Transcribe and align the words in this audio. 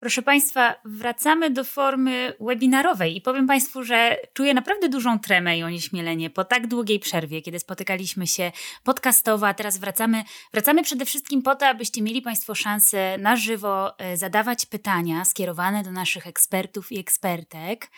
Proszę 0.00 0.22
Państwa, 0.22 0.74
wracamy 0.84 1.50
do 1.50 1.64
formy 1.64 2.34
webinarowej 2.40 3.16
i 3.16 3.20
powiem 3.20 3.46
Państwu, 3.46 3.82
że 3.82 4.16
czuję 4.32 4.54
naprawdę 4.54 4.88
dużą 4.88 5.18
tremę 5.18 5.58
i 5.58 5.62
onieśmielenie 5.62 6.30
po 6.30 6.44
tak 6.44 6.66
długiej 6.66 7.00
przerwie, 7.00 7.42
kiedy 7.42 7.58
spotykaliśmy 7.58 8.26
się 8.26 8.52
podcastowo, 8.84 9.48
a 9.48 9.54
teraz 9.54 9.78
wracamy, 9.78 10.24
wracamy 10.52 10.82
przede 10.82 11.04
wszystkim 11.04 11.42
po 11.42 11.54
to, 11.54 11.66
abyście 11.66 12.02
mieli 12.02 12.22
Państwo 12.22 12.54
szansę 12.54 13.18
na 13.18 13.36
żywo 13.36 13.98
e, 13.98 14.16
zadawać 14.16 14.66
pytania 14.66 15.24
skierowane 15.24 15.82
do 15.82 15.92
naszych 15.92 16.26
ekspertów 16.26 16.92
i 16.92 16.98
ekspertek. 16.98 17.90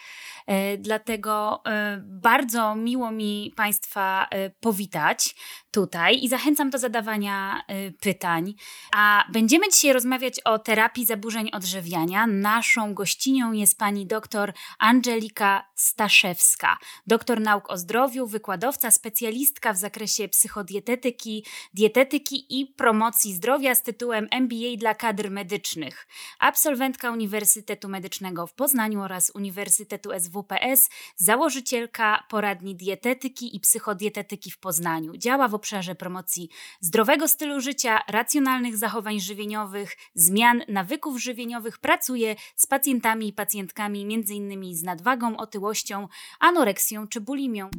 E, 0.46 0.78
dlatego 0.78 1.62
e, 1.66 2.02
bardzo 2.04 2.74
miło 2.74 3.10
mi 3.10 3.52
Państwa 3.56 4.28
powitać 4.60 5.34
tutaj 5.70 6.24
i 6.24 6.28
zachęcam 6.28 6.70
do 6.70 6.78
zadawania 6.78 7.62
pytań. 8.00 8.54
A 8.94 9.24
będziemy 9.32 9.68
dzisiaj 9.68 9.92
rozmawiać 9.92 10.40
o 10.40 10.58
terapii 10.58 11.06
zaburzeń 11.06 11.50
odżywiania 11.52 11.91
Naszą 12.28 12.94
gościnią 12.94 13.52
jest 13.52 13.78
pani 13.78 14.06
dr 14.06 14.52
Angelika 14.78 15.64
Staszewska, 15.74 16.78
doktor 17.06 17.40
nauk 17.40 17.70
o 17.70 17.76
zdrowiu, 17.78 18.26
wykładowca, 18.26 18.90
specjalistka 18.90 19.72
w 19.72 19.76
zakresie 19.76 20.28
psychodietetyki, 20.28 21.46
dietetyki 21.74 22.60
i 22.60 22.66
promocji 22.66 23.34
zdrowia 23.34 23.74
z 23.74 23.82
tytułem 23.82 24.28
MBA 24.30 24.76
dla 24.76 24.94
kadr 24.94 25.30
medycznych, 25.30 26.06
absolwentka 26.38 27.10
Uniwersytetu 27.10 27.88
Medycznego 27.88 28.46
w 28.46 28.54
Poznaniu 28.54 29.02
oraz 29.02 29.32
Uniwersytetu 29.34 30.10
SWPS, 30.20 30.90
założycielka 31.16 32.24
poradni 32.30 32.76
dietetyki 32.76 33.56
i 33.56 33.60
psychodietetyki 33.60 34.50
w 34.50 34.58
Poznaniu. 34.58 35.16
Działa 35.16 35.48
w 35.48 35.54
obszarze 35.54 35.94
promocji 35.94 36.48
zdrowego 36.80 37.28
stylu 37.28 37.60
życia, 37.60 38.00
racjonalnych 38.08 38.76
zachowań 38.76 39.20
żywieniowych, 39.20 39.96
zmian 40.14 40.62
nawyków 40.68 41.22
żywieniowych, 41.22 41.78
pracuje 41.82 42.36
z 42.56 42.66
pacjentami 42.66 43.28
i 43.28 43.32
pacjentkami 43.32 44.02
m.in. 44.02 44.76
z 44.76 44.82
nadwagą, 44.82 45.36
otyłością, 45.36 46.08
anoreksją 46.40 47.08
czy 47.08 47.20
bulimią. 47.20 47.70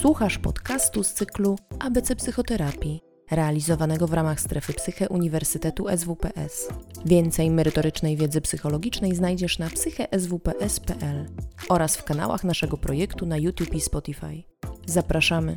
Słuchasz 0.00 0.38
podcastu 0.38 1.04
z 1.04 1.12
cyklu 1.12 1.58
ABC 1.78 2.16
Psychoterapii, 2.16 3.00
realizowanego 3.30 4.06
w 4.06 4.12
ramach 4.12 4.40
strefy 4.40 4.72
Psyche 4.72 5.08
Uniwersytetu 5.08 5.86
SWPS. 5.96 6.68
Więcej 7.04 7.50
merytorycznej 7.50 8.16
wiedzy 8.16 8.40
psychologicznej 8.40 9.14
znajdziesz 9.14 9.58
na 9.58 9.70
psycheswps.pl 9.70 11.26
oraz 11.68 11.96
w 11.96 12.04
kanałach 12.04 12.44
naszego 12.44 12.76
projektu 12.76 13.26
na 13.26 13.36
YouTube 13.36 13.74
i 13.74 13.80
Spotify. 13.80 14.42
Zapraszamy! 14.86 15.56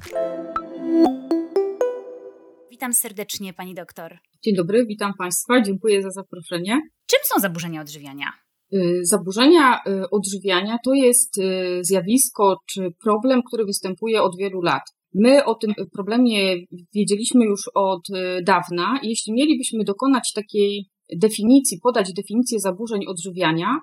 Witam 2.73 2.93
serdecznie 2.93 3.53
pani 3.53 3.73
doktor. 3.73 4.17
Dzień 4.43 4.55
dobry, 4.55 4.85
witam 4.85 5.13
Państwa, 5.17 5.61
dziękuję 5.61 6.01
za 6.01 6.09
zaproszenie. 6.11 6.81
Czym 7.05 7.19
są 7.23 7.39
zaburzenia 7.39 7.81
odżywiania? 7.81 8.25
Y, 8.73 8.99
zaburzenia 9.03 9.79
y, 9.87 10.09
odżywiania 10.09 10.77
to 10.85 10.93
jest 10.93 11.37
y, 11.37 11.79
zjawisko 11.81 12.57
czy 12.69 12.91
problem, 13.03 13.41
który 13.47 13.65
występuje 13.65 14.21
od 14.21 14.37
wielu 14.37 14.61
lat. 14.61 14.81
My 15.13 15.45
o 15.45 15.55
tym 15.55 15.73
problemie 15.91 16.55
wiedzieliśmy 16.95 17.45
już 17.45 17.61
od 17.75 18.07
dawna. 18.43 18.99
Jeśli 19.03 19.33
mielibyśmy 19.33 19.83
dokonać 19.83 20.31
takiej 20.35 20.89
definicji, 21.17 21.79
podać 21.83 22.13
definicję 22.13 22.59
zaburzeń 22.59 23.01
odżywiania, 23.07 23.79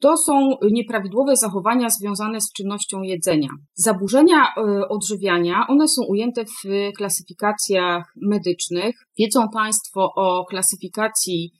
to 0.00 0.16
są 0.16 0.50
nieprawidłowe 0.70 1.36
zachowania 1.36 1.88
związane 1.90 2.40
z 2.40 2.52
czynnością 2.52 3.02
jedzenia. 3.02 3.48
Zaburzenia 3.74 4.44
e, 4.56 4.88
odżywiania, 4.88 5.66
one 5.68 5.88
są 5.88 6.02
ujęte 6.08 6.44
w 6.44 6.68
klasyfikacjach 6.96 8.12
medycznych. 8.16 8.96
Wiedzą 9.18 9.48
Państwo 9.52 10.10
o 10.16 10.44
klasyfikacji 10.44 11.52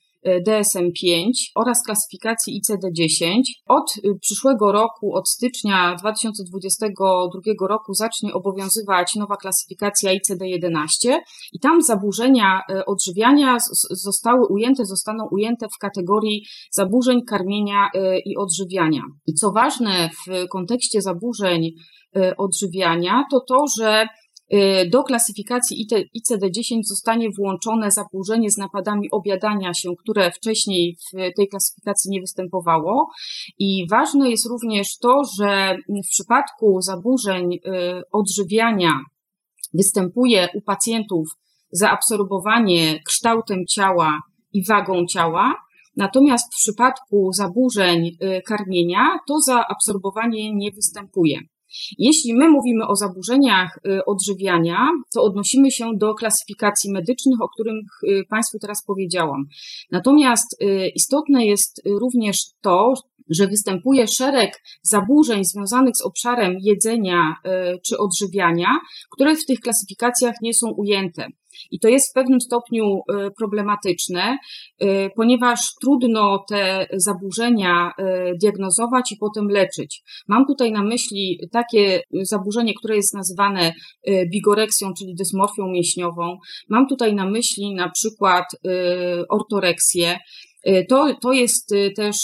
DSM-5 0.47 1.31
oraz 1.55 1.83
klasyfikacji 1.87 2.61
ICD-10. 2.61 3.41
Od 3.67 3.97
y, 3.97 4.19
przyszłego 4.21 4.73
roku, 4.73 5.15
od 5.15 5.29
stycznia 5.29 5.95
2022 5.95 7.67
roku 7.69 7.95
zacznie 7.95 8.33
obowiązywać 8.33 9.15
nowa 9.15 9.37
klasyfikacja 9.37 10.13
ICD-11 10.13 11.19
i 11.53 11.59
tam 11.61 11.83
zaburzenia 11.83 12.61
y, 12.71 12.85
odżywiania 12.85 13.57
zostały 13.91 14.47
ujęte, 14.47 14.85
zostaną 14.85 15.29
ujęte 15.31 15.67
w 15.69 15.79
kategorii 15.79 16.47
zaburzeń 16.71 17.23
karmienia 17.23 17.89
y, 17.95 18.19
i 18.25 18.37
odżywiania. 18.37 19.03
I 19.27 19.35
co 19.35 19.53
ważne 19.53 20.11
w 20.27 20.49
kontekście 20.49 21.03
zaburzeń 21.03 21.71
odżywiania, 22.39 23.25
to 23.31 23.41
to, 23.41 23.65
że 23.81 24.07
do 24.91 25.03
klasyfikacji 25.03 25.87
ICD-10 26.17 26.83
zostanie 26.83 27.29
włączone 27.39 27.91
zaburzenie 27.91 28.51
z 28.51 28.57
napadami 28.57 29.11
obiadania 29.11 29.75
się, 29.75 29.91
które 29.99 30.31
wcześniej 30.31 30.97
w 30.97 31.37
tej 31.37 31.49
klasyfikacji 31.49 32.11
nie 32.11 32.21
występowało. 32.21 33.09
I 33.59 33.87
ważne 33.91 34.31
jest 34.31 34.47
również 34.47 34.99
to, 34.99 35.23
że 35.39 35.77
w 36.07 36.09
przypadku 36.09 36.81
zaburzeń 36.81 37.55
y, 37.55 37.61
odżywiania 38.13 39.01
występuje 39.75 40.49
u 40.55 40.61
pacjentów 40.61 41.29
zaabsorbowanie 41.73 43.01
kształtem 43.07 43.67
ciała 43.67 44.21
i 44.53 44.67
wagą 44.67 45.07
ciała, 45.07 45.55
Natomiast 45.97 46.55
w 46.55 46.57
przypadku 46.57 47.33
zaburzeń 47.33 48.07
y, 48.07 48.43
karmienia 48.47 49.19
to 49.29 49.41
zaabsorbowanie 49.41 50.55
nie 50.55 50.71
występuje. 50.71 51.41
Jeśli 51.99 52.35
my 52.35 52.49
mówimy 52.49 52.87
o 52.87 52.97
zaburzeniach 52.97 53.79
y, 53.87 54.05
odżywiania, 54.05 54.89
to 55.15 55.23
odnosimy 55.23 55.71
się 55.71 55.91
do 55.97 56.15
klasyfikacji 56.15 56.93
medycznych, 56.93 57.41
o 57.41 57.49
których 57.49 57.85
y, 58.03 58.25
Państwu 58.29 58.59
teraz 58.59 58.85
powiedziałam. 58.87 59.45
Natomiast 59.91 60.63
y, 60.63 60.89
istotne 60.95 61.47
jest 61.47 61.83
również 61.87 62.37
to, 62.61 62.95
że 63.31 63.47
występuje 63.47 64.07
szereg 64.09 64.63
zaburzeń 64.83 65.45
związanych 65.45 65.97
z 65.97 66.03
obszarem 66.03 66.57
jedzenia 66.61 67.35
czy 67.87 67.99
odżywiania, 67.99 68.69
które 69.11 69.37
w 69.37 69.47
tych 69.47 69.61
klasyfikacjach 69.61 70.35
nie 70.43 70.55
są 70.55 70.71
ujęte. 70.71 71.27
I 71.71 71.79
to 71.79 71.89
jest 71.89 72.11
w 72.11 72.15
pewnym 72.15 72.41
stopniu 72.41 72.85
e, 72.85 73.31
problematyczne, 73.31 74.39
e, 74.79 75.11
ponieważ 75.11 75.61
trudno 75.81 76.45
te 76.49 76.87
zaburzenia 76.93 77.93
e, 77.99 78.33
diagnozować 78.43 79.13
i 79.13 79.17
potem 79.17 79.49
leczyć. 79.49 80.03
Mam 80.29 80.47
tutaj 80.47 80.73
na 80.73 80.83
myśli 80.83 81.41
takie 81.53 82.03
zaburzenie, 82.23 82.75
które 82.75 82.97
jest 82.97 83.15
nazywane 83.15 83.73
bigoreksją, 84.33 84.93
czyli 84.99 85.15
dysmorfią 85.15 85.67
mięśniową. 85.67 86.39
Mam 86.69 86.87
tutaj 86.87 87.15
na 87.15 87.31
myśli 87.31 87.75
na 87.75 87.91
przykład 87.91 88.45
ortoreksję. 89.29 90.19
To, 90.89 91.15
to 91.23 91.33
jest 91.33 91.75
też 91.97 92.17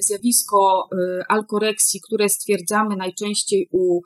zjawisko 0.00 0.88
alkoreksji, 1.28 2.00
które 2.06 2.28
stwierdzamy 2.28 2.96
najczęściej 2.96 3.68
u 3.72 4.00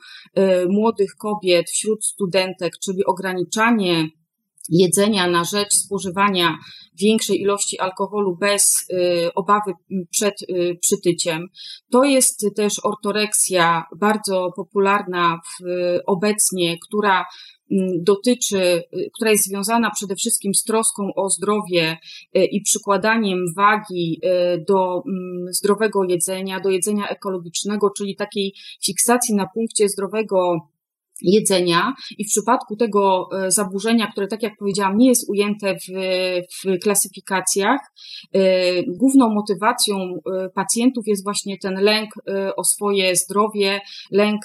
młodych 0.69 1.11
kobiet, 1.19 1.69
wśród 1.69 2.05
studentek, 2.05 2.73
czyli 2.83 3.05
ograniczanie 3.05 4.09
jedzenia 4.69 5.27
na 5.27 5.43
rzecz 5.43 5.73
spożywania 5.73 6.57
większej 7.01 7.41
ilości 7.41 7.79
alkoholu 7.79 8.37
bez 8.37 8.85
y, 8.91 9.33
obawy 9.33 9.73
przed 10.09 10.41
y, 10.41 10.77
przytyciem. 10.81 11.47
To 11.91 12.03
jest 12.03 12.45
też 12.55 12.73
ortoreksja 12.83 13.83
bardzo 13.99 14.51
popularna 14.55 15.39
w, 15.45 15.65
obecnie, 16.05 16.77
która 16.87 17.25
dotyczy, 18.01 18.83
y, 18.97 19.09
która 19.15 19.31
jest 19.31 19.47
związana 19.47 19.91
przede 19.91 20.15
wszystkim 20.15 20.53
z 20.53 20.63
troską 20.63 21.09
o 21.15 21.29
zdrowie 21.29 21.97
i 22.33 22.61
przykładaniem 22.61 23.39
wagi 23.55 24.21
do 24.67 25.03
zdrowego 25.49 26.03
jedzenia, 26.03 26.59
do 26.59 26.69
jedzenia 26.69 27.07
ekologicznego, 27.07 27.89
czyli 27.97 28.15
takiej 28.15 28.53
fiksacji 28.85 29.35
na 29.35 29.47
punkcie 29.53 29.89
zdrowego 29.89 30.59
jedzenia 31.21 31.93
i 32.17 32.25
w 32.25 32.27
przypadku 32.27 32.75
tego 32.75 33.29
e, 33.31 33.51
zaburzenia, 33.51 34.11
które 34.11 34.27
tak 34.27 34.43
jak 34.43 34.57
powiedziałam 34.59 34.97
nie 34.97 35.07
jest 35.07 35.29
ujęte 35.29 35.75
w, 35.75 35.93
w 36.63 36.79
klasyfikacjach, 36.79 37.79
e, 38.33 38.39
główną 38.83 39.29
motywacją 39.29 39.95
e, 39.97 40.49
pacjentów 40.49 41.07
jest 41.07 41.23
właśnie 41.23 41.57
ten 41.61 41.73
lęk 41.73 42.09
o 42.57 42.63
swoje 42.63 43.15
zdrowie, 43.15 43.79
lęk 44.11 44.41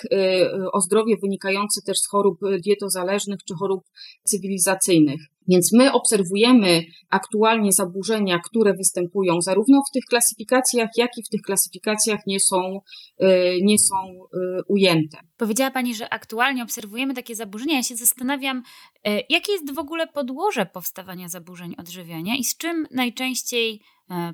o 0.73 0.81
zdrowie 0.81 1.17
wynikający 1.23 1.83
też 1.87 1.99
z 1.99 2.09
chorób 2.09 2.39
dietozależnych 2.65 3.39
czy 3.49 3.55
chorób 3.55 3.85
cywilizacyjnych. 4.25 5.31
Więc 5.49 5.73
my 5.73 5.93
obserwujemy 5.93 6.83
aktualnie 7.11 7.73
zaburzenia, 7.73 8.39
które 8.39 8.75
występują 8.75 9.41
zarówno 9.41 9.83
w 9.91 9.93
tych 9.94 10.05
klasyfikacjach, 10.05 10.91
jak 10.97 11.11
i 11.19 11.23
w 11.23 11.29
tych 11.29 11.43
klasyfikacjach 11.43 12.21
nie 12.27 12.41
są, 12.41 12.81
e, 13.19 13.61
nie 13.61 13.79
są 13.79 13.97
e, 13.97 14.62
ujęte. 14.69 15.19
Powiedziała 15.37 15.71
Pani, 15.71 15.94
że 15.94 16.12
aktualnie 16.12 16.62
obserwujemy 16.62 17.15
takie 17.15 17.37
zaburzenia. 17.37 17.77
Ja 17.77 17.83
się 17.83 17.97
zastanawiam, 17.97 18.62
e, 19.05 19.21
jakie 19.29 19.53
jest 19.53 19.75
w 19.75 19.79
ogóle 19.79 20.06
podłoże 20.06 20.67
powstawania 20.67 21.29
zaburzeń 21.29 21.75
odżywiania 21.79 22.37
i 22.37 22.44
z 22.44 22.56
czym 22.56 22.87
najczęściej 22.91 23.81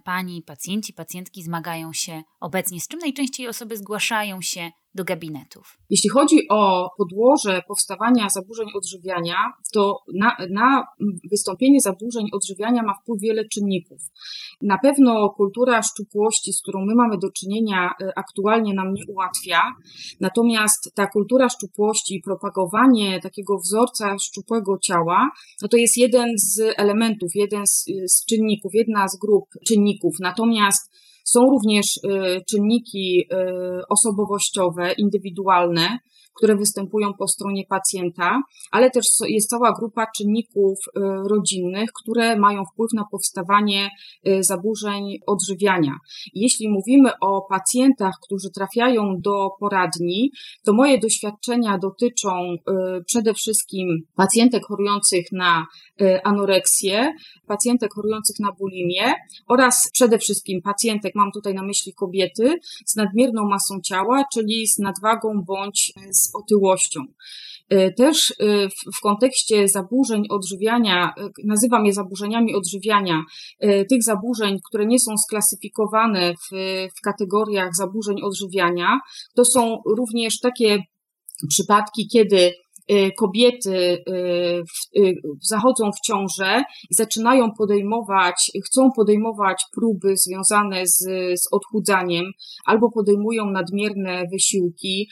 Pani, 0.04 0.42
pacjenci, 0.42 0.92
pacjentki 0.92 1.42
zmagają 1.42 1.92
się 1.92 2.22
obecnie, 2.40 2.80
z 2.80 2.88
czym 2.88 3.00
najczęściej 3.00 3.48
osoby 3.48 3.76
zgłaszają 3.76 4.40
się 4.42 4.70
do 4.94 5.04
gabinetów? 5.04 5.78
Jeśli 5.90 6.10
chodzi 6.10 6.48
o 6.50 6.90
podłoże 6.98 7.62
powstawania 7.68 8.28
zaburzeń 8.28 8.66
odżywiania, 8.74 9.36
to 9.72 9.98
na, 10.14 10.36
na 10.50 10.84
wystąpienie 11.30 11.80
zaburzeń 11.80 12.26
odżywiania 12.32 12.82
ma 12.82 12.94
wpływ 13.02 13.20
wiele 13.20 13.44
czynników. 13.44 13.98
Na 14.62 14.78
pewno 14.78 15.30
kultura 15.30 15.82
szczupłości, 15.82 16.52
z 16.52 16.62
którą 16.62 16.84
my 16.86 16.94
mamy 16.94 17.18
do 17.18 17.30
czynienia, 17.30 17.90
e, 18.02 18.18
aktualnie 18.18 18.74
nam 18.74 18.92
nie 18.92 19.02
ułatwia. 19.08 19.62
Natomiast 20.20 20.94
ta 20.94 21.06
kultura 21.06 21.48
szczupłości 21.48 22.14
i 22.14 22.22
propagowanie 22.22 23.20
takiego 23.20 23.58
wzorca 23.58 24.18
szczupłego 24.18 24.78
ciała, 24.78 25.30
no 25.62 25.68
to 25.68 25.76
jest 25.76 25.96
jeden 25.96 26.28
z 26.36 26.60
elementów, 26.76 27.30
jeden 27.34 27.66
z, 27.66 27.84
z 28.06 28.24
czynników, 28.26 28.74
jedna 28.74 29.08
z 29.08 29.18
grup 29.18 29.44
czynników. 29.66 30.14
Natomiast 30.20 30.92
są 31.24 31.40
również 31.40 31.86
y, 31.96 32.40
czynniki 32.50 33.20
y, 33.20 33.26
osobowościowe, 33.88 34.92
indywidualne, 34.92 35.98
które 36.38 36.56
występują 36.56 37.14
po 37.14 37.28
stronie 37.28 37.64
pacjenta, 37.68 38.42
ale 38.70 38.90
też 38.90 39.06
jest 39.28 39.50
cała 39.50 39.72
grupa 39.72 40.06
czynników 40.16 40.78
y, 40.86 41.00
rodzinnych, 41.28 41.90
które 42.02 42.36
mają 42.36 42.64
wpływ 42.64 42.92
na 42.92 43.04
powstawanie 43.10 43.90
y, 44.28 44.42
zaburzeń 44.42 45.18
odżywiania. 45.26 45.92
Jeśli 46.34 46.68
mówimy 46.68 47.10
o 47.20 47.46
pacjentach, 47.48 48.14
którzy 48.22 48.50
trafiają 48.50 49.20
do 49.20 49.50
poradni, 49.60 50.32
to 50.64 50.72
moje 50.72 50.98
doświadczenia 50.98 51.78
dotyczą 51.78 52.54
y, 52.54 53.04
przede 53.04 53.34
wszystkim 53.34 54.02
pacjentek 54.14 54.66
chorujących 54.66 55.32
na 55.32 55.66
anoreksję, 56.24 57.12
pacjentek 57.46 57.94
chorujących 57.94 58.36
na 58.40 58.52
bulimię 58.52 59.14
oraz 59.48 59.90
przede 59.92 60.18
wszystkim 60.18 60.62
pacjentek, 60.62 61.14
mam 61.14 61.32
tutaj 61.32 61.54
na 61.54 61.62
myśli 61.62 61.94
kobiety, 61.94 62.54
z 62.86 62.96
nadmierną 62.96 63.48
masą 63.48 63.80
ciała, 63.80 64.24
czyli 64.34 64.66
z 64.66 64.78
nadwagą 64.78 65.42
bądź 65.46 65.92
z 66.10 66.27
otyłością. 66.34 67.00
E, 67.68 67.92
też 67.92 68.30
e, 68.30 68.68
w 68.68 69.00
kontekście 69.02 69.68
zaburzeń 69.68 70.24
odżywiania, 70.30 71.14
e, 71.18 71.28
nazywam 71.44 71.86
je 71.86 71.92
zaburzeniami 71.92 72.54
odżywiania, 72.54 73.22
tych 73.60 74.02
zaburzeń, 74.02 74.58
które 74.68 74.86
nie 74.86 74.98
są 74.98 75.12
sklasyfikowane 75.26 76.34
w, 76.34 76.56
w 76.98 77.00
kategoriach 77.04 77.70
zaburzeń 77.76 78.16
odżywiania, 78.22 78.98
to 79.36 79.44
są 79.44 79.76
również 79.96 80.40
takie 80.40 80.78
przypadki, 81.48 82.08
kiedy 82.12 82.52
kobiety 83.18 84.04
y, 84.08 84.62
y, 84.98 85.14
zachodzą 85.42 85.90
w 85.92 86.06
ciążę 86.06 86.62
i 86.90 86.94
zaczynają 86.94 87.52
podejmować, 87.58 88.50
chcą 88.66 88.90
podejmować 88.96 89.64
próby 89.74 90.16
związane 90.16 90.86
z, 90.86 90.98
z 91.40 91.52
odchudzaniem, 91.52 92.24
albo 92.66 92.90
podejmują 92.90 93.50
nadmierne 93.50 94.24
wysiłki, 94.32 95.08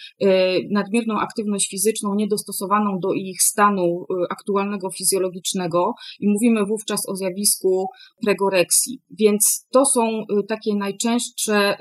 nadmierną 0.70 1.19
aktywność 1.19 1.70
fizyczną 1.70 2.14
niedostosowaną 2.14 2.99
do 3.02 3.12
ich 3.12 3.43
stanu 3.43 4.06
aktualnego 4.31 4.90
fizjologicznego 4.90 5.94
i 6.20 6.29
mówimy 6.29 6.67
wówczas 6.67 7.08
o 7.08 7.17
zjawisku 7.17 7.87
pregoreksji. 8.25 9.02
Więc 9.19 9.67
to 9.72 9.84
są 9.84 10.22
takie 10.49 10.75
najczęstsze 10.75 11.76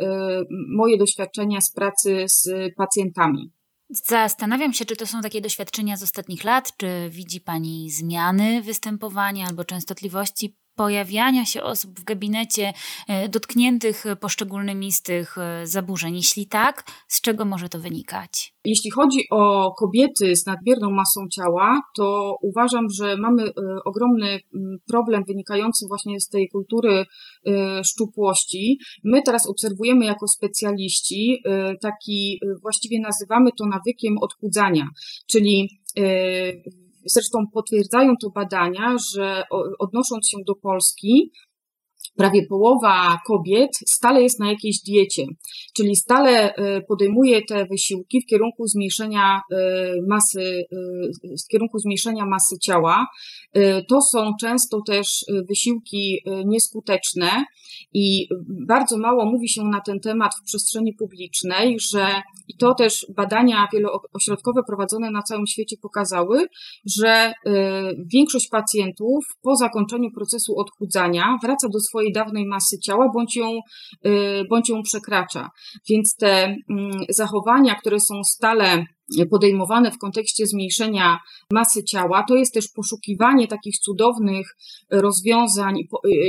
moje 0.76 0.98
doświadczenia 0.98 1.62
z 1.62 1.74
pracy 1.74 2.26
z 2.28 2.50
pacjentami. 2.78 3.55
Zastanawiam 3.90 4.74
się, 4.74 4.86
czy 4.86 4.96
to 4.96 5.08
są 5.08 5.22
takie 5.22 5.42
doświadczenia 5.42 5.98
z 5.98 6.04
ostatnich 6.04 6.44
lat, 6.44 6.78
czy 6.78 7.10
widzi 7.10 7.42
Pani 7.42 7.92
zmiany 7.92 8.62
występowania 8.62 9.48
albo 9.48 9.66
częstotliwości 9.66 10.58
pojawiania 10.76 11.46
się 11.46 11.64
osób 11.64 12.00
w 12.00 12.04
gabinecie 12.04 12.74
e, 13.08 13.30
dotkniętych 13.30 14.06
poszczególnymi 14.20 14.92
z 14.92 15.02
tych 15.02 15.38
e, 15.38 15.68
zaburzeń? 15.68 16.16
Jeśli 16.16 16.48
tak, 16.48 16.84
z 17.08 17.22
czego 17.22 17.46
może 17.46 17.70
to 17.70 17.80
wynikać? 17.80 18.54
Jeśli 18.66 18.92
chodzi 18.92 19.20
o 19.32 19.74
kobiety 19.78 20.36
z 20.36 20.46
nadmierną 20.46 20.92
masą 20.92 21.28
ciała, 21.36 21.82
to 21.96 22.36
uważam, 22.42 22.90
że 22.90 23.18
mamy 23.18 23.44
e, 23.44 23.52
ogromny 23.86 24.40
problem 24.88 25.24
wynikający 25.28 25.86
właśnie 25.88 26.20
z 26.20 26.30
tej 26.30 26.50
kultury 26.50 27.06
szczupłości. 27.84 28.80
My 29.04 29.22
teraz 29.22 29.50
obserwujemy 29.50 30.06
jako 30.06 30.28
specjaliści 30.28 31.44
taki, 31.82 32.40
właściwie 32.62 33.00
nazywamy 33.00 33.50
to 33.58 33.66
nawykiem 33.66 34.18
odchudzania, 34.22 34.88
czyli 35.28 35.70
Zresztą 37.06 37.40
potwierdzają 37.54 38.14
to 38.22 38.30
badania, 38.30 38.96
że 39.16 39.44
odnosząc 39.80 40.30
się 40.30 40.38
do 40.48 40.56
Polski, 40.56 41.32
prawie 42.16 42.48
połowa 42.48 43.20
kobiet 43.28 43.72
stale 43.88 44.24
jest 44.24 44.40
na 44.40 44.50
jakiejś 44.50 44.80
diecie, 44.88 45.26
czyli 45.78 45.96
stale 45.96 46.56
e, 46.56 46.82
podejmuje 46.82 47.42
te 47.42 47.66
wysiłki 47.66 48.22
w 48.22 48.26
kierunku 48.26 48.68
zmniejszenia 48.68 49.42
e, 49.52 49.94
masy, 50.08 50.42
e, 50.42 50.76
w 51.46 51.48
kierunku 51.52 51.80
zmniejszenia 51.80 52.26
masy 52.26 52.56
ciała. 52.60 53.08
To 53.90 54.02
są 54.02 54.32
często 54.42 54.82
też 54.88 55.26
wysiłki 55.50 56.22
nieskuteczne 56.46 57.46
i 57.94 58.28
bardzo 58.68 58.98
mało 58.98 59.26
mówi 59.26 59.50
się 59.50 59.64
na 59.64 59.82
ten 59.82 60.00
temat 60.00 60.32
w 60.42 60.46
przestrzeni 60.46 60.94
publicznej, 60.94 61.78
że 61.80 62.08
i 62.48 62.58
to 62.58 62.74
też 62.74 63.06
badania 63.16 63.68
wieloośrodkowe 63.74 64.62
prowadzone 64.68 65.12
na 65.12 65.22
całym 65.22 65.48
świecie 65.48 65.76
pokazały, 65.82 66.46
że 66.86 67.34
większość 68.14 68.48
pacjentów 68.50 69.26
po 69.42 69.56
zakończeniu 69.56 70.12
procesu 70.12 70.60
odchudzania 70.60 71.38
wraca 71.44 71.70
do 71.70 71.80
swojej 71.80 71.95
swojej 71.96 72.14
dawnej 72.14 72.46
masy 72.46 72.80
ciała, 72.80 73.10
bądź 73.14 73.36
ją, 73.36 73.60
y, 74.06 74.44
bądź 74.50 74.70
ją 74.70 74.84
przekracza. 74.84 75.50
Więc 75.90 76.16
te 76.16 76.44
mm, 76.70 76.92
zachowania, 77.10 77.76
które 77.76 78.00
są 78.00 78.24
stale 78.24 78.86
podejmowane 79.30 79.92
w 79.92 79.98
kontekście 79.98 80.48
zmniejszenia 80.48 81.20
masy 81.52 81.84
ciała, 81.84 82.24
to 82.28 82.36
jest 82.36 82.54
też 82.54 82.68
poszukiwanie 82.68 83.48
takich 83.48 83.78
cudownych 83.78 84.58
rozwiązań 84.92 85.76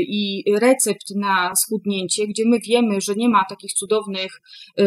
i 0.08 0.44
recept 0.60 1.14
na 1.16 1.52
schudnięcie, 1.56 2.26
gdzie 2.26 2.42
my 2.46 2.58
wiemy, 2.60 3.00
że 3.00 3.14
nie 3.14 3.28
ma 3.28 3.44
takich 3.48 3.72
cudownych, 3.72 4.40
y, 4.80 4.84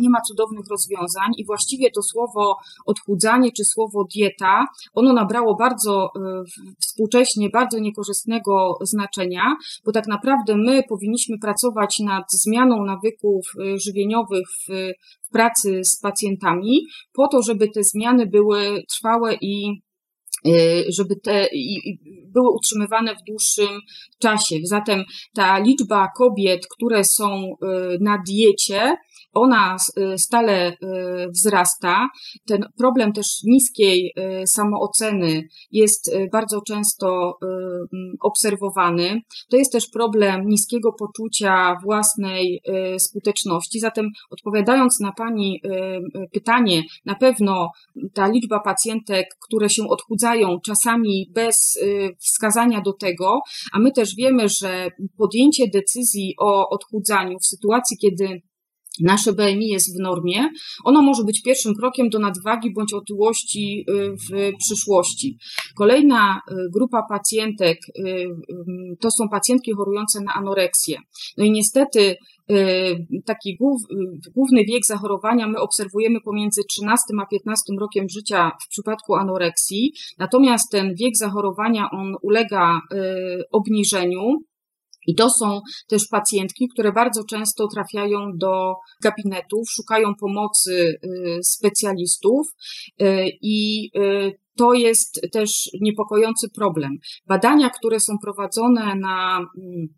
nie 0.00 0.10
ma 0.10 0.20
cudownych 0.20 0.66
rozwiązań 0.70 1.30
i 1.38 1.44
właściwie 1.44 1.90
to 1.90 2.02
słowo 2.02 2.56
odchudzanie 2.86 3.52
czy 3.52 3.64
słowo 3.64 4.04
dieta, 4.14 4.64
ono 4.94 5.12
nabrało 5.12 5.56
bardzo 5.56 6.06
y, 6.06 6.20
współcześnie 6.80 7.50
bardzo 7.50 7.78
niekorzystnego 7.78 8.78
znaczenia, 8.80 9.56
bo 9.84 9.92
tak 9.92 10.06
naprawdę 10.06 10.56
my 10.56 10.82
powinniśmy 10.88 11.38
pracować 11.38 11.98
nad 11.98 12.32
zmianą 12.32 12.84
nawyków 12.84 13.46
y, 13.60 13.78
żywieniowych 13.78 14.48
w, 14.68 14.92
pracy 15.34 15.80
z 15.84 16.00
pacjentami, 16.00 16.80
po 17.12 17.28
to, 17.28 17.42
żeby 17.42 17.68
te 17.68 17.84
zmiany 17.84 18.26
były 18.26 18.82
trwałe 18.96 19.34
i 19.40 19.82
y, 20.46 20.84
żeby 20.88 21.16
te 21.16 21.48
były 22.34 22.50
utrzymywane 22.56 23.14
w 23.14 23.24
dłuższym 23.28 23.80
czasie. 24.18 24.56
Zatem 24.62 25.04
ta 25.34 25.58
liczba 25.58 26.08
kobiet, 26.16 26.66
które 26.76 27.04
są 27.04 27.44
y, 27.44 27.98
na 28.00 28.22
diecie, 28.28 28.96
ona 29.34 29.76
y, 29.98 30.18
stale 30.18 30.72
y, 30.72 30.76
wzrasta. 31.30 32.08
Ten 32.46 32.66
problem 32.78 33.12
też 33.12 33.26
niskiej 33.44 34.12
y, 34.42 34.46
samooceny 34.46 35.48
jest 35.70 36.16
bardzo 36.32 36.60
często 36.60 37.38
obserwowany. 38.22 39.20
To 39.50 39.56
jest 39.56 39.72
też 39.72 39.88
problem 39.90 40.46
niskiego 40.46 40.92
poczucia 40.92 41.76
własnej 41.84 42.60
skuteczności. 42.98 43.80
Zatem 43.80 44.10
odpowiadając 44.30 45.00
na 45.00 45.12
Pani 45.12 45.62
pytanie, 46.32 46.82
na 47.04 47.14
pewno 47.14 47.70
ta 48.14 48.28
liczba 48.28 48.60
pacjentek, 48.60 49.26
które 49.48 49.68
się 49.68 49.82
odchudzają, 49.88 50.58
czasami 50.66 51.30
bez 51.34 51.78
wskazania 52.18 52.80
do 52.80 52.92
tego, 52.92 53.40
a 53.72 53.78
my 53.78 53.92
też 53.92 54.16
wiemy, 54.16 54.48
że 54.48 54.90
podjęcie 55.18 55.64
decyzji 55.72 56.34
o 56.38 56.68
odchudzaniu 56.68 57.38
w 57.38 57.46
sytuacji, 57.46 57.96
kiedy 57.96 58.42
nasze 59.00 59.32
BMI 59.32 59.68
jest 59.68 59.96
w 59.96 60.00
normie, 60.00 60.48
ono 60.84 61.02
może 61.02 61.24
być 61.24 61.42
pierwszym 61.42 61.74
krokiem 61.74 62.08
do 62.08 62.18
nadwagi 62.18 62.72
bądź 62.72 62.92
otyłości 62.92 63.84
y, 63.88 63.94
w 64.12 64.56
przyszłości. 64.58 65.38
Kolejna 65.76 66.40
y, 66.50 66.54
grupa 66.72 67.02
pacjentek 67.08 67.78
y, 67.98 68.28
to 69.00 69.10
są 69.10 69.28
pacjentki 69.28 69.72
chorujące 69.72 70.20
na 70.20 70.32
anoreksję. 70.34 70.98
No 71.36 71.44
i 71.44 71.50
niestety 71.50 72.16
taki 73.24 73.58
główny 74.34 74.64
wiek 74.64 74.86
zachorowania 74.86 75.48
my 75.48 75.58
obserwujemy 75.58 76.20
pomiędzy 76.20 76.62
13 76.68 77.04
a 77.22 77.26
15 77.26 77.72
rokiem 77.80 78.08
życia 78.08 78.50
w 78.64 78.68
przypadku 78.68 79.14
anoreksji, 79.14 79.92
natomiast 80.18 80.72
ten 80.72 80.94
wiek 80.94 81.16
zachorowania 81.16 81.90
on 81.90 82.16
ulega 82.22 82.80
obniżeniu. 83.52 84.38
I 85.06 85.14
to 85.14 85.30
są 85.30 85.60
też 85.88 86.08
pacjentki, 86.10 86.68
które 86.68 86.92
bardzo 86.92 87.24
często 87.24 87.68
trafiają 87.68 88.18
do 88.36 88.74
gabinetów, 89.02 89.70
szukają 89.70 90.14
pomocy 90.20 90.98
y, 91.04 91.38
specjalistów 91.42 92.46
y, 93.02 93.28
i 93.42 93.90
y, 93.98 94.38
to 94.56 94.72
jest 94.72 95.20
też 95.32 95.70
niepokojący 95.80 96.50
problem. 96.50 96.92
Badania, 97.26 97.70
które 97.70 98.00
są 98.00 98.12
prowadzone 98.22 98.94
na 98.94 99.36
mm, 99.38 99.88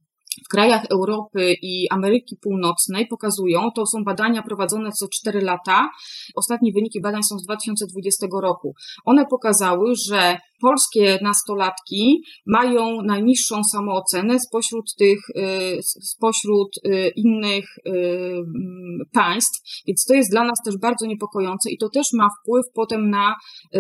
w 0.45 0.49
krajach 0.49 0.85
Europy 0.91 1.55
i 1.63 1.89
Ameryki 1.91 2.37
Północnej 2.43 3.07
pokazują, 3.07 3.71
to 3.77 3.87
są 3.87 4.05
badania 4.05 4.43
prowadzone 4.43 4.93
co 4.93 5.07
4 5.13 5.41
lata. 5.41 5.91
Ostatnie 6.35 6.73
wyniki 6.73 7.01
badań 7.01 7.23
są 7.23 7.39
z 7.39 7.45
2020 7.45 8.27
roku. 8.43 8.75
One 9.05 9.27
pokazały, 9.27 9.93
że 10.09 10.39
polskie 10.61 11.19
nastolatki 11.23 12.23
mają 12.47 13.03
najniższą 13.03 13.61
samoocenę 13.73 14.41
spośród 14.41 14.95
tych, 14.99 15.19
y, 15.31 15.79
spośród 15.83 16.69
y, 16.77 17.13
innych 17.17 17.65
y, 17.87 17.93
państw, 19.13 19.83
więc 19.87 20.05
to 20.05 20.15
jest 20.15 20.31
dla 20.31 20.45
nas 20.45 20.59
też 20.65 20.79
bardzo 20.79 21.07
niepokojące 21.07 21.71
i 21.71 21.79
to 21.79 21.89
też 21.89 22.07
ma 22.13 22.29
wpływ 22.41 22.65
potem 22.75 23.11
na, 23.11 23.35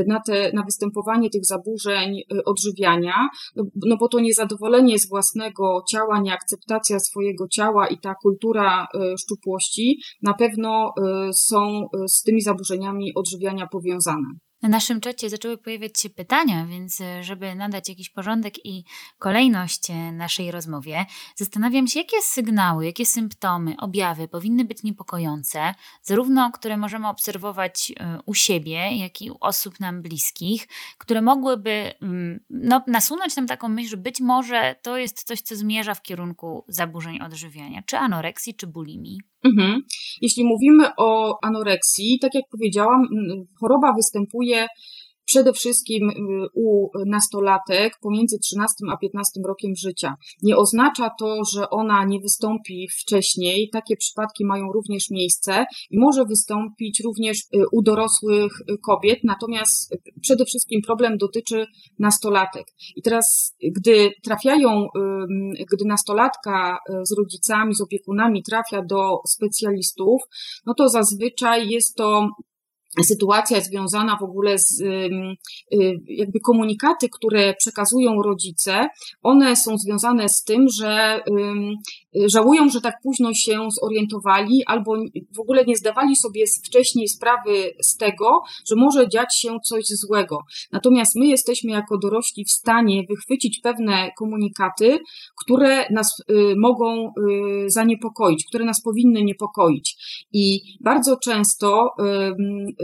na, 0.06 0.20
te, 0.26 0.52
na 0.52 0.62
występowanie 0.62 1.30
tych 1.30 1.44
zaburzeń 1.44 2.20
odżywiania, 2.44 3.28
no, 3.56 3.64
no 3.86 3.96
bo 4.00 4.08
to 4.08 4.20
niezadowolenie 4.20 4.98
z 4.98 5.08
własnego 5.08 5.82
ciała, 5.90 6.20
nieakceptacja 6.20 6.98
swojego 6.98 7.48
ciała 7.48 7.88
i 7.88 7.98
ta 7.98 8.14
kultura 8.22 8.86
szczupłości 9.20 10.00
na 10.22 10.34
pewno 10.34 10.92
są 11.32 11.86
z 12.08 12.22
tymi 12.22 12.40
zaburzeniami 12.40 13.12
odżywiania 13.14 13.66
powiązane. 13.66 14.45
Na 14.62 14.68
naszym 14.68 15.00
czacie 15.00 15.30
zaczęły 15.30 15.58
pojawiać 15.58 16.00
się 16.00 16.10
pytania, 16.10 16.66
więc 16.66 17.00
e, 17.00 17.24
żeby 17.24 17.54
nadać 17.54 17.88
jakiś 17.88 18.10
porządek 18.10 18.66
i 18.66 18.84
kolejność 19.18 19.90
e, 19.90 20.12
naszej 20.12 20.50
rozmowie, 20.50 21.06
zastanawiam 21.34 21.86
się, 21.86 21.98
jakie 21.98 22.22
sygnały, 22.22 22.86
jakie 22.86 23.06
symptomy, 23.06 23.74
objawy 23.78 24.28
powinny 24.28 24.64
być 24.64 24.82
niepokojące, 24.82 25.74
zarówno 26.02 26.50
które 26.52 26.76
możemy 26.76 27.08
obserwować 27.08 27.92
e, 28.00 28.18
u 28.26 28.34
siebie, 28.34 28.96
jak 28.96 29.22
i 29.22 29.30
u 29.30 29.36
osób 29.40 29.80
nam 29.80 30.02
bliskich, 30.02 30.68
które 30.98 31.22
mogłyby 31.22 31.92
mm, 32.02 32.40
no, 32.50 32.82
nasunąć 32.86 33.36
nam 33.36 33.46
taką 33.46 33.68
myśl, 33.68 33.88
że 33.88 33.96
być 33.96 34.20
może 34.20 34.76
to 34.82 34.96
jest 34.96 35.22
coś, 35.22 35.40
co 35.40 35.56
zmierza 35.56 35.94
w 35.94 36.02
kierunku 36.02 36.64
zaburzeń 36.68 37.20
odżywiania, 37.20 37.82
czy 37.86 37.98
anoreksji, 37.98 38.54
czy 38.54 38.66
bulimii. 38.66 39.20
Mhm. 39.44 39.82
Jeśli 40.22 40.44
mówimy 40.44 40.88
o 40.96 41.38
anoreksji, 41.42 42.18
tak 42.20 42.34
jak 42.34 42.44
powiedziałam, 42.50 43.08
choroba 43.60 43.92
występuje 43.92 44.45
przede 45.26 45.52
wszystkim 45.52 46.10
y, 46.10 46.14
u 46.54 46.88
nastolatek 47.06 47.92
pomiędzy 48.00 48.38
13 48.38 48.74
a 48.92 48.96
15 48.96 49.40
rokiem 49.46 49.72
życia. 49.76 50.14
Nie 50.42 50.56
oznacza 50.56 51.10
to, 51.18 51.44
że 51.54 51.70
ona 51.70 52.04
nie 52.04 52.20
wystąpi 52.20 52.88
wcześniej. 53.00 53.70
Takie 53.72 53.96
przypadki 53.96 54.44
mają 54.44 54.72
również 54.72 55.10
miejsce 55.10 55.64
i 55.90 55.98
może 55.98 56.24
wystąpić 56.24 57.00
również 57.04 57.38
y, 57.38 57.64
u 57.72 57.82
dorosłych 57.82 58.52
y, 58.60 58.78
kobiet, 58.78 59.18
natomiast 59.24 59.96
przede 60.22 60.44
wszystkim 60.44 60.82
problem 60.82 61.18
dotyczy 61.18 61.66
nastolatek. 61.98 62.66
I 62.96 63.02
teraz, 63.02 63.56
gdy 63.76 64.10
trafiają, 64.24 64.86
gdy 65.72 65.84
nastolatka 65.84 66.78
z 67.02 67.18
rodzicami, 67.18 67.74
z 67.74 67.80
opiekunami 67.80 68.42
trafia 68.42 68.82
do 68.82 69.18
specjalistów, 69.28 70.22
no 70.66 70.74
to 70.74 70.88
zazwyczaj 70.88 71.68
jest 71.68 71.96
to 71.96 72.28
sytuacja 73.04 73.60
związana 73.60 74.16
w 74.20 74.22
ogóle 74.22 74.58
z 74.58 74.80
y, 74.80 75.10
jakby 76.08 76.40
komunikaty, 76.40 77.08
które 77.08 77.54
przekazują 77.54 78.22
rodzice, 78.22 78.88
one 79.22 79.56
są 79.56 79.78
związane 79.78 80.28
z 80.28 80.44
tym, 80.44 80.66
że 80.68 81.20
żałują, 82.26 82.68
że 82.68 82.80
tak 82.80 82.94
późno 83.02 83.34
się 83.34 83.68
zorientowali 83.82 84.64
albo 84.66 84.96
w 85.36 85.40
ogóle 85.40 85.64
nie 85.64 85.76
zdawali 85.76 86.16
sobie 86.16 86.44
wcześniej 86.64 87.08
sprawy 87.08 87.70
z 87.82 87.96
tego, 87.96 88.40
że 88.68 88.76
może 88.76 89.08
dziać 89.08 89.38
się 89.38 89.56
coś 89.64 89.84
złego. 89.86 90.38
Natomiast 90.72 91.16
my 91.16 91.26
jesteśmy 91.26 91.70
jako 91.70 91.98
dorośli 91.98 92.44
w 92.44 92.50
stanie 92.50 93.02
wychwycić 93.08 93.60
pewne 93.62 94.10
komunikaty, 94.18 94.98
które 95.44 95.84
nas 95.90 96.08
y, 96.30 96.54
mogą 96.56 97.06
y, 97.08 97.70
zaniepokoić, 97.70 98.44
które 98.48 98.64
nas 98.64 98.82
powinny 98.82 99.24
niepokoić. 99.24 99.96
I 100.32 100.60
bardzo 100.80 101.16
często 101.16 101.90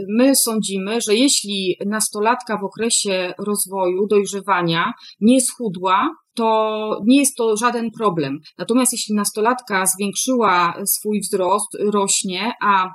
my 0.09 0.35
sądzimy, 0.35 1.01
że 1.01 1.15
jeśli 1.15 1.75
nastolatka 1.85 2.57
w 2.57 2.63
okresie 2.63 3.33
rozwoju, 3.37 4.07
dojrzewania 4.07 4.93
nie 5.21 5.41
schudła, 5.41 6.09
to 6.35 6.99
nie 7.05 7.19
jest 7.19 7.37
to 7.37 7.57
żaden 7.57 7.91
problem. 7.91 8.39
Natomiast 8.57 8.91
jeśli 8.91 9.15
nastolatka 9.15 9.85
zwiększyła 9.85 10.73
swój 10.85 11.21
wzrost, 11.21 11.77
rośnie, 11.79 12.51
a 12.61 12.89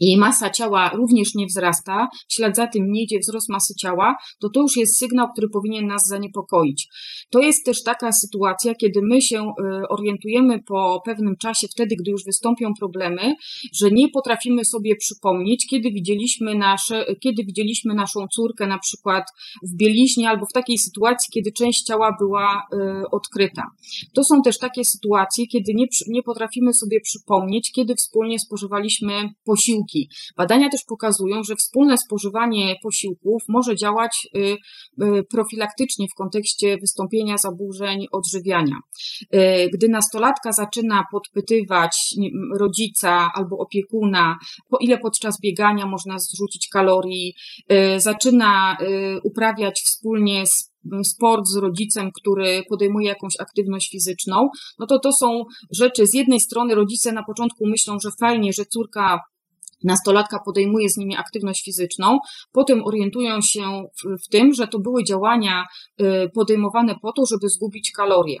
jej 0.00 0.16
masa 0.16 0.50
ciała 0.50 0.90
również 0.94 1.34
nie 1.34 1.46
wzrasta, 1.46 2.08
w 2.28 2.34
ślad 2.34 2.56
za 2.56 2.66
tym 2.66 2.92
nie 2.92 3.02
idzie 3.02 3.18
wzrost 3.18 3.48
masy 3.48 3.74
ciała, 3.74 4.16
to 4.40 4.48
to 4.48 4.60
już 4.60 4.76
jest 4.76 4.98
sygnał, 4.98 5.28
który 5.32 5.48
powinien 5.48 5.86
nas 5.86 6.02
zaniepokoić. 6.06 6.88
To 7.30 7.38
jest 7.38 7.64
też 7.64 7.82
taka 7.82 8.12
sytuacja, 8.12 8.74
kiedy 8.74 9.00
my 9.02 9.22
się 9.22 9.42
y, 9.42 9.88
orientujemy 9.88 10.62
po 10.62 11.02
pewnym 11.04 11.36
czasie, 11.36 11.66
wtedy, 11.68 11.96
gdy 11.96 12.10
już 12.10 12.24
wystąpią 12.24 12.72
problemy, 12.78 13.34
że 13.74 13.90
nie 13.90 14.08
potrafimy 14.08 14.64
sobie 14.64 14.96
przypomnieć, 14.96 15.66
kiedy 15.70 15.90
widzieliśmy, 15.90 16.54
nasze, 16.54 17.04
kiedy 17.20 17.44
widzieliśmy 17.44 17.94
naszą 17.94 18.26
córkę 18.28 18.66
na 18.66 18.78
przykład 18.78 19.24
w 19.62 19.76
bieliźnie 19.76 20.30
albo 20.30 20.46
w 20.46 20.52
takiej 20.52 20.78
sytuacji, 20.78 21.30
kiedy 21.32 21.52
część 21.52 21.82
ciała 21.82 22.16
była 22.20 22.62
y, 22.74 23.10
odkryta. 23.10 23.62
To 24.14 24.24
są 24.24 24.42
też 24.42 24.58
takie 24.58 24.84
sytuacje, 24.84 25.46
kiedy 25.46 25.74
nie, 25.74 25.86
nie 26.08 26.22
potrafimy 26.22 26.74
sobie 26.74 27.00
przypomnieć, 27.00 27.72
kiedy 27.72 27.94
wspólnie 27.94 28.38
spożywaliśmy 28.38 29.12
posiłki 29.44 29.81
Badania 30.36 30.68
też 30.68 30.80
pokazują, 30.88 31.42
że 31.42 31.56
wspólne 31.56 31.98
spożywanie 31.98 32.76
posiłków 32.82 33.42
może 33.48 33.76
działać 33.76 34.28
y, 34.36 34.38
y, 35.04 35.24
profilaktycznie 35.30 36.06
w 36.08 36.14
kontekście 36.14 36.78
wystąpienia 36.78 37.38
zaburzeń 37.38 38.06
odżywiania. 38.12 38.76
Y, 39.22 39.70
gdy 39.72 39.88
nastolatka 39.88 40.52
zaczyna 40.52 41.04
podpytywać 41.12 42.14
rodzica 42.58 43.30
albo 43.34 43.58
opiekuna, 43.58 44.36
po 44.68 44.78
ile 44.78 44.98
podczas 44.98 45.40
biegania 45.40 45.86
można 45.86 46.18
zrzucić 46.18 46.68
kalorii, 46.68 47.34
zaczyna 47.98 48.76
uprawiać 49.24 49.80
wspólnie 49.80 50.44
sport 51.04 51.46
z 51.46 51.56
rodzicem, 51.56 52.10
który 52.12 52.62
podejmuje 52.68 53.08
jakąś 53.08 53.40
aktywność 53.40 53.90
fizyczną, 53.90 54.48
no 54.78 54.86
to 54.86 54.98
to 54.98 55.12
są 55.12 55.44
rzeczy, 55.70 56.06
z 56.06 56.14
jednej 56.14 56.40
strony 56.40 56.74
rodzice 56.74 57.12
na 57.12 57.22
początku 57.22 57.66
myślą, 57.66 57.98
że 58.00 58.10
fajnie, 58.20 58.52
że 58.52 58.64
córka 58.64 59.20
nastolatka 59.84 60.38
podejmuje 60.44 60.88
z 60.88 60.96
nimi 60.96 61.16
aktywność 61.16 61.64
fizyczną, 61.64 62.18
potem 62.52 62.84
orientują 62.84 63.40
się 63.40 63.62
w, 63.62 64.24
w, 64.24 64.28
tym, 64.28 64.54
że 64.54 64.66
to 64.66 64.78
były 64.78 65.04
działania 65.04 65.64
y, 66.00 66.04
podejmowane 66.34 66.94
po 67.02 67.12
to, 67.12 67.26
żeby 67.26 67.48
zgubić 67.48 67.92
kalorie. 67.96 68.36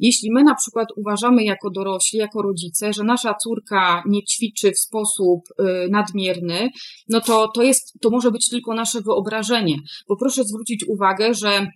Jeśli 0.00 0.32
my 0.32 0.44
na 0.44 0.54
przykład 0.54 0.88
uważamy 0.96 1.44
jako 1.44 1.70
dorośli, 1.70 2.18
jako 2.18 2.42
rodzice, 2.42 2.92
że 2.92 3.04
nasza 3.04 3.34
córka 3.34 4.02
nie 4.06 4.22
ćwiczy 4.22 4.72
w 4.72 4.78
sposób 4.78 5.40
y, 5.60 5.88
nadmierny, 5.90 6.68
no 7.08 7.20
to 7.20 7.48
to 7.48 7.62
jest, 7.62 7.98
to 8.00 8.10
może 8.10 8.30
być 8.30 8.48
tylko 8.48 8.74
nasze 8.74 9.00
wyobrażenie. 9.00 9.76
Bo 10.08 10.16
proszę 10.16 10.44
zwrócić 10.44 10.84
uwagę, 10.88 11.34
że 11.34 11.66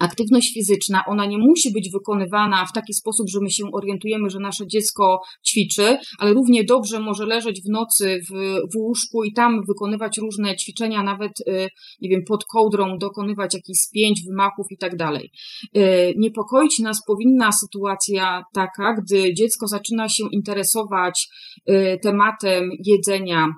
aktywność 0.00 0.54
fizyczna, 0.54 1.02
ona 1.06 1.26
nie 1.26 1.38
musi 1.38 1.72
być 1.72 1.90
wykonywana 1.90 2.66
w 2.66 2.72
taki 2.72 2.94
sposób, 2.94 3.26
że 3.28 3.38
my 3.42 3.50
się 3.50 3.64
orientujemy, 3.72 4.30
że 4.30 4.38
nasze 4.38 4.66
dziecko 4.66 5.20
ćwiczy, 5.48 5.98
ale 6.18 6.32
równie 6.32 6.64
dobrze 6.64 7.00
może 7.00 7.26
leżeć 7.26 7.60
w 7.62 7.70
nocy 7.70 8.20
w, 8.30 8.34
w 8.72 8.76
łóżku 8.76 9.24
i 9.24 9.32
tam 9.32 9.60
wykonywać 9.68 10.18
różne 10.18 10.56
ćwiczenia, 10.56 11.02
nawet, 11.02 11.32
y, 11.40 11.68
nie 12.00 12.08
wiem, 12.08 12.20
pod 12.28 12.44
kołdrą, 12.44 12.98
dokonywać 12.98 13.54
jakichś 13.54 13.78
spięć, 13.78 14.22
wymachów 14.28 14.66
i 14.70 14.78
tak 14.78 14.96
dalej. 14.96 15.30
Y, 15.76 16.14
niepokoić 16.16 16.78
nas 16.78 16.98
powinna 17.06 17.52
sytuacja 17.52 18.42
taka, 18.54 18.94
gdy 18.94 19.34
dziecko 19.34 19.66
zaczyna 19.66 20.08
się 20.08 20.24
interesować 20.32 21.28
y, 21.70 21.98
tematem 22.02 22.70
jedzenia, 22.84 23.48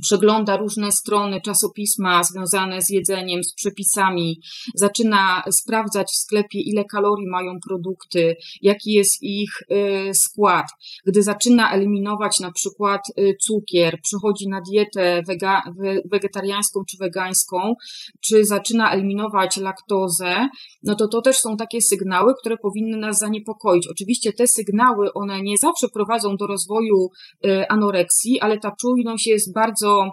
przegląda 0.00 0.56
różne 0.56 0.92
strony 0.92 1.40
czasopisma 1.40 2.24
związane 2.24 2.82
z 2.82 2.90
jedzeniem, 2.90 3.44
z 3.44 3.54
przepisami, 3.54 4.40
zaczyna 4.74 5.42
sprawdzać 5.50 6.06
w 6.12 6.16
sklepie, 6.16 6.60
ile 6.60 6.84
kalorii 6.84 7.26
mają 7.26 7.52
produkty, 7.68 8.36
jaki 8.62 8.92
jest 8.92 9.22
ich 9.22 9.50
y, 9.62 10.14
skład. 10.14 10.66
Gdy 11.06 11.22
zaczyna 11.22 11.72
eliminować 11.72 12.40
na 12.40 12.52
przykład 12.52 13.00
y, 13.18 13.36
cukier, 13.40 13.98
przechodzi 14.02 14.48
na 14.48 14.60
dietę 14.60 15.22
wega, 15.26 15.62
wegetariańską 16.10 16.80
czy 16.90 16.96
wegańską, 17.00 17.74
czy 18.20 18.44
zaczyna 18.44 18.92
eliminować 18.92 19.56
laktozę, 19.56 20.48
no 20.82 20.94
to 20.94 21.08
to 21.08 21.22
też 21.22 21.36
są 21.36 21.56
takie 21.56 21.80
sygnały, 21.80 22.34
które 22.40 22.56
powinny 22.56 22.96
nas 22.96 23.18
zaniepokoić. 23.18 23.88
Oczywiście 23.88 24.32
te 24.32 24.46
sygnały, 24.46 25.12
one 25.12 25.42
nie 25.42 25.58
zawsze 25.58 25.88
prowadzą 25.88 26.36
do 26.36 26.46
rozwoju 26.46 27.10
y, 27.46 27.68
anoreksji, 27.68 28.40
ale 28.40 28.58
ta 28.58 28.72
czujność 28.80 29.26
jest 29.26 29.54
bardzo 29.54 29.81
bardzo 29.82 30.10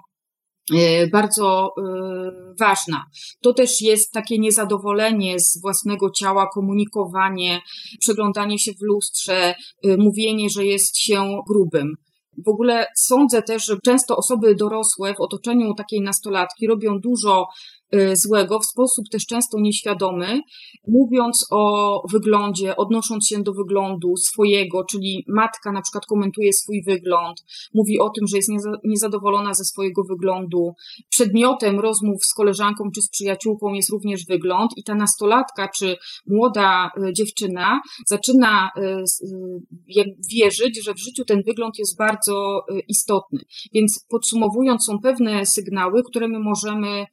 e, 0.73 1.07
bardzo 1.07 1.73
e, 1.77 1.91
ważna. 2.59 3.05
To 3.41 3.53
też 3.53 3.81
jest 3.81 4.11
takie 4.11 4.39
niezadowolenie 4.39 5.39
z 5.39 5.61
własnego 5.61 6.11
ciała, 6.11 6.47
komunikowanie, 6.53 7.61
przeglądanie 7.99 8.59
się 8.59 8.71
w 8.71 8.81
lustrze, 8.81 9.55
e, 9.83 9.97
mówienie, 9.97 10.49
że 10.49 10.65
jest 10.65 10.97
się 10.97 11.41
grubym. 11.49 11.93
W 12.45 12.49
ogóle 12.49 12.87
sądzę 12.95 13.41
też, 13.41 13.65
że 13.65 13.77
często 13.85 14.17
osoby 14.17 14.55
dorosłe 14.55 15.13
w 15.13 15.21
otoczeniu 15.21 15.73
takiej 15.73 16.01
nastolatki 16.01 16.67
robią 16.67 16.99
dużo 16.99 17.47
złego 18.13 18.59
w 18.59 18.65
sposób 18.65 19.05
też 19.11 19.25
często 19.25 19.59
nieświadomy, 19.59 20.41
mówiąc 20.87 21.47
o 21.51 22.03
wyglądzie, 22.11 22.75
odnosząc 22.75 23.27
się 23.27 23.43
do 23.43 23.53
wyglądu 23.53 24.17
swojego, 24.17 24.85
czyli 24.91 25.25
matka 25.27 25.71
na 25.71 25.81
przykład 25.81 26.05
komentuje 26.05 26.53
swój 26.53 26.83
wygląd, 26.83 27.37
mówi 27.73 27.99
o 27.99 28.09
tym, 28.09 28.27
że 28.27 28.37
jest 28.37 28.49
niezadowolona 28.83 29.53
ze 29.53 29.63
swojego 29.63 30.03
wyglądu. 30.03 30.73
Przedmiotem 31.09 31.79
rozmów 31.79 32.25
z 32.25 32.33
koleżanką 32.33 32.91
czy 32.95 33.01
z 33.01 33.09
przyjaciółką 33.09 33.73
jest 33.73 33.89
również 33.89 34.25
wygląd 34.25 34.71
i 34.77 34.83
ta 34.83 34.95
nastolatka 34.95 35.69
czy 35.77 35.97
młoda 36.27 36.91
y, 36.97 37.13
dziewczyna 37.13 37.79
zaczyna 38.07 38.69
wierzyć, 40.31 40.83
że 40.83 40.93
w 40.93 40.99
życiu 40.99 41.25
ten 41.25 41.43
wygląd 41.45 41.79
jest 41.79 41.97
bardzo 41.97 42.61
istotny. 42.87 43.39
Więc 43.73 44.05
podsumowując, 44.09 44.85
są 44.85 44.99
pewne 44.99 45.45
sygnały, 45.45 46.03
które 46.03 46.27
my 46.27 46.39
możemy 46.39 46.87
y, 47.01 47.05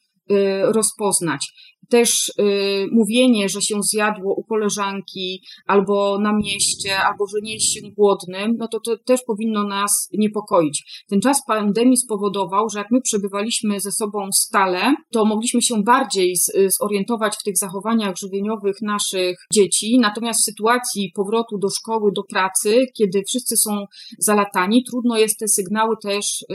rozpoznać 0.64 1.52
też 1.88 2.28
y, 2.28 2.86
mówienie, 2.92 3.48
że 3.48 3.62
się 3.62 3.82
zjadło 3.82 4.34
u 4.34 4.44
koleżanki 4.44 5.42
albo 5.66 6.18
na 6.18 6.32
mieście, 6.36 6.98
albo 6.98 7.26
że 7.26 7.40
nie 7.42 7.54
jest 7.54 7.72
się 7.72 7.80
głodnym, 7.96 8.56
no 8.58 8.68
to 8.68 8.80
to 8.80 8.96
też 8.98 9.20
powinno 9.26 9.64
nas 9.64 10.08
niepokoić. 10.12 11.04
Ten 11.08 11.20
czas 11.20 11.42
pandemii 11.46 11.96
spowodował, 11.96 12.68
że 12.68 12.78
jak 12.78 12.90
my 12.90 13.00
przebywaliśmy 13.00 13.80
ze 13.80 13.92
sobą 13.92 14.32
stale, 14.32 14.94
to 15.12 15.24
mogliśmy 15.24 15.62
się 15.62 15.82
bardziej 15.82 16.36
z, 16.36 16.52
zorientować 16.80 17.36
w 17.36 17.42
tych 17.42 17.56
zachowaniach 17.56 18.16
żywieniowych 18.16 18.76
naszych 18.82 19.38
dzieci, 19.52 19.98
natomiast 20.00 20.40
w 20.40 20.44
sytuacji 20.44 21.12
powrotu 21.14 21.58
do 21.58 21.68
szkoły, 21.70 22.10
do 22.16 22.22
pracy, 22.22 22.86
kiedy 22.98 23.22
wszyscy 23.28 23.56
są 23.56 23.84
zalatani, 24.18 24.84
trudno 24.84 25.18
jest 25.18 25.38
te 25.38 25.48
sygnały 25.48 25.96
też 26.02 26.42
y, 26.42 26.46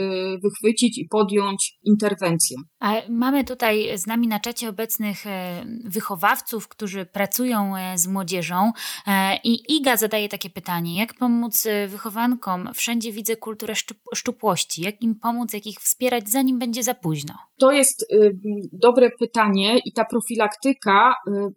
wychwycić 0.42 0.98
i 0.98 1.08
podjąć 1.08 1.78
interwencję. 1.84 2.56
A 2.80 2.94
mamy 3.10 3.44
tutaj 3.44 3.98
z 3.98 4.06
nami 4.06 4.28
na 4.28 4.40
czacie 4.40 4.68
obecnych 4.68 5.21
E, 5.26 5.64
wychowawców, 5.84 6.68
którzy 6.68 7.06
pracują 7.06 7.76
e, 7.76 7.98
z 7.98 8.06
młodzieżą. 8.06 8.72
E, 9.06 9.36
I 9.44 9.76
Iga 9.76 9.96
zadaje 9.96 10.28
takie 10.28 10.50
pytanie: 10.50 10.98
jak 10.98 11.14
pomóc 11.14 11.66
wychowankom? 11.88 12.68
Wszędzie 12.74 13.12
widzę 13.12 13.36
kulturę 13.36 13.74
szczupłości. 14.14 14.82
Jak 14.82 15.02
im 15.02 15.14
pomóc, 15.14 15.52
jak 15.52 15.66
ich 15.66 15.78
wspierać, 15.80 16.28
zanim 16.28 16.58
będzie 16.58 16.82
za 16.82 16.94
późno? 16.94 17.34
To 17.62 17.72
jest 17.72 18.12
y, 18.12 18.38
dobre 18.72 19.10
pytanie 19.18 19.78
i 19.84 19.92
ta 19.92 20.04
profilaktyka, 20.04 21.14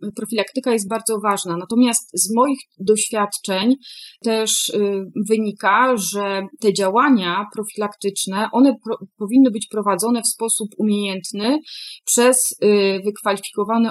y, 0.07 0.11
profilaktyka 0.15 0.71
jest 0.71 0.89
bardzo 0.89 1.19
ważna. 1.19 1.57
Natomiast 1.57 2.09
z 2.13 2.35
moich 2.35 2.59
doświadczeń 2.79 3.75
też 4.23 4.69
y, 4.69 5.05
wynika, 5.29 5.97
że 5.97 6.47
te 6.61 6.73
działania 6.73 7.45
profilaktyczne, 7.53 8.49
one 8.51 8.75
pro, 8.83 8.97
powinny 9.17 9.51
być 9.51 9.67
prowadzone 9.67 10.21
w 10.21 10.27
sposób 10.27 10.69
umiejętny 10.77 11.59
przez 12.05 12.57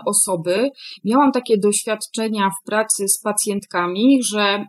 osoby. 0.07 0.71
Miałam 1.05 1.33
takie 1.33 1.59
doświadczenia 1.59 2.51
w 2.51 2.67
pracy 2.67 3.09
z 3.09 3.21
pacjentkami, 3.23 4.23
że 4.23 4.67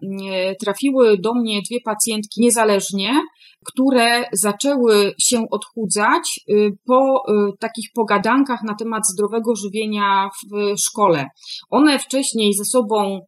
trafiły 0.60 1.18
do 1.18 1.34
mnie 1.34 1.62
dwie 1.70 1.82
pacjentki 1.86 2.42
niezależnie, 2.42 3.22
które 3.66 4.24
zaczęły 4.34 5.14
się 5.22 5.42
odchudzać 5.52 6.40
po 6.86 7.24
takich 7.60 7.90
pogadankach 7.96 8.64
na 8.64 8.76
temat 8.76 9.08
zdrowego 9.08 9.56
żywienia 9.56 10.30
w 10.52 10.80
szkole. 10.80 11.26
One 11.70 12.00
wcześniej 12.00 12.54
ze 12.54 12.66
sobą 12.66 13.22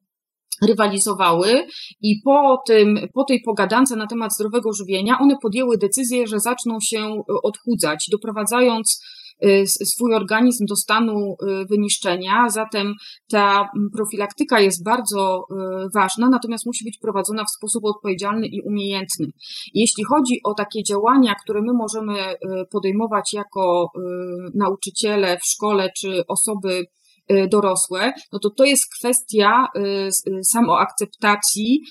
rywalizowały 0.67 1.67
i 2.01 2.21
po, 2.25 2.57
tym, 2.67 2.99
po 3.13 3.23
tej 3.23 3.41
pogadance 3.45 3.95
na 3.95 4.07
temat 4.07 4.33
zdrowego 4.33 4.73
żywienia 4.73 5.19
one 5.19 5.35
podjęły 5.41 5.77
decyzję, 5.77 6.27
że 6.27 6.39
zaczną 6.39 6.77
się 6.81 7.23
odchudzać, 7.43 8.05
doprowadzając 8.11 8.99
Y, 8.99 9.16
swój 9.85 10.13
organizm 10.13 10.65
do 10.65 10.75
stanu 10.75 11.33
y, 11.33 11.65
wyniszczenia. 11.65 12.49
Zatem 12.49 12.93
ta 13.31 13.69
profilaktyka 13.95 14.59
jest 14.59 14.83
bardzo 14.83 15.39
y, 15.39 15.55
ważna, 15.95 16.29
natomiast 16.29 16.65
musi 16.65 16.85
być 16.85 16.97
prowadzona 16.97 17.43
w 17.45 17.51
sposób 17.57 17.85
odpowiedzialny 17.85 18.47
i 18.47 18.61
umiejętny. 18.61 19.27
Jeśli 19.73 20.03
chodzi 20.03 20.39
o 20.43 20.53
takie 20.53 20.83
działania, 20.83 21.35
które 21.43 21.61
my 21.61 21.73
możemy 21.73 22.13
podejmować 22.71 23.33
jako 23.33 23.91
nauczyciele 24.55 25.37
w 25.37 25.45
szkole 25.45 25.89
czy 25.97 26.23
osoby 26.27 26.85
dorosłe, 27.51 28.13
no 28.31 28.39
to 28.39 28.49
to 28.49 28.63
jest 28.63 28.83
kwestia 28.99 29.67
samoakceptacji 30.43 31.81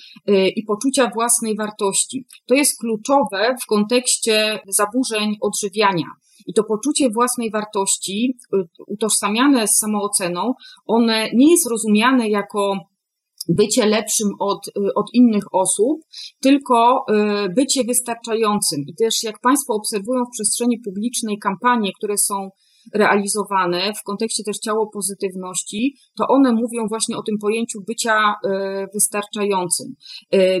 i 0.55 0.63
poczucia 0.63 1.11
własnej 1.13 1.55
wartości. 1.55 2.25
To 2.45 2.55
jest 2.55 2.79
kluczowe 2.79 3.55
w 3.63 3.65
kontekście 3.65 4.59
zaburzeń 4.67 5.35
odżywiania. 5.41 6.05
I 6.47 6.53
to 6.53 6.63
poczucie 6.63 7.09
własnej 7.09 7.51
wartości, 7.51 8.37
y, 8.55 8.57
utożsamiane 8.87 9.67
z 9.67 9.77
samooceną, 9.77 10.53
one 10.85 11.29
nie 11.33 11.51
jest 11.51 11.69
rozumiane 11.69 12.29
jako 12.29 12.73
bycie 13.49 13.85
lepszym 13.85 14.27
od, 14.39 14.67
y, 14.67 14.71
od 14.95 15.05
innych 15.13 15.43
osób, 15.51 15.99
tylko 16.41 17.05
y, 17.45 17.49
bycie 17.49 17.83
wystarczającym. 17.83 18.79
I 18.87 18.95
też 18.95 19.23
jak 19.23 19.39
Państwo 19.39 19.73
obserwują 19.73 20.23
w 20.25 20.33
przestrzeni 20.33 20.79
publicznej 20.85 21.37
kampanie, 21.39 21.91
które 21.97 22.17
są 22.17 22.49
realizowane 22.93 23.93
w 23.93 24.03
kontekście 24.03 24.43
też 24.43 24.57
ciało 24.57 24.89
pozytywności, 24.93 25.95
to 26.17 26.27
one 26.27 26.51
mówią 26.51 26.87
właśnie 26.89 27.17
o 27.17 27.23
tym 27.23 27.35
pojęciu 27.41 27.79
bycia 27.87 28.33
wystarczającym. 28.93 29.87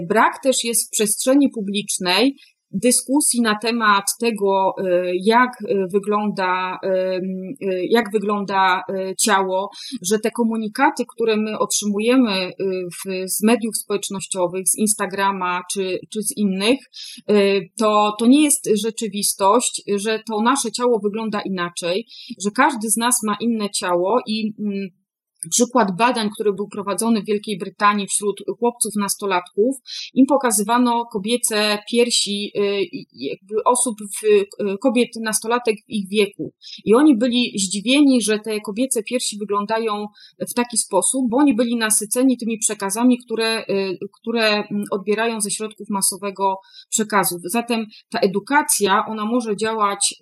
Brak 0.09 0.33
też 0.43 0.63
jest 0.63 0.87
w 0.87 0.91
przestrzeni 0.91 1.49
publicznej 1.49 2.35
dyskusji 2.71 3.41
na 3.41 3.57
temat 3.61 4.03
tego, 4.19 4.73
y, 4.79 5.11
jak 5.23 5.51
y, 5.61 5.85
wygląda, 5.93 6.77
y, 6.83 7.87
jak 7.89 8.11
wygląda 8.11 8.81
ciało, 9.25 9.69
że 10.01 10.19
te 10.19 10.31
komunikaty, 10.31 11.03
które 11.15 11.37
my 11.37 11.59
otrzymujemy 11.59 12.51
w, 12.91 13.29
z 13.29 13.43
mediów 13.43 13.77
społecznościowych, 13.77 14.67
z 14.67 14.77
Instagrama 14.77 15.61
czy, 15.73 15.99
czy 16.13 16.21
z 16.21 16.37
innych, 16.37 16.79
to, 17.79 18.15
to 18.19 18.25
nie 18.25 18.43
jest 18.43 18.69
rzeczywistość, 18.83 19.81
że 19.95 20.19
to 20.29 20.41
nasze 20.41 20.71
ciało 20.71 20.99
wygląda 21.03 21.41
inaczej, 21.41 22.05
że 22.43 22.51
każdy 22.51 22.89
z 22.89 22.97
nas 22.97 23.15
ma 23.23 23.37
inne 23.41 23.69
ciało 23.69 24.19
i 24.27 24.53
Przykład 25.51 25.97
badań, 25.97 26.29
który 26.33 26.53
był 26.53 26.67
prowadzony 26.67 27.21
w 27.21 27.25
Wielkiej 27.25 27.57
Brytanii 27.57 28.07
wśród 28.07 28.43
chłopców 28.59 28.91
nastolatków, 28.95 29.75
im 30.13 30.25
pokazywano 30.25 31.05
kobiece 31.05 31.79
piersi 31.91 32.51
y, 32.57 32.85
jakby 33.13 33.63
osób, 33.65 33.95
w, 33.99 34.23
y, 34.23 34.77
kobiet 34.81 35.09
nastolatek 35.21 35.75
w 35.75 35.89
ich 35.89 36.09
wieku. 36.09 36.53
I 36.85 36.95
oni 36.95 37.17
byli 37.17 37.53
zdziwieni, 37.59 38.21
że 38.21 38.39
te 38.39 38.61
kobiece 38.61 39.03
piersi 39.03 39.37
wyglądają 39.37 40.05
w 40.49 40.53
taki 40.53 40.77
sposób, 40.77 41.29
bo 41.29 41.37
oni 41.37 41.55
byli 41.55 41.75
nasyceni 41.75 42.37
tymi 42.37 42.57
przekazami, 42.57 43.17
które, 43.25 43.65
y, 43.69 43.97
które 44.21 44.43
mm, 44.49 44.83
odbierają 44.91 45.41
ze 45.41 45.51
środków 45.51 45.89
masowego 45.89 46.55
przekazu. 46.89 47.39
Zatem 47.43 47.85
ta 48.09 48.19
edukacja, 48.19 49.05
ona 49.07 49.25
może 49.25 49.57
działać 49.57 50.15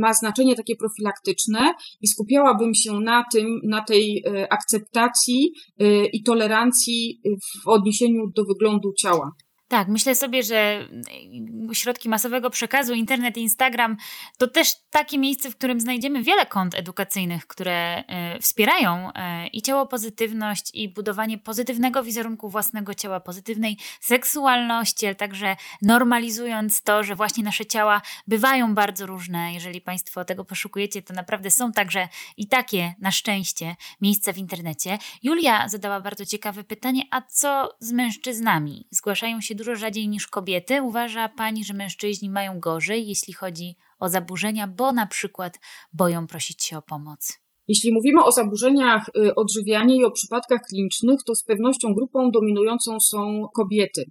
ma 0.00 0.14
znaczenie 0.14 0.56
takie 0.56 0.76
profilaktyczne 0.76 1.74
i 2.00 2.08
skupiałabym 2.08 2.74
się 2.74 3.00
na 3.00 3.24
tym, 3.32 3.60
na 3.64 3.84
tej 3.84 4.24
y, 4.26 4.48
akceptacji 4.48 5.52
y, 5.82 6.06
i 6.12 6.22
tolerancji 6.22 7.20
w 7.64 7.68
odniesieniu 7.68 8.26
do 8.36 8.44
wyglądu 8.44 8.92
ciała. 9.00 9.32
Tak, 9.68 9.88
myślę 9.88 10.14
sobie, 10.14 10.42
że 10.42 10.88
środki 11.72 12.08
masowego 12.08 12.50
przekazu, 12.50 12.94
internet 12.94 13.36
Instagram 13.36 13.96
to 14.38 14.48
też 14.48 14.74
takie 14.90 15.18
miejsce, 15.18 15.50
w 15.50 15.56
którym 15.56 15.80
znajdziemy 15.80 16.22
wiele 16.22 16.46
kont 16.46 16.74
edukacyjnych, 16.74 17.46
które 17.46 18.04
e, 18.06 18.40
wspierają 18.40 19.12
e, 19.12 19.46
i 19.46 19.62
ciało 19.62 19.86
pozytywność, 19.86 20.70
i 20.74 20.88
budowanie 20.88 21.38
pozytywnego 21.38 22.02
wizerunku 22.02 22.48
własnego 22.48 22.94
ciała, 22.94 23.20
pozytywnej 23.20 23.76
seksualności, 24.00 25.06
ale 25.06 25.14
także 25.14 25.56
normalizując 25.82 26.82
to, 26.82 27.04
że 27.04 27.14
właśnie 27.14 27.44
nasze 27.44 27.66
ciała 27.66 28.02
bywają 28.26 28.74
bardzo 28.74 29.06
różne. 29.06 29.52
Jeżeli 29.52 29.80
Państwo 29.80 30.24
tego 30.24 30.44
poszukujecie, 30.44 31.02
to 31.02 31.14
naprawdę 31.14 31.50
są 31.50 31.72
także 31.72 32.08
i 32.36 32.48
takie, 32.48 32.94
na 32.98 33.10
szczęście, 33.10 33.76
miejsca 34.00 34.32
w 34.32 34.38
internecie. 34.38 34.98
Julia 35.22 35.68
zadała 35.68 36.00
bardzo 36.00 36.26
ciekawe 36.26 36.64
pytanie, 36.64 37.02
a 37.10 37.22
co 37.22 37.76
z 37.80 37.92
mężczyznami? 37.92 38.86
Zgłaszają 38.90 39.40
się 39.40 39.55
dużo 39.56 39.76
rzadziej 39.76 40.08
niż 40.08 40.26
kobiety. 40.26 40.82
Uważa 40.82 41.28
Pani, 41.28 41.64
że 41.64 41.74
mężczyźni 41.74 42.30
mają 42.30 42.60
gorzej, 42.60 43.08
jeśli 43.08 43.34
chodzi 43.34 43.76
o 43.98 44.08
zaburzenia, 44.08 44.66
bo 44.66 44.92
na 44.92 45.06
przykład 45.06 45.60
boją 45.92 46.26
prosić 46.26 46.64
się 46.64 46.78
o 46.78 46.82
pomoc? 46.82 47.46
Jeśli 47.68 47.92
mówimy 47.92 48.24
o 48.24 48.32
zaburzeniach 48.32 49.08
y, 49.08 49.34
odżywiania 49.34 49.94
i 49.94 50.04
o 50.04 50.10
przypadkach 50.10 50.60
klinicznych, 50.68 51.20
to 51.26 51.34
z 51.34 51.44
pewnością 51.44 51.94
grupą 51.94 52.30
dominującą 52.30 53.00
są 53.00 53.48
kobiety. 53.54 54.04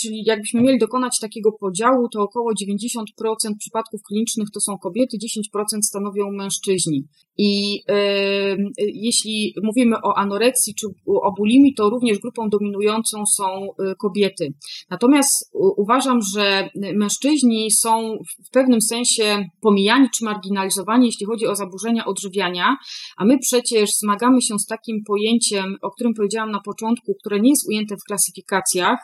Czyli 0.00 0.22
jakbyśmy 0.26 0.60
mieli 0.62 0.78
dokonać 0.78 1.18
takiego 1.20 1.52
podziału, 1.52 2.08
to 2.08 2.22
około 2.22 2.52
90% 2.52 3.56
przypadków 3.58 4.00
klinicznych 4.08 4.48
to 4.54 4.60
są 4.60 4.78
kobiety, 4.78 5.16
10% 5.56 5.82
stanowią 5.82 6.30
mężczyźni. 6.30 7.04
I 7.38 7.82
y, 7.90 8.56
jeśli 8.78 9.54
mówimy 9.62 9.96
o 10.02 10.18
anoreksji 10.18 10.74
czy 10.74 10.86
o 11.06 11.32
bulimii, 11.32 11.74
to 11.74 11.90
również 11.90 12.18
grupą 12.18 12.48
dominującą 12.48 13.26
są 13.26 13.44
y, 13.64 13.94
kobiety. 13.98 14.54
Natomiast 14.90 15.50
uważam, 15.76 16.18
że 16.34 16.68
mężczyźni 16.94 17.70
są 17.70 18.18
w 18.46 18.50
pewnym 18.50 18.80
sensie 18.80 19.48
pomijani 19.60 20.08
czy 20.18 20.24
marginalizowani, 20.24 21.06
jeśli 21.06 21.26
chodzi 21.26 21.46
o 21.46 21.56
zaburzenia 21.56 22.04
odżywiania, 22.04 22.76
a 23.16 23.24
my 23.24 23.38
przecież 23.38 23.90
zmagamy 23.90 24.42
się 24.42 24.58
z 24.58 24.66
takim 24.66 25.04
pojęciem, 25.06 25.76
o 25.82 25.90
którym 25.90 26.14
powiedziałam 26.14 26.50
na 26.50 26.60
początku, 26.60 27.14
które 27.20 27.40
nie 27.40 27.50
jest 27.50 27.68
ujęte 27.68 27.96
w 27.96 28.04
klasyfikacjach 28.08 28.98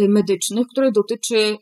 y, 0.00 0.08
medycznych, 0.08 0.66
które 0.72 0.92
dotyczy 0.92 1.56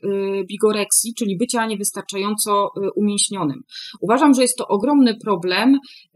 bigoreksji, 0.49 1.15
czyli 1.19 1.37
bycia 1.37 1.67
niewystarczająco 1.67 2.71
umięśnionym. 2.97 3.63
Uważam, 4.01 4.35
że 4.35 4.43
jest 4.43 4.59
to 4.59 4.69
ogromny 4.69 5.15
problem, 5.25 5.79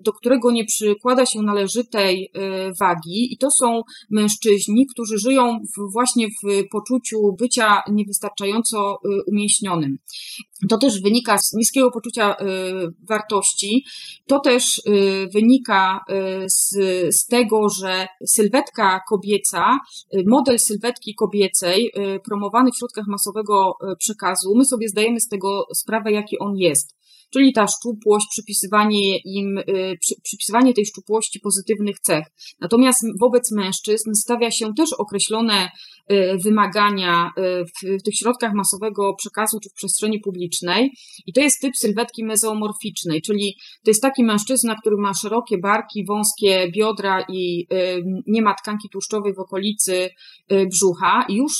do 0.00 0.12
którego 0.12 0.50
nie 0.50 0.64
przykłada 0.64 1.26
się 1.26 1.42
należytej 1.42 2.30
y, 2.36 2.72
wagi, 2.80 3.32
i 3.32 3.38
to 3.38 3.50
są 3.50 3.82
mężczyźni, 4.10 4.86
którzy 4.86 5.18
żyją 5.18 5.58
w, 5.76 5.92
właśnie 5.92 6.28
w 6.28 6.68
poczuciu 6.70 7.18
bycia 7.38 7.82
niewystarczająco 7.88 8.94
y, 8.94 9.08
umięśnionym. 9.26 9.98
To 10.68 10.78
też 10.78 11.02
wynika 11.02 11.38
z 11.38 11.52
niskiego 11.52 11.90
poczucia 11.90 12.36
wartości, 13.08 13.84
to 14.26 14.40
też 14.40 14.82
wynika 15.34 16.00
z, 16.46 16.70
z 17.16 17.26
tego, 17.26 17.68
że 17.68 18.06
sylwetka 18.26 19.00
kobieca, 19.08 19.78
model 20.26 20.58
sylwetki 20.58 21.14
kobiecej 21.14 21.92
promowany 22.24 22.70
w 22.72 22.78
środkach 22.78 23.06
masowego 23.06 23.76
przekazu, 23.98 24.54
my 24.56 24.64
sobie 24.64 24.88
zdajemy 24.88 25.20
z 25.20 25.28
tego 25.28 25.66
sprawę, 25.74 26.12
jaki 26.12 26.38
on 26.38 26.56
jest 26.56 26.98
czyli 27.32 27.52
ta 27.52 27.66
szczupłość, 27.66 28.26
przypisywanie 28.30 29.18
im, 29.24 29.58
y, 29.58 29.98
przypisywanie 30.22 30.74
tej 30.74 30.86
szczupłości 30.86 31.40
pozytywnych 31.40 32.00
cech. 32.00 32.26
Natomiast 32.60 33.04
wobec 33.20 33.52
mężczyzn 33.52 34.14
stawia 34.14 34.50
się 34.50 34.74
też 34.74 34.92
określone 34.92 35.68
y, 36.12 36.38
wymagania 36.44 37.30
y, 37.38 37.64
w, 37.64 38.02
tych 38.02 38.14
środkach 38.14 38.52
masowego 38.54 39.14
przekazu 39.14 39.60
czy 39.60 39.70
w 39.70 39.74
przestrzeni 39.74 40.20
publicznej 40.20 40.90
i 41.26 41.32
to 41.32 41.40
jest 41.40 41.60
typ 41.60 41.76
sylwetki 41.76 42.24
mezoomorficznej, 42.24 43.22
czyli 43.22 43.56
to 43.84 43.90
jest 43.90 44.02
taki 44.02 44.24
mężczyzna, 44.24 44.76
który 44.80 44.96
ma 44.96 45.14
szerokie 45.14 45.58
barki, 45.58 46.04
wąskie 46.04 46.70
biodra 46.76 47.24
i 47.28 47.66
nie 48.26 48.42
ma 48.42 48.54
tkanki 48.54 48.88
tłuszczowej 48.88 49.34
w 49.34 49.38
okolicy 49.38 50.10
brzucha 50.70 51.26
już 51.28 51.52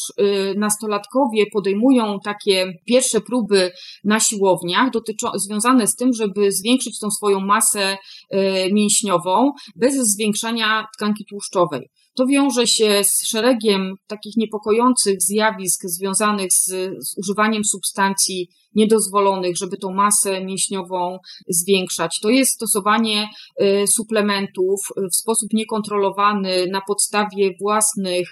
nastolatkowie 0.57 1.45
podejmują 1.53 2.19
takie 2.25 2.73
pierwsze 2.87 3.21
próby 3.21 3.71
na 4.05 4.21
siłowniach 4.21 4.91
dotyczą, 4.91 5.29
związane 5.61 5.87
z 5.87 5.97
tym, 5.97 6.13
żeby 6.13 6.53
zwiększyć 6.53 6.99
tą 6.99 7.11
swoją 7.11 7.41
masę 7.41 7.99
e, 8.31 8.73
mięśniową 8.73 9.53
bez 9.77 9.95
zwiększania 9.95 10.87
tkanki 10.97 11.25
tłuszczowej. 11.25 11.91
To 12.17 12.27
wiąże 12.27 12.67
się 12.67 13.01
z 13.05 13.29
szeregiem 13.29 13.95
takich 14.07 14.37
niepokojących 14.37 15.23
zjawisk 15.23 15.81
związanych 15.85 16.53
z, 16.53 16.65
z, 16.99 17.19
używaniem 17.19 17.65
substancji 17.65 18.49
niedozwolonych, 18.75 19.57
żeby 19.57 19.77
tą 19.77 19.95
masę 19.95 20.45
mięśniową 20.45 21.19
zwiększać. 21.49 22.19
To 22.23 22.29
jest 22.31 22.55
stosowanie 22.55 23.29
e, 23.57 23.87
suplementów 23.87 24.81
w 25.13 25.17
sposób 25.17 25.53
niekontrolowany 25.53 26.67
na 26.73 26.81
podstawie 26.87 27.51
własnych 27.61 28.29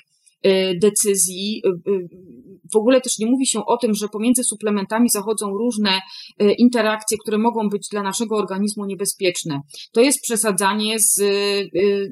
decyzji, 0.82 1.62
w 2.72 2.76
ogóle 2.76 3.00
też 3.00 3.18
nie 3.18 3.26
mówi 3.26 3.46
się 3.46 3.60
o 3.66 3.76
tym, 3.76 3.94
że 3.94 4.08
pomiędzy 4.08 4.44
suplementami 4.44 5.08
zachodzą 5.08 5.50
różne 5.50 6.00
interakcje, 6.58 7.18
które 7.18 7.38
mogą 7.38 7.68
być 7.68 7.88
dla 7.90 8.02
naszego 8.02 8.36
organizmu 8.36 8.86
niebezpieczne. 8.86 9.60
To 9.92 10.00
jest 10.00 10.22
przesadzanie 10.22 10.98
z 10.98 11.22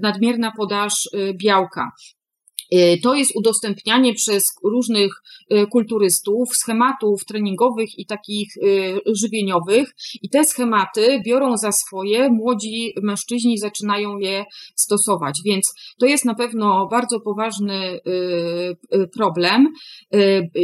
nadmierna 0.03 0.53
podaż 0.57 1.09
białka. 1.43 1.91
E, 2.75 2.99
to 2.99 3.15
jest 3.15 3.37
udostępnianie 3.37 4.15
przez 4.15 4.45
różnych 4.65 5.23
e, 5.51 5.67
kulturystów 5.67 6.49
schematów 6.57 7.25
treningowych 7.25 7.99
i 7.99 8.07
takich 8.07 8.49
e, 8.57 9.15
żywieniowych, 9.15 9.95
i 10.23 10.29
te 10.29 10.45
schematy 10.45 11.23
biorą 11.27 11.57
za 11.57 11.73
swoje 11.73 12.31
młodzi 12.31 12.95
mężczyźni 13.03 13.59
zaczynają 13.59 14.19
je 14.19 14.45
stosować. 14.77 15.41
Więc 15.45 15.75
to 15.99 16.07
jest 16.07 16.25
na 16.25 16.35
pewno 16.35 16.89
bardzo 16.91 17.21
poważny 17.21 18.01
problem. 19.15 19.69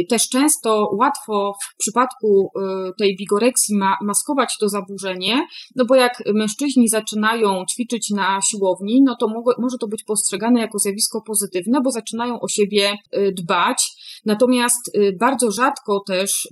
Też 0.09 0.29
często 0.29 0.89
łatwo 0.93 1.53
w 1.63 1.77
przypadku 1.77 2.49
tej 2.97 3.15
bigoreksji 3.17 3.77
ma, 3.77 3.97
maskować 4.01 4.57
to 4.59 4.69
zaburzenie, 4.69 5.47
no 5.75 5.85
bo 5.85 5.95
jak 5.95 6.23
mężczyźni 6.33 6.87
zaczynają 6.87 7.65
ćwiczyć 7.65 8.09
na 8.09 8.39
siłowni, 8.51 9.01
no 9.03 9.15
to 9.19 9.27
może 9.57 9.77
to 9.79 9.87
być 9.87 10.03
postrzegane 10.03 10.59
jako 10.59 10.79
zjawisko 10.79 11.21
pozytywne, 11.21 11.81
bo 11.81 11.91
zaczynają 12.01 12.39
o 12.39 12.47
siebie 12.47 12.93
y, 13.17 13.31
dbać. 13.31 13.91
Natomiast 14.25 14.95
y, 14.95 15.17
bardzo 15.19 15.51
rzadko 15.51 16.03
też 16.07 16.47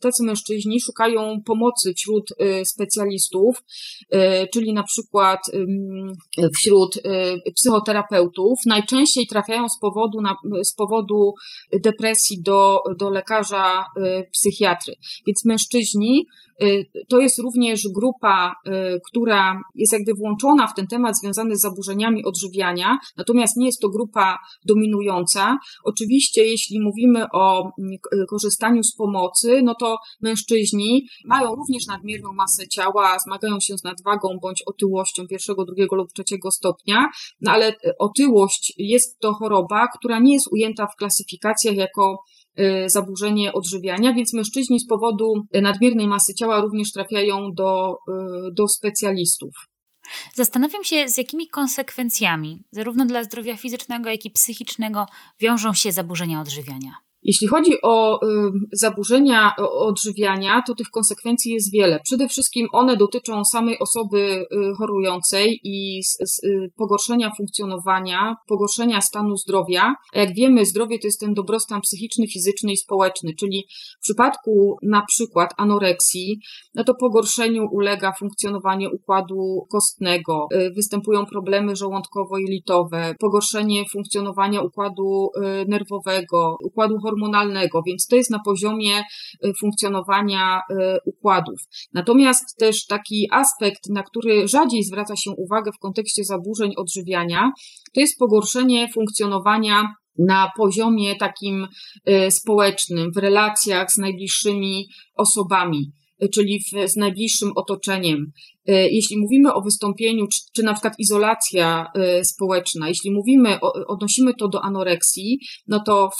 tacy 0.00 0.24
mężczyźni 0.24 0.80
szukają 0.80 1.40
pomocy 1.46 1.94
wśród 1.94 2.30
y, 2.30 2.64
specjalistów, 2.64 3.64
czyli 4.52 4.72
na 4.72 4.82
przykład 4.82 5.40
wśród 6.56 7.02
psychoterapeutów. 7.54 8.58
Najczęściej 8.66 9.26
trafiają 9.26 9.68
z 9.68 9.78
powodu, 9.80 10.18
z 10.62 10.74
powodu 10.74 11.32
depresji 11.82 12.42
do, 12.42 12.78
do 12.98 13.10
lekarza 13.10 13.84
psychiatry. 14.32 14.94
Więc 15.26 15.44
mężczyźni 15.44 16.26
to 17.08 17.20
jest 17.20 17.38
również 17.38 17.80
grupa, 17.94 18.54
która 19.10 19.60
jest 19.74 19.92
jakby 19.92 20.12
włączona 20.14 20.66
w 20.66 20.74
ten 20.74 20.86
temat 20.86 21.18
związany 21.18 21.56
z 21.56 21.60
zaburzeniami 21.60 22.24
odżywiania, 22.24 22.98
natomiast 23.16 23.56
nie 23.56 23.66
jest 23.66 23.80
to 23.80 23.88
grupa 23.88 24.38
dominująca. 24.66 25.58
Oczywiście, 25.84 26.44
jeśli 26.44 26.80
mówimy 26.80 27.24
o 27.32 27.60
mm, 27.60 27.92
y, 27.92 28.26
korzystaniu 28.28 28.82
z 28.82 28.94
pomocy, 28.94 29.60
no 29.64 29.74
to 29.74 29.96
mężczyźni 30.20 31.08
mają 31.24 31.54
również 31.54 31.86
nadmierną 31.86 32.32
masę 32.32 32.68
ciała, 32.68 33.18
zmagają 33.18 33.60
się 33.60 33.78
z 33.78 33.84
nadwagą 33.84 34.28
bądź 34.42 34.62
otyłością 34.66 35.26
pierwszego, 35.26 35.64
drugiego 35.64 35.96
lub 35.96 36.12
trzeciego 36.12 36.50
stopnia, 36.50 37.08
no 37.40 37.52
ale 37.52 37.72
otyłość 37.98 38.72
jest 38.76 39.18
to 39.18 39.32
choroba, 39.32 39.86
która 39.98 40.18
nie 40.18 40.32
jest 40.32 40.52
ujęta 40.52 40.86
w 40.86 40.96
klasyfikacjach 40.96 41.76
jako 41.76 42.16
Y, 42.60 42.90
zaburzenie 42.90 43.52
odżywiania, 43.52 44.14
więc 44.14 44.34
mężczyźni 44.34 44.80
z 44.80 44.86
powodu 44.86 45.32
nadmiernej 45.62 46.08
masy 46.08 46.34
ciała 46.34 46.60
również 46.60 46.92
trafiają 46.92 47.52
do, 47.54 47.92
y, 47.92 48.52
do 48.52 48.68
specjalistów. 48.68 49.50
Zastanawiam 50.34 50.84
się, 50.84 51.08
z 51.08 51.18
jakimi 51.18 51.48
konsekwencjami, 51.48 52.64
zarówno 52.70 53.06
dla 53.06 53.24
zdrowia 53.24 53.56
fizycznego, 53.56 54.10
jak 54.10 54.24
i 54.24 54.30
psychicznego, 54.30 55.06
wiążą 55.40 55.74
się 55.74 55.92
zaburzenia 55.92 56.40
odżywiania. 56.40 57.05
Jeśli 57.26 57.46
chodzi 57.46 57.72
o 57.82 58.20
y, 58.22 58.52
zaburzenia 58.72 59.52
odżywiania, 59.58 60.62
to 60.66 60.74
tych 60.74 60.90
konsekwencji 60.90 61.52
jest 61.52 61.72
wiele. 61.72 62.00
Przede 62.04 62.28
wszystkim 62.28 62.66
one 62.72 62.96
dotyczą 62.96 63.44
samej 63.44 63.78
osoby 63.78 64.18
y, 64.18 64.46
chorującej 64.78 65.60
i 65.64 66.00
y, 66.44 66.70
pogorszenia 66.76 67.32
funkcjonowania, 67.36 68.36
pogorszenia 68.48 69.00
stanu 69.00 69.36
zdrowia. 69.36 69.94
A 70.14 70.18
jak 70.18 70.34
wiemy, 70.34 70.66
zdrowie 70.66 70.98
to 70.98 71.06
jest 71.06 71.20
ten 71.20 71.34
dobrostan 71.34 71.80
psychiczny, 71.80 72.26
fizyczny 72.26 72.72
i 72.72 72.76
społeczny, 72.76 73.34
czyli 73.40 73.64
w 73.98 74.02
przypadku 74.02 74.76
na 74.82 75.02
przykład 75.08 75.54
anoreksji, 75.56 76.40
no 76.74 76.84
to 76.84 76.94
pogorszeniu 76.94 77.66
ulega 77.72 78.12
funkcjonowanie 78.18 78.90
układu 78.90 79.66
kostnego, 79.70 80.48
występują 80.76 81.26
problemy 81.26 81.72
żołądkowo-jelitowe, 81.76 83.14
pogorszenie 83.18 83.84
funkcjonowania 83.92 84.62
układu 84.62 85.28
nerwowego, 85.68 86.56
układu 86.64 86.98
hormonalnego, 86.98 87.15
hormonalnego, 87.16 87.82
więc 87.86 88.06
to 88.06 88.16
jest 88.16 88.30
na 88.30 88.38
poziomie 88.44 88.98
y, 88.98 89.52
funkcjonowania 89.60 90.60
y, 90.70 90.74
układów. 91.04 91.60
Natomiast 91.92 92.44
też 92.58 92.86
taki 92.86 93.28
aspekt, 93.32 93.80
na 93.90 94.02
który 94.02 94.48
rzadziej 94.48 94.84
zwraca 94.84 95.16
się 95.16 95.30
uwagę 95.30 95.70
w 95.72 95.78
kontekście 95.78 96.24
zaburzeń 96.24 96.72
odżywiania, 96.76 97.50
to 97.94 98.00
jest 98.00 98.18
pogorszenie 98.18 98.88
funkcjonowania 98.94 99.94
na 100.18 100.50
poziomie 100.56 101.16
takim 101.16 101.66
y, 102.08 102.30
społecznym, 102.30 103.12
w 103.12 103.16
relacjach 103.16 103.92
z 103.92 103.96
najbliższymi 103.96 104.88
osobami 105.16 105.92
czyli 106.32 106.60
w, 106.60 106.90
z 106.90 106.96
najbliższym 106.96 107.52
otoczeniem. 107.56 108.32
E, 108.66 108.88
jeśli 108.88 109.18
mówimy 109.18 109.54
o 109.54 109.62
wystąpieniu, 109.62 110.26
czy, 110.26 110.40
czy 110.56 110.62
na 110.62 110.72
przykład 110.72 110.94
izolacja 110.98 111.86
e, 111.94 112.24
społeczna, 112.24 112.88
jeśli 112.88 113.10
mówimy, 113.10 113.60
odnosimy 113.86 114.34
to 114.34 114.48
do 114.48 114.64
anoreksji, 114.64 115.38
no 115.66 115.82
to 115.86 116.10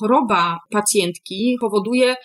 choroba 0.00 0.58
pacjentki 0.70 1.56
powoduje 1.60 2.16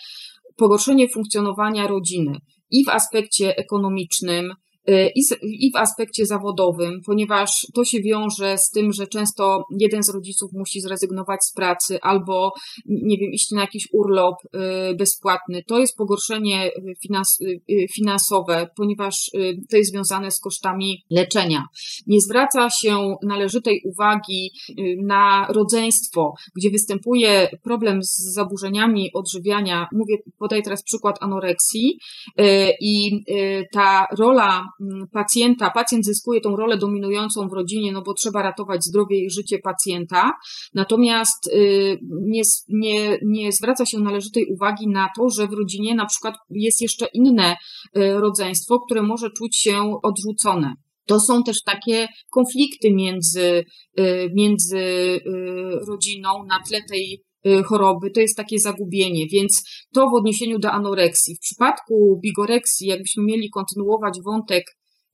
pogorszenie 0.56 1.10
funkcjonowania 1.10 1.88
rodziny 1.88 2.40
i 2.72 2.86
w 2.86 2.90
aspekcie 2.90 3.58
ekonomicznym, 3.58 4.54
i 5.44 5.72
w 5.72 5.76
aspekcie 5.76 6.26
zawodowym, 6.26 7.02
ponieważ 7.06 7.68
to 7.74 7.86
się 7.86 8.02
wiąże 8.02 8.58
z 8.58 8.70
tym, 8.70 8.94
że 8.94 9.08
często 9.08 9.64
jeden 9.80 10.04
z 10.04 10.10
rodziców 10.10 10.52
musi 10.54 10.82
zrezygnować 10.82 11.44
z 11.44 11.54
pracy 11.54 12.00
albo, 12.02 12.52
nie 12.86 13.18
wiem, 13.18 13.32
iść 13.32 13.52
na 13.52 13.62
jakiś 13.62 13.88
urlop 13.94 14.36
bezpłatny. 14.98 15.64
To 15.68 15.80
jest 15.80 15.98
pogorszenie 15.98 16.72
finans, 17.04 17.40
finansowe, 17.96 18.68
ponieważ 18.78 19.32
to 19.72 19.78
jest 19.78 19.92
związane 19.92 20.32
z 20.32 20.40
kosztami 20.40 21.04
leczenia. 21.10 21.64
Nie 22.08 22.22
zwraca 22.22 22.70
się 22.70 23.16
należytej 23.24 23.82
uwagi 23.86 24.52
na 24.98 25.48
rodzeństwo, 25.50 26.34
gdzie 26.56 26.70
występuje 26.70 27.50
problem 27.64 28.04
z 28.04 28.34
zaburzeniami 28.34 29.10
odżywiania. 29.14 29.88
Mówię, 29.92 30.18
podaję 30.40 30.62
teraz 30.62 30.84
przykład 30.84 31.24
anoreksji 31.24 32.00
i 32.82 33.12
ta 33.74 34.08
rola 34.18 34.66
pacjenta, 35.12 35.70
pacjent 35.70 36.06
zyskuje 36.06 36.42
tą 36.42 36.56
rolę 36.56 36.78
dominującą 36.78 37.50
w 37.50 37.54
rodzinie, 37.54 37.92
no 37.92 38.02
bo 38.02 38.14
trzeba 38.14 38.42
ratować 38.42 38.84
zdrowie 38.84 39.26
i 39.26 39.30
życie 39.30 39.60
pacjenta, 39.60 40.32
natomiast 40.74 41.48
y, 41.48 42.00
nie, 42.22 42.42
nie, 42.70 43.18
nie 43.26 43.52
zwraca 43.52 43.86
się 43.86 44.00
należytej 44.00 44.46
uwagi 44.46 44.88
na 44.88 45.10
to, 45.18 45.30
że 45.30 45.48
w 45.48 45.54
rodzinie 45.54 45.96
na 45.96 46.06
przykład 46.06 46.36
jest 46.50 46.82
jeszcze 46.82 47.08
inne 47.14 47.56
y, 47.98 48.14
rodzeństwo, 48.14 48.80
które 48.80 49.02
może 49.02 49.30
czuć 49.38 49.58
się 49.58 50.00
odrzucone. 50.04 50.74
To 51.06 51.20
są 51.20 51.44
też 51.44 51.64
takie 51.64 52.08
konflikty 52.30 52.94
między, 52.94 53.66
y, 54.00 54.32
między 54.34 54.80
rodziną 55.88 56.30
na 56.50 56.60
tle 56.68 56.80
tej 56.90 57.24
choroby, 57.66 58.12
to 58.12 58.22
jest 58.22 58.38
takie 58.38 58.60
zagubienie, 58.60 59.28
więc 59.28 59.64
to 59.94 60.10
w 60.10 60.14
odniesieniu 60.14 60.60
do 60.60 60.72
anoreksji. 60.72 61.36
W 61.36 61.40
przypadku 61.40 62.20
bigoreksji, 62.24 62.88
jakbyśmy 62.88 63.24
mieli 63.24 63.50
kontynuować 63.50 64.14
wątek 64.26 64.64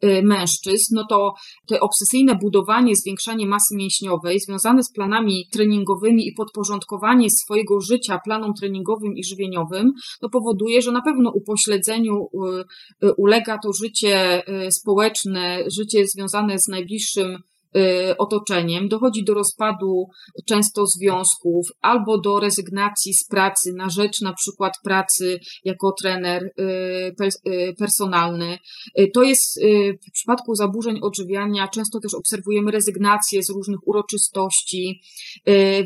y, 0.04 0.22
mężczyzn, 0.24 0.96
no 0.96 1.06
to 1.10 1.34
to 1.68 1.80
obsesyjne 1.80 2.36
budowanie, 2.36 2.96
zwiększanie 2.96 3.48
masy 3.48 3.76
mięśniowej 3.76 4.40
związane 4.40 4.84
z 4.84 4.92
planami 4.92 5.48
treningowymi 5.52 6.28
i 6.28 6.34
podporządkowanie 6.34 7.30
swojego 7.30 7.82
życia 7.82 8.20
planom 8.26 8.54
treningowym 8.54 9.14
i 9.16 9.24
żywieniowym, 9.24 9.92
no 10.22 10.30
powoduje, 10.30 10.82
że 10.82 10.92
na 10.92 11.02
pewno 11.02 11.32
upośledzeniu 11.32 12.30
y, 13.04 13.14
ulega 13.18 13.58
to 13.64 13.74
życie 13.74 14.44
społeczne, 14.70 15.64
życie 15.68 16.08
związane 16.08 16.60
z 16.60 16.68
najbliższym 16.68 17.38
Y, 17.38 17.55
otoczeniem, 18.18 18.88
dochodzi 18.88 19.24
do 19.24 19.34
rozpadu 19.34 20.08
często 20.46 20.86
związków 20.86 21.68
albo 21.82 22.18
do 22.18 22.40
rezygnacji 22.40 23.14
z 23.14 23.28
pracy 23.28 23.74
na 23.74 23.90
rzecz 23.90 24.22
na 24.22 24.34
przykład 24.34 24.74
pracy 24.84 25.40
jako 25.64 25.94
trener 26.02 26.44
y, 26.44 27.16
y, 27.48 27.74
personalny. 27.80 28.58
To 29.14 29.24
jest 29.24 29.60
w 30.10 30.12
przypadku 30.12 30.56
zaburzeń 30.56 31.00
odżywiania 31.02 31.68
często 31.68 32.00
też 32.00 32.14
obserwujemy 32.14 32.72
rezygnację 32.72 33.44
z 33.44 33.50
różnych 33.50 33.88
uroczystości, 33.88 35.02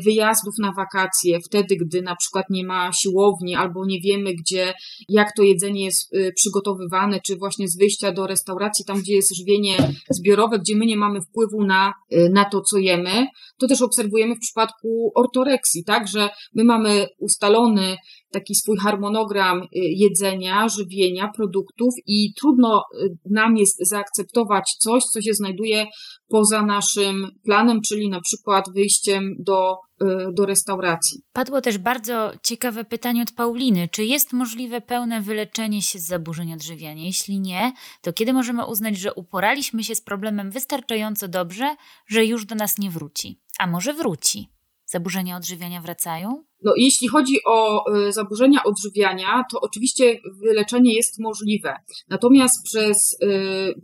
wyjazdów 0.04 0.54
na 0.58 0.72
wakacje, 0.72 1.40
wtedy 1.40 1.76
gdy 1.76 2.02
na 2.02 2.16
przykład 2.16 2.44
nie 2.50 2.64
ma 2.64 2.90
siłowni 2.92 3.54
albo 3.54 3.86
nie 3.86 4.00
wiemy 4.00 4.34
gdzie, 4.34 4.74
jak 5.08 5.36
to 5.36 5.42
jedzenie 5.42 5.84
jest 5.84 6.10
przygotowywane, 6.36 7.20
czy 7.26 7.36
właśnie 7.36 7.68
z 7.68 7.78
wyjścia 7.78 8.12
do 8.12 8.26
restauracji, 8.26 8.84
tam 8.84 9.00
gdzie 9.00 9.14
jest 9.14 9.36
żywienie 9.36 9.76
zbiorowe, 10.10 10.58
gdzie 10.58 10.76
my 10.76 10.86
nie 10.86 10.96
mamy 10.96 11.20
wpływu 11.20 11.64
na 11.64 11.79
Y, 12.12 12.30
na, 12.32 12.44
to, 12.44 12.60
co 12.60 12.78
jemy, 12.78 13.26
to 13.58 13.66
też 13.66 13.82
obserwujemy 13.82 14.34
w 14.34 14.38
przypadku 14.38 15.12
ortoreksji, 15.14 15.84
tak, 15.84 16.08
że 16.08 16.28
my 16.54 16.64
mamy 16.64 17.06
ustalony 17.18 17.96
taki 18.32 18.54
swój 18.54 18.76
harmonogram 18.78 19.58
y, 19.62 19.66
jedzenia, 19.74 20.68
żywienia, 20.68 21.30
produktów 21.36 21.94
i 22.06 22.34
trudno 22.40 22.82
y, 23.04 23.08
nam 23.30 23.56
jest 23.56 23.88
zaakceptować 23.88 24.76
coś, 24.78 25.02
co 25.02 25.20
się 25.20 25.34
znajduje 25.34 25.86
poza 26.30 26.62
naszym 26.62 27.30
planem, 27.44 27.80
czyli 27.80 28.08
na 28.08 28.20
przykład 28.20 28.64
wyjściem 28.74 29.34
do, 29.38 29.78
y, 30.02 30.06
do 30.32 30.46
restauracji. 30.46 31.20
Padło 31.32 31.60
też 31.60 31.78
bardzo 31.78 32.32
ciekawe 32.42 32.84
pytanie 32.84 33.22
od 33.22 33.32
Pauliny. 33.32 33.88
Czy 33.92 34.04
jest 34.04 34.32
możliwe 34.32 34.80
pełne 34.80 35.20
wyleczenie 35.20 35.82
się 35.82 35.98
z 35.98 36.06
zaburzeń 36.06 36.52
odżywiania? 36.52 37.04
Jeśli 37.04 37.40
nie, 37.40 37.72
to 38.02 38.12
kiedy 38.12 38.32
możemy 38.32 38.66
uznać, 38.66 38.98
że 38.98 39.14
uporaliśmy 39.14 39.84
się 39.84 39.94
z 39.94 40.00
problemem 40.00 40.50
wystarczająco 40.50 41.28
dobrze, 41.28 41.76
że 42.06 42.24
już 42.24 42.46
do 42.46 42.54
nas 42.54 42.78
nie 42.78 42.90
wróci? 42.90 43.40
A 43.58 43.66
może 43.66 43.94
wróci? 43.94 44.48
Zaburzenia 44.86 45.36
odżywiania 45.36 45.80
wracają? 45.80 46.44
No, 46.62 46.72
jeśli 46.76 47.08
chodzi 47.08 47.36
o 47.46 47.84
y, 47.96 48.12
zaburzenia 48.12 48.62
odżywiania, 48.64 49.44
to 49.52 49.60
oczywiście 49.60 50.20
wyleczenie 50.40 50.94
jest 50.94 51.20
możliwe. 51.20 51.74
Natomiast 52.08 52.64
przez 52.64 53.16
y, 53.22 53.74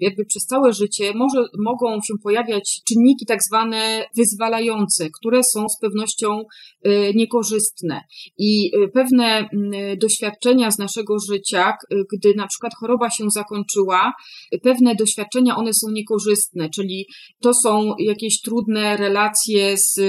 jakby 0.00 0.24
przez 0.24 0.46
całe 0.46 0.72
życie 0.72 1.12
może, 1.14 1.44
mogą 1.58 2.00
się 2.00 2.14
pojawiać 2.22 2.80
czynniki 2.88 3.26
tak 3.26 3.42
zwane 3.42 4.06
wyzwalające, 4.16 5.08
które 5.10 5.42
są 5.42 5.68
z 5.68 5.78
pewnością 5.80 6.42
y, 6.86 7.12
niekorzystne. 7.14 8.00
I 8.38 8.70
pewne 8.94 9.24
mm, 9.24 9.98
doświadczenia 9.98 10.70
z 10.70 10.78
naszego 10.78 11.16
życia, 11.30 11.72
gdy 12.12 12.34
na 12.36 12.46
przykład 12.46 12.72
choroba 12.80 13.10
się 13.10 13.30
zakończyła, 13.30 14.12
pewne 14.62 14.94
doświadczenia 14.94 15.56
one 15.56 15.74
są 15.74 15.90
niekorzystne, 15.90 16.70
czyli 16.70 17.06
to 17.42 17.54
są 17.54 17.94
jakieś 17.98 18.40
trudne 18.40 18.96
relacje 18.96 19.76
z 19.76 20.00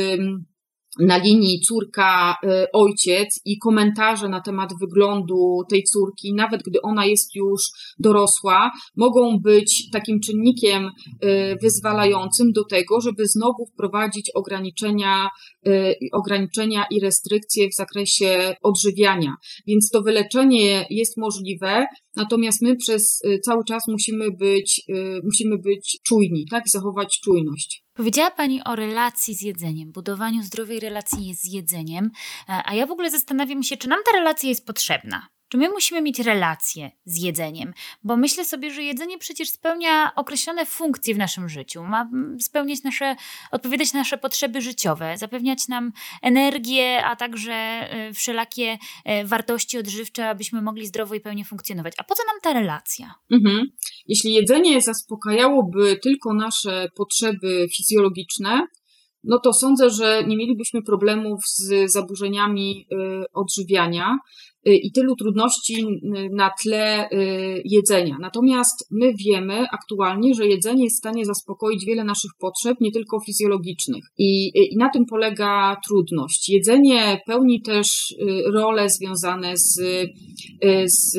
na 1.00 1.18
linii 1.18 1.60
córka, 1.60 2.36
y, 2.44 2.72
ojciec 2.74 3.40
i 3.46 3.58
komentarze 3.58 4.30
na 4.30 4.42
temat 4.42 4.70
wyglądu 4.82 5.62
tej 5.70 5.84
córki, 5.84 6.34
nawet 6.34 6.62
gdy 6.64 6.82
ona 6.82 7.06
jest 7.06 7.36
już 7.36 7.62
dorosła, 8.00 8.72
mogą 8.96 9.40
być 9.40 9.90
takim 9.92 10.20
czynnikiem 10.20 10.86
y, 10.86 11.58
wyzwalającym 11.62 12.52
do 12.52 12.64
tego, 12.64 13.02
żeby 13.02 13.28
znowu 13.28 13.66
wprowadzić 13.66 14.32
ograniczenia, 14.36 15.30
y, 15.68 15.96
ograniczenia 16.14 16.86
i 16.92 17.00
restrykcje 17.00 17.70
w 17.70 17.76
zakresie 17.76 18.56
odżywiania. 18.64 19.36
Więc 19.68 19.90
to 19.90 20.02
wyleczenie 20.02 20.86
jest 20.90 21.18
możliwe, 21.18 21.86
natomiast 22.16 22.62
my 22.62 22.76
przez 22.76 23.22
cały 23.46 23.64
czas 23.64 23.84
musimy 23.88 24.32
być, 24.32 24.82
musimy 25.24 25.58
być 25.58 26.00
czujni, 26.08 26.46
tak, 26.52 26.64
zachować 26.70 27.20
czujność. 27.24 27.85
Powiedziała 27.96 28.32
Pani 28.32 28.64
o 28.64 28.76
relacji 28.76 29.36
z 29.36 29.42
jedzeniem, 29.42 29.92
budowaniu 29.92 30.44
zdrowej 30.44 30.80
relacji 30.80 31.36
z 31.36 31.54
jedzeniem, 31.54 32.12
a 32.48 32.74
ja 32.74 32.86
w 32.86 32.92
ogóle 32.92 33.12
zastanawiam 33.12 33.64
się, 33.64 33.78
czy 33.78 33.90
nam 33.90 34.00
ta 34.06 34.12
relacja 34.18 34.50
jest 34.50 34.66
potrzebna. 34.66 35.28
Czy 35.50 35.58
my 35.58 35.70
musimy 35.70 36.02
mieć 36.02 36.20
relacje 36.20 36.92
z 37.06 37.22
jedzeniem? 37.22 37.74
Bo 38.04 38.18
myślę 38.18 38.46
sobie, 38.46 38.72
że 38.72 38.84
jedzenie 38.84 39.18
przecież 39.18 39.50
spełnia 39.50 40.12
określone 40.16 40.66
funkcje 40.66 41.16
w 41.16 41.18
naszym 41.18 41.50
życiu. 41.50 41.84
Ma 41.84 42.10
spełniać 42.40 42.84
nasze, 42.84 43.16
odpowiadać 43.52 43.94
na 43.94 44.00
nasze 44.06 44.18
potrzeby 44.18 44.62
życiowe, 44.62 45.18
zapewniać 45.18 45.68
nam 45.68 45.92
energię, 46.22 47.06
a 47.06 47.16
także 47.16 47.88
y, 48.10 48.14
wszelakie 48.14 48.78
y, 49.22 49.28
wartości 49.28 49.78
odżywcze, 49.78 50.30
abyśmy 50.30 50.62
mogli 50.62 50.88
zdrowo 50.88 51.16
i 51.16 51.20
pełnie 51.20 51.46
funkcjonować. 51.46 51.94
A 51.98 52.04
po 52.04 52.16
co 52.16 52.24
nam 52.28 52.42
ta 52.42 52.54
relacja? 52.54 53.14
Mhm. 53.32 53.66
Jeśli 54.08 54.34
jedzenie 54.34 54.82
zaspokajałoby 54.82 56.00
tylko 56.04 56.34
nasze 56.34 56.90
potrzeby 56.96 57.68
fizjologiczne, 57.78 58.68
no 59.24 59.40
to 59.40 59.54
sądzę, 59.54 59.90
że 59.90 60.24
nie 60.28 60.38
mielibyśmy 60.38 60.82
problemów 60.84 61.40
z 61.48 61.92
zaburzeniami 61.92 62.88
y, 62.92 63.26
odżywiania. 63.34 64.18
Y, 64.68 64.76
i 64.76 64.92
tylu 64.92 65.16
trudności 65.16 65.86
na 66.32 66.52
tle 66.64 67.10
y, 67.10 67.62
jedzenia. 67.66 68.18
Natomiast 68.22 68.88
my 68.92 69.14
wiemy 69.26 69.66
aktualnie, 69.72 70.34
że 70.34 70.48
jedzenie 70.48 70.84
jest 70.84 70.96
w 70.96 71.00
stanie 71.00 71.26
zaspokoić 71.26 71.86
wiele 71.86 72.04
naszych 72.04 72.32
potrzeb, 72.40 72.78
nie 72.82 72.92
tylko 72.92 73.20
fizjologicznych. 73.26 74.04
I, 74.18 74.52
y, 74.60 74.64
i 74.64 74.78
na 74.78 74.90
tym 74.90 75.06
polega 75.06 75.78
trudność. 75.88 76.50
Jedzenie 76.50 77.22
pełni 77.26 77.62
też 77.62 78.16
role 78.54 78.90
związane 78.90 79.58
z, 79.58 79.82
z, 80.86 81.18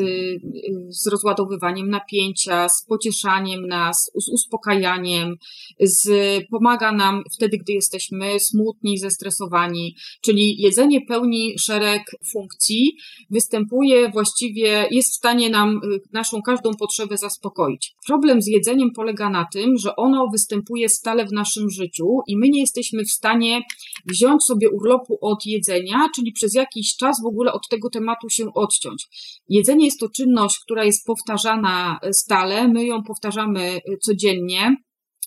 z 0.88 1.06
rozładowywaniem 1.06 1.90
napięcia, 1.90 2.68
z 2.68 2.84
pocieszaniem 2.88 3.66
nas, 3.66 4.10
z 4.20 4.28
uspokajaniem, 4.28 5.36
z, 5.80 6.08
pomaga 6.50 6.92
nam 6.92 7.22
wtedy, 7.36 7.58
gdy 7.58 7.72
jesteśmy 7.72 8.40
smutni, 8.40 8.98
zestresowani. 8.98 9.94
Czyli 10.20 10.62
jedzenie 10.62 11.00
pełni 11.00 11.54
szereg 11.58 12.02
funkcji, 12.32 12.96
występuje 13.36 14.10
właściwie, 14.10 14.88
jest 14.90 15.12
w 15.12 15.16
stanie 15.16 15.50
nam 15.50 15.68
y, 15.76 16.00
naszą 16.12 16.42
każdą 16.42 16.70
potrzebę 16.78 17.16
zaspokoić. 17.16 17.92
Problem 18.06 18.42
z 18.42 18.46
jedzeniem 18.46 18.90
polega 18.96 19.30
na 19.30 19.46
tym, 19.52 19.76
że 19.78 19.96
ono 19.96 20.28
występuje 20.32 20.88
stale 20.88 21.26
w 21.26 21.32
naszym 21.32 21.70
życiu 21.70 22.06
i 22.28 22.36
my 22.36 22.48
nie 22.48 22.60
jesteśmy 22.60 23.04
w 23.04 23.10
stanie 23.10 23.60
wziąć 24.06 24.42
sobie 24.44 24.70
urlopu 24.70 25.18
od 25.20 25.46
jedzenia, 25.46 26.08
czyli 26.14 26.32
przez 26.32 26.54
jakiś 26.54 26.96
czas 26.96 27.16
w 27.22 27.26
ogóle 27.26 27.52
od 27.52 27.68
tego 27.70 27.90
tematu 27.90 28.28
się 28.30 28.44
odciąć. 28.54 29.06
Jedzenie 29.48 29.84
jest 29.84 30.00
to 30.00 30.08
czynność, 30.08 30.58
która 30.64 30.84
jest 30.84 31.06
powtarzana 31.06 31.98
y, 32.06 32.12
stale, 32.12 32.68
my 32.68 32.84
ją 32.86 33.02
powtarzamy 33.02 33.76
y, 33.76 33.98
codziennie. 34.02 34.76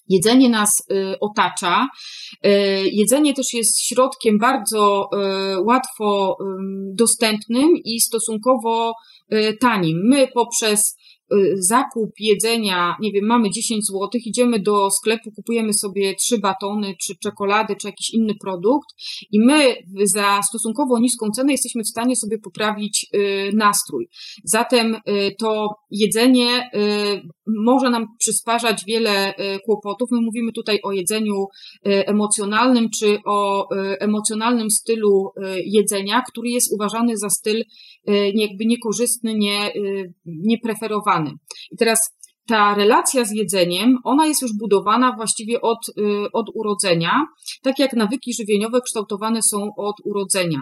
Jedzenie 0.10 0.50
nas 0.50 0.84
y, 0.92 1.20
otacza. 1.20 1.88
Y, 2.46 2.50
jedzenie 2.92 3.34
też 3.34 3.54
jest 3.54 3.82
środkiem 3.88 4.38
bardzo 4.38 5.10
y, 5.14 5.62
łatwo 5.64 6.38
dostępnym 6.94 7.70
i 7.86 8.00
stosunkowo 8.00 8.94
tanim. 9.60 10.02
My 10.04 10.28
poprzez 10.28 10.98
zakup 11.56 12.10
jedzenia, 12.20 12.96
nie 13.02 13.12
wiem, 13.12 13.26
mamy 13.26 13.50
10 13.50 13.86
zł, 13.86 14.10
idziemy 14.26 14.60
do 14.60 14.92
sklepu, 14.92 15.32
kupujemy 15.32 15.74
sobie 15.74 16.16
trzy 16.16 16.38
batony, 16.38 16.96
czy 17.02 17.16
czekolady, 17.24 17.76
czy 17.76 17.88
jakiś 17.88 18.14
inny 18.14 18.34
produkt 18.42 18.90
i 19.32 19.40
my 19.40 19.76
za 20.04 20.42
stosunkowo 20.50 21.00
niską 21.00 21.28
cenę 21.36 21.52
jesteśmy 21.52 21.84
w 21.84 21.88
stanie 21.88 22.16
sobie 22.16 22.38
poprawić 22.40 23.08
nastrój. 23.54 24.10
Zatem 24.44 24.98
to 25.40 25.68
jedzenie 25.92 26.70
może 27.48 27.90
nam 27.90 28.06
przysparzać 28.20 28.86
wiele 28.86 29.34
kłopotów. 29.66 30.12
My 30.12 30.22
mówimy 30.22 30.52
tutaj 30.52 30.80
o 30.84 30.92
jedzeniu 30.92 31.46
emocjonalnym, 31.84 32.90
czy 33.00 33.18
o 33.26 33.70
emocjonalnym 34.00 34.72
stylu 34.72 35.32
jedzenia, 35.66 36.22
który 36.32 36.50
jest 36.50 36.74
uważany 36.74 37.18
za 37.18 37.30
styl 37.30 37.64
jakby 38.34 38.66
niekorzystny, 38.66 39.34
nie, 39.34 39.74
niepreferowany. 40.26 41.19
I 41.72 41.78
teraz 41.78 42.00
ta 42.50 42.76
relacja 42.76 43.26
z 43.26 43.32
jedzeniem, 43.32 43.98
ona 44.04 44.26
jest 44.26 44.42
już 44.42 44.52
budowana 44.60 45.16
właściwie 45.16 45.62
od, 45.62 45.78
y, 45.90 46.32
od 46.34 46.46
urodzenia, 46.54 47.26
tak 47.64 47.80
jak 47.80 47.94
nawyki 47.94 48.34
żywieniowe 48.34 48.82
kształtowane 48.82 49.42
są 49.42 49.70
od 49.78 49.96
urodzenia. 50.06 50.60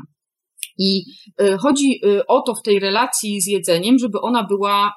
I 0.80 1.04
y, 1.42 1.58
chodzi 1.58 2.00
y, 2.06 2.26
o 2.28 2.42
to 2.42 2.56
w 2.56 2.62
tej 2.62 2.80
relacji 2.80 3.42
z 3.42 3.48
jedzeniem, 3.48 4.00
żeby 4.00 4.22
ona 4.22 4.44
była, 4.44 4.94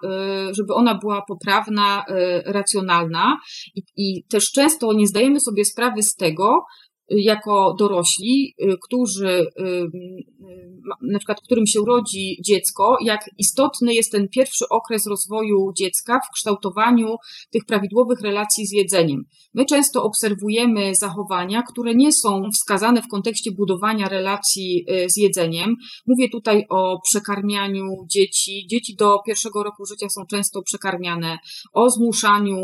żeby 0.52 0.74
ona 0.74 0.98
była 0.98 1.22
poprawna, 1.28 2.04
racjonalna 2.44 3.38
i, 3.74 3.82
i 3.96 4.24
też 4.30 4.50
często 4.52 4.92
nie 4.92 5.06
zdajemy 5.06 5.40
sobie 5.40 5.64
sprawy 5.64 6.02
z 6.02 6.14
tego, 6.14 6.64
jako 7.08 7.74
dorośli, 7.78 8.54
którzy, 8.84 9.46
na 11.02 11.18
przykład, 11.18 11.40
którym 11.40 11.66
się 11.66 11.80
urodzi 11.80 12.36
dziecko, 12.44 12.96
jak 13.04 13.20
istotny 13.38 13.94
jest 13.94 14.12
ten 14.12 14.28
pierwszy 14.28 14.64
okres 14.70 15.06
rozwoju 15.06 15.72
dziecka 15.76 16.20
w 16.20 16.34
kształtowaniu 16.34 17.16
tych 17.50 17.64
prawidłowych 17.64 18.20
relacji 18.20 18.66
z 18.66 18.72
jedzeniem. 18.72 19.24
My 19.54 19.64
często 19.64 20.04
obserwujemy 20.04 20.94
zachowania, 20.94 21.62
które 21.62 21.94
nie 21.94 22.12
są 22.12 22.42
wskazane 22.54 23.02
w 23.02 23.08
kontekście 23.08 23.52
budowania 23.52 24.08
relacji 24.08 24.86
z 25.06 25.16
jedzeniem. 25.16 25.76
Mówię 26.06 26.28
tutaj 26.28 26.66
o 26.70 27.00
przekarmianiu 27.04 27.84
dzieci. 28.06 28.66
Dzieci 28.70 28.94
do 28.96 29.18
pierwszego 29.26 29.62
roku 29.62 29.84
życia 29.86 30.08
są 30.08 30.26
często 30.26 30.62
przekarmiane, 30.62 31.38
o 31.72 31.90
zmuszaniu 31.90 32.56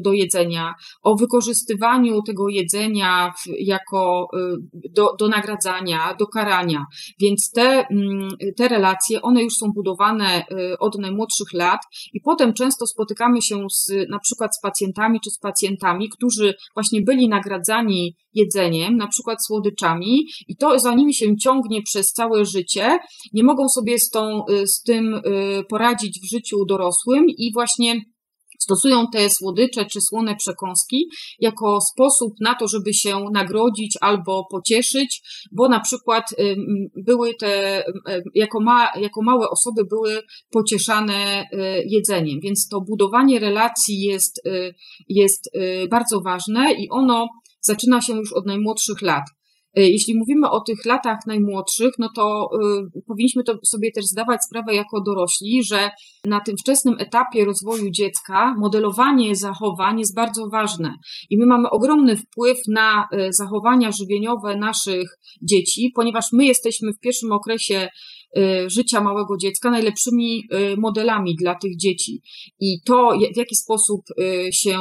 do 0.00 0.12
jedzenia, 0.12 0.74
o 1.02 1.16
wykorzystywaniu 1.16 2.22
tego 2.22 2.48
jedzenia 2.48 3.32
jako 3.58 4.28
y, 4.34 4.90
do, 4.90 5.14
do 5.18 5.28
nagradzania, 5.28 6.14
do 6.18 6.26
karania. 6.26 6.79
Więc 7.20 7.50
te, 7.54 7.86
mm, 7.90 8.28
te 8.56 8.68
relacje, 8.68 9.22
one 9.22 9.42
już 9.42 9.54
są 9.54 9.66
budowane 9.74 10.42
y, 10.42 10.78
od 10.78 10.98
najmłodszych 10.98 11.52
lat 11.52 11.80
i 12.12 12.20
potem 12.20 12.52
często 12.52 12.86
spotykamy 12.86 13.42
się 13.42 13.66
z, 13.70 14.08
na 14.08 14.18
przykład 14.18 14.56
z 14.56 14.60
pacjentami 14.60 15.20
czy 15.24 15.30
z 15.30 15.38
pacjentami, 15.38 16.08
którzy 16.08 16.54
właśnie 16.74 17.02
byli 17.02 17.28
nagradzani 17.28 18.16
jedzeniem, 18.34 18.96
na 18.96 19.08
przykład 19.08 19.44
słodyczami 19.46 20.26
i 20.48 20.56
to 20.56 20.78
za 20.78 20.94
nimi 20.94 21.14
się 21.14 21.36
ciągnie 21.36 21.82
przez 21.82 22.12
całe 22.12 22.44
życie, 22.44 22.98
nie 23.32 23.44
mogą 23.44 23.68
sobie 23.68 23.98
z, 23.98 24.10
tą, 24.10 24.44
y, 24.46 24.66
z 24.66 24.82
tym 24.82 25.20
poradzić 25.68 26.20
w 26.20 26.30
życiu 26.30 26.64
dorosłym 26.68 27.24
i 27.28 27.52
właśnie 27.52 28.00
stosują 28.62 29.06
te 29.12 29.30
słodycze 29.30 29.84
czy 29.84 30.00
słone 30.00 30.36
przekąski 30.36 31.08
jako 31.38 31.78
sposób 31.80 32.34
na 32.40 32.54
to, 32.54 32.68
żeby 32.68 32.94
się 32.94 33.24
nagrodzić 33.32 33.98
albo 34.00 34.46
pocieszyć, 34.50 35.22
bo 35.52 35.68
na 35.68 35.80
przykład 35.80 36.24
były 37.06 37.34
te, 37.34 37.84
jako, 38.34 38.60
ma, 38.60 38.88
jako 39.00 39.22
małe 39.22 39.48
osoby 39.48 39.84
były 39.84 40.22
pocieszane 40.50 41.42
y, 41.42 41.56
jedzeniem, 41.86 42.40
więc 42.40 42.68
to 42.68 42.80
budowanie 42.80 43.38
relacji 43.38 44.00
jest, 44.00 44.46
y, 44.46 44.74
jest 45.08 45.50
y, 45.56 45.88
bardzo 45.90 46.20
ważne 46.20 46.72
i 46.72 46.88
ono 46.90 47.28
zaczyna 47.60 48.00
się 48.00 48.12
już 48.12 48.32
od 48.32 48.46
najmłodszych 48.46 49.02
lat. 49.02 49.24
Y, 49.78 49.82
jeśli 49.82 50.18
mówimy 50.18 50.50
o 50.50 50.60
tych 50.60 50.84
latach 50.84 51.18
najmłodszych, 51.26 51.92
no 51.98 52.08
to 52.16 52.48
y, 52.96 53.02
powinniśmy 53.06 53.44
to 53.44 53.58
sobie 53.64 53.92
też 53.92 54.04
zdawać 54.04 54.40
sprawę 54.44 54.74
jako 54.74 55.00
dorośli, 55.00 55.64
że 55.64 55.90
na 56.26 56.40
tym 56.40 56.56
wczesnym 56.56 56.94
etapie 56.98 57.44
rozwoju 57.44 57.90
dziecka 57.90 58.54
modelowanie 58.58 59.36
zachowań 59.36 59.98
jest 59.98 60.14
bardzo 60.14 60.48
ważne. 60.48 60.94
I 61.30 61.38
my 61.38 61.46
mamy 61.46 61.70
ogromny 61.70 62.16
wpływ 62.16 62.58
na 62.68 63.08
y, 63.12 63.32
zachowania 63.32 63.92
żywieniowe 63.92 64.56
naszych 64.56 65.18
dzieci, 65.42 65.92
ponieważ 65.94 66.24
my 66.32 66.44
jesteśmy 66.44 66.92
w 66.92 67.00
pierwszym 67.00 67.32
okresie 67.32 67.88
życia 68.66 69.00
małego 69.00 69.36
dziecka 69.36 69.70
najlepszymi 69.70 70.44
y, 70.54 70.76
modelami 70.76 71.36
dla 71.36 71.54
tych 71.54 71.76
dzieci. 71.76 72.22
I 72.60 72.80
to, 72.86 73.10
w 73.34 73.36
jaki 73.36 73.56
sposób 73.56 74.00
y, 74.18 74.48
się 74.52 74.78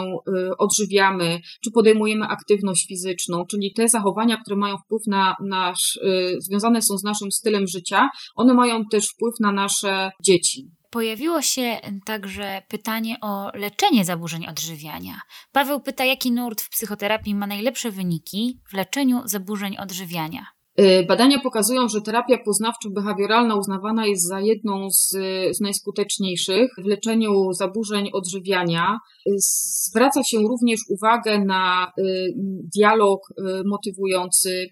odżywiamy, 0.58 1.40
czy 1.64 1.72
podejmujemy 1.72 2.26
aktywność 2.26 2.88
fizyczną, 2.88 3.46
czyli 3.52 3.74
te 3.74 3.88
zachowania, 3.88 4.38
które 4.38 4.56
mają 4.56 4.78
wpływ 4.78 5.02
na 5.08 5.36
nasz, 5.46 6.00
związane 6.40 6.82
są 6.82 6.98
z 6.98 7.04
naszym 7.04 7.32
stylem 7.32 7.68
życia, 7.68 8.10
one 8.36 8.54
mają 8.54 8.86
też 8.86 9.08
wpływ 9.08 9.34
na 9.40 9.52
nasze 9.52 10.12
dzieci. 10.24 10.72
Pojawiło 10.90 11.42
się 11.42 11.78
także 12.06 12.62
pytanie 12.68 13.18
o 13.22 13.52
leczenie 13.54 14.06
zaburzeń 14.06 14.48
odżywiania. 14.48 15.22
Paweł 15.52 15.80
pyta, 15.80 16.06
jaki 16.06 16.32
nurt 16.32 16.62
w 16.62 16.70
psychoterapii 16.70 17.36
ma 17.36 17.48
najlepsze 17.48 17.92
wyniki 17.92 18.60
w 18.70 18.74
leczeniu 18.74 19.22
zaburzeń 19.26 19.78
odżywiania. 19.78 20.46
Y, 20.80 21.06
badania 21.08 21.40
pokazują, 21.40 21.88
że 21.88 22.02
terapia 22.02 22.38
poznawczo-behawioralna 22.38 23.60
uznawana 23.60 24.06
jest 24.06 24.28
za 24.28 24.40
jedną 24.42 24.90
z, 24.90 25.10
z, 25.52 25.62
najskuteczniejszych 25.62 26.72
w 26.84 26.86
leczeniu 26.86 27.54
zaburzeń 27.54 28.10
odżywiania. 28.14 28.98
Y, 29.28 29.32
zwraca 29.90 30.24
się 30.24 30.38
również 30.38 30.80
uwagę 30.90 31.40
na 31.46 31.92
y, 32.00 32.34
dialog 32.76 33.20
motywujący, 33.66 34.68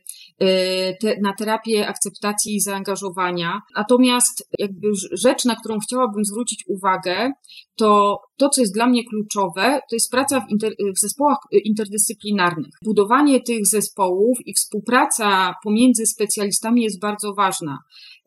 na 1.21 1.33
terapię 1.33 1.87
akceptacji 1.87 2.55
i 2.55 2.59
zaangażowania. 2.59 3.61
Natomiast 3.75 4.49
jakby 4.59 4.87
rzecz, 5.11 5.45
na 5.45 5.55
którą 5.55 5.79
chciałabym 5.79 6.25
zwrócić 6.25 6.63
uwagę, 6.67 7.31
to 7.77 8.17
to, 8.37 8.49
co 8.49 8.61
jest 8.61 8.73
dla 8.73 8.87
mnie 8.87 9.03
kluczowe, 9.03 9.79
to 9.89 9.95
jest 9.95 10.11
praca 10.11 10.39
w, 10.39 10.51
inter, 10.51 10.73
w 10.95 10.99
zespołach 10.99 11.37
interdyscyplinarnych. 11.63 12.73
Budowanie 12.85 13.41
tych 13.41 13.67
zespołów 13.67 14.37
i 14.45 14.53
współpraca 14.53 15.53
pomiędzy 15.63 16.05
specjalistami 16.05 16.83
jest 16.83 16.99
bardzo 17.01 17.33
ważna. 17.33 17.77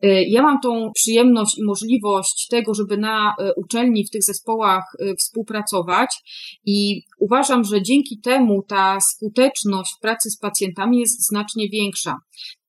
E, 0.01 0.23
ja 0.23 0.41
mam 0.41 0.59
tą 0.59 0.91
przyjemność 0.95 1.57
i 1.57 1.63
możliwość 1.63 2.47
tego, 2.49 2.73
żeby 2.73 2.97
na 2.97 3.33
e, 3.39 3.53
uczelni 3.53 4.05
w 4.05 4.09
tych 4.09 4.23
zespołach 4.23 4.83
współpracować 5.19 6.09
i 6.65 7.01
uważam, 7.19 7.63
że 7.63 7.81
dzięki 7.81 8.19
temu 8.19 8.63
ta 8.67 8.97
skuteczność 8.99 9.93
w 9.97 10.01
pracy 10.01 10.29
z 10.29 10.37
pacjentami 10.37 10.99
jest 10.99 11.27
znacznie 11.27 11.69
większa. 11.69 12.15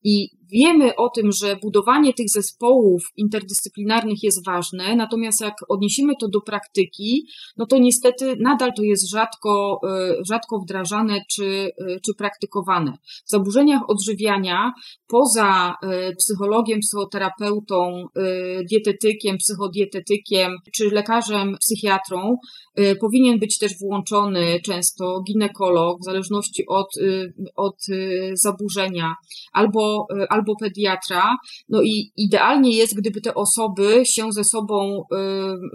I 0.04 0.28
wiemy 0.52 0.96
o 0.96 1.08
tym, 1.08 1.32
że 1.32 1.56
budowanie 1.62 2.12
tych 2.12 2.30
zespołów 2.30 3.02
interdyscyplinarnych 3.16 4.22
jest 4.22 4.46
ważne, 4.46 4.96
natomiast 4.96 5.40
jak 5.40 5.54
odniesiemy 5.68 6.12
to 6.20 6.28
do 6.28 6.40
praktyki, 6.40 7.26
no 7.56 7.66
to 7.66 7.78
niestety 7.78 8.36
nadal 8.40 8.70
to 8.76 8.82
jest 8.82 9.10
rzadko, 9.10 9.80
e, 9.88 10.14
rzadko 10.28 10.58
wdrażane 10.58 11.20
czy, 11.30 11.70
e, 11.78 12.00
czy 12.06 12.14
praktykowane. 12.18 12.92
W 13.26 13.30
zaburzeniach 13.30 13.82
odżywiania, 13.88 14.72
poza 15.08 15.74
e, 15.82 16.12
psychologiem, 16.12 16.80
psychoterapeutą, 16.80 18.06
dietetykiem, 18.70 19.36
psychodietetykiem 19.38 20.56
czy 20.76 20.90
lekarzem 20.90 21.56
psychiatrą, 21.60 22.36
powinien 23.00 23.38
być 23.38 23.58
też 23.58 23.78
włączony 23.78 24.60
często 24.64 25.22
ginekolog, 25.26 26.00
w 26.00 26.04
zależności 26.04 26.64
od, 26.68 26.88
od 27.56 27.76
zaburzenia, 28.34 29.14
albo, 29.52 30.06
albo 30.28 30.41
pediatra. 30.60 31.36
No 31.68 31.82
i 31.82 32.12
idealnie 32.16 32.76
jest, 32.76 32.96
gdyby 32.96 33.20
te 33.20 33.34
osoby 33.34 34.02
się 34.06 34.32
ze 34.32 34.44
sobą, 34.44 35.02
y, 35.12 35.16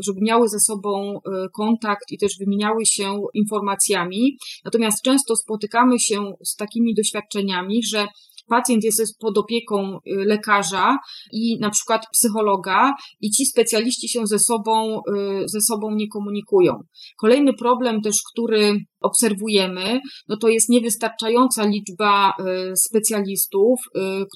żeby 0.05 0.19
miały 0.21 0.49
ze 0.49 0.59
sobą 0.59 1.17
y, 1.17 1.49
kontakt 1.53 2.11
i 2.11 2.17
też 2.17 2.31
wymieniały 2.39 2.85
się 2.85 3.21
informacjami. 3.33 4.37
Natomiast 4.65 5.03
często 5.03 5.35
spotykamy 5.35 5.99
się 5.99 6.33
z 6.43 6.55
takimi 6.55 6.93
doświadczeniami, 6.95 7.83
że 7.83 8.07
pacjent 8.47 8.83
jest 8.83 9.19
pod 9.19 9.37
opieką 9.37 9.97
y, 9.97 9.99
lekarza 10.05 10.97
i 11.31 11.59
na 11.59 11.69
przykład 11.69 12.01
psychologa 12.13 12.93
i 13.21 13.29
ci 13.29 13.45
specjaliści 13.45 14.09
się 14.09 14.27
ze 14.27 14.39
sobą, 14.39 15.01
y, 15.15 15.43
ze 15.45 15.61
sobą 15.61 15.95
nie 15.95 16.07
komunikują. 16.07 16.73
Kolejny 17.17 17.53
problem 17.53 18.01
też, 18.01 18.15
który 18.33 18.79
obserwujemy, 19.01 19.99
no 20.27 20.37
to 20.37 20.47
jest 20.47 20.69
niewystarczająca 20.69 21.65
liczba 21.65 22.29
y, 22.29 22.75
specjalistów, 22.75 23.79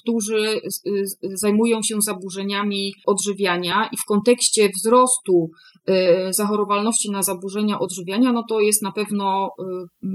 którzy 0.02 0.60
zajmują 1.34 1.82
się 1.82 2.00
zaburzeniami 2.00 2.94
odżywiania 3.06 3.88
i 3.92 3.96
w 3.96 4.04
kontekście 4.04 4.68
wzrostu 4.68 5.50
zachorowalności 6.30 7.10
na 7.10 7.22
zaburzenia 7.22 7.78
odżywiania, 7.78 8.32
no 8.32 8.44
to 8.48 8.60
jest 8.60 8.82
na 8.82 8.92
pewno 8.92 9.50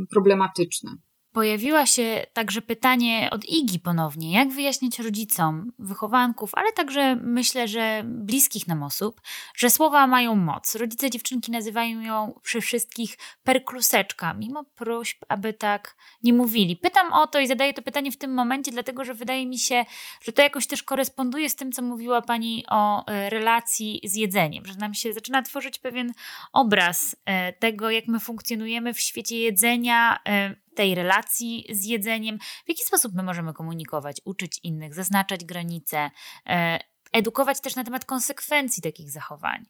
problematyczne. 0.09 0.91
Pojawiła 1.37 1.85
się 1.85 2.25
także 2.33 2.61
pytanie 2.61 3.29
od 3.31 3.45
Igi 3.45 3.79
ponownie, 3.79 4.33
jak 4.33 4.49
wyjaśnić 4.49 4.99
rodzicom, 4.99 5.71
wychowanków, 5.79 6.51
ale 6.53 6.71
także 6.71 7.15
myślę, 7.15 7.67
że 7.67 8.03
bliskich 8.05 8.67
nam 8.67 8.83
osób, 8.83 9.21
że 9.55 9.69
słowa 9.69 10.07
mają 10.07 10.35
moc. 10.35 10.75
Rodzice 10.75 11.09
dziewczynki 11.09 11.51
nazywają 11.51 12.01
ją 12.01 12.39
przy 12.43 12.61
wszystkich 12.61 13.17
perkluseczka, 13.43 14.33
mimo 14.33 14.63
próśb, 14.63 15.23
aby 15.27 15.53
tak 15.53 15.95
nie 16.23 16.33
mówili. 16.33 16.75
Pytam 16.75 17.13
o 17.13 17.27
to 17.27 17.39
i 17.39 17.47
zadaję 17.47 17.73
to 17.73 17.81
pytanie 17.81 18.11
w 18.11 18.17
tym 18.17 18.33
momencie, 18.33 18.71
dlatego 18.71 19.05
że 19.05 19.13
wydaje 19.13 19.45
mi 19.45 19.59
się, 19.59 19.85
że 20.21 20.31
to 20.31 20.41
jakoś 20.41 20.67
też 20.67 20.83
koresponduje 20.83 21.49
z 21.49 21.55
tym, 21.55 21.71
co 21.71 21.81
mówiła 21.81 22.21
Pani 22.21 22.65
o 22.69 23.05
e, 23.05 23.29
relacji 23.29 24.01
z 24.03 24.15
jedzeniem, 24.15 24.65
że 24.65 24.75
nam 24.75 24.93
się 24.93 25.13
zaczyna 25.13 25.41
tworzyć 25.41 25.79
pewien 25.79 26.11
obraz 26.53 27.15
e, 27.25 27.53
tego, 27.53 27.89
jak 27.89 28.07
my 28.07 28.19
funkcjonujemy 28.19 28.93
w 28.93 28.99
świecie 28.99 29.39
jedzenia 29.39 30.19
e, 30.27 30.66
tej 30.77 30.95
relacji 30.95 31.65
z 31.69 31.85
jedzeniem, 31.85 32.39
w 32.65 32.69
jaki 32.69 32.83
sposób 32.83 33.13
my 33.13 33.23
możemy 33.23 33.53
komunikować, 33.53 34.21
uczyć 34.25 34.59
innych, 34.63 34.93
zaznaczać 34.93 35.45
granice, 35.45 36.11
e, 36.45 36.79
edukować 37.13 37.61
też 37.61 37.75
na 37.75 37.83
temat 37.83 38.05
konsekwencji 38.05 38.83
takich 38.83 39.11
zachowań. 39.11 39.65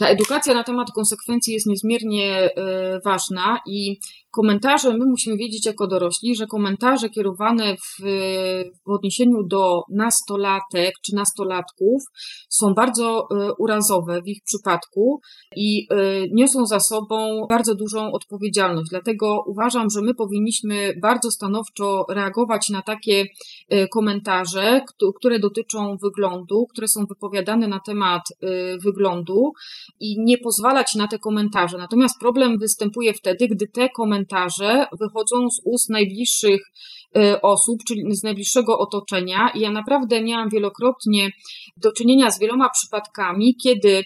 Ta 0.00 0.08
edukacja 0.08 0.54
na 0.54 0.64
temat 0.64 0.90
konsekwencji 0.94 1.54
jest 1.54 1.66
niezmiernie 1.66 2.50
e, 2.56 3.00
ważna 3.04 3.58
i 3.66 3.98
komentarze, 4.30 4.98
my 4.98 5.06
musimy 5.06 5.36
wiedzieć 5.36 5.66
jako 5.66 5.86
dorośli, 5.86 6.36
że 6.36 6.46
komentarze 6.46 7.08
kierowane 7.08 7.76
w, 7.76 8.02
w 8.86 8.90
odniesieniu 8.90 9.42
do 9.42 9.82
nastolatek 9.90 10.94
czy 11.02 11.14
nastolatków 11.14 12.02
są 12.48 12.74
bardzo 12.74 13.28
e, 13.30 13.52
urazowe 13.58 14.22
w 14.22 14.28
ich 14.28 14.42
przypadku 14.44 15.20
i 15.56 15.86
e, 15.90 15.96
niosą 16.32 16.66
za 16.66 16.80
sobą 16.80 17.46
bardzo 17.48 17.74
dużą 17.74 18.12
odpowiedzialność. 18.12 18.90
Dlatego 18.90 19.44
uważam, 19.46 19.90
że 19.90 20.02
my 20.02 20.14
powinniśmy 20.14 20.92
bardzo 21.02 21.30
stanowczo 21.30 22.04
reagować 22.08 22.68
na 22.68 22.82
takie 22.82 23.24
komentarze, 23.92 24.80
które 25.16 25.38
dotyczą 25.38 25.96
wyglądu, 26.02 26.66
które 26.70 26.88
są 26.88 27.06
wypowiadane 27.06 27.68
na 27.68 27.80
temat 27.80 28.22
wyglądu 28.84 29.52
i 30.00 30.20
nie 30.20 30.38
pozwalać 30.38 30.94
na 30.94 31.08
te 31.08 31.18
komentarze. 31.18 31.78
Natomiast 31.78 32.20
problem 32.20 32.58
występuje 32.58 33.14
wtedy, 33.14 33.48
gdy 33.48 33.68
te 33.68 33.88
komentarze 33.88 34.86
wychodzą 34.98 35.50
z 35.50 35.60
ust 35.64 35.90
najbliższych 35.90 36.60
e, 37.16 37.42
osób, 37.42 37.78
czyli 37.88 38.16
z 38.16 38.22
najbliższego 38.22 38.78
otoczenia. 38.78 39.50
I 39.54 39.60
ja 39.60 39.70
naprawdę 39.70 40.22
miałam 40.22 40.48
wielokrotnie 40.48 41.30
do 41.76 41.92
czynienia 41.92 42.30
z 42.30 42.40
wieloma 42.40 42.70
przypadkami, 42.70 43.56
kiedy 43.62 44.04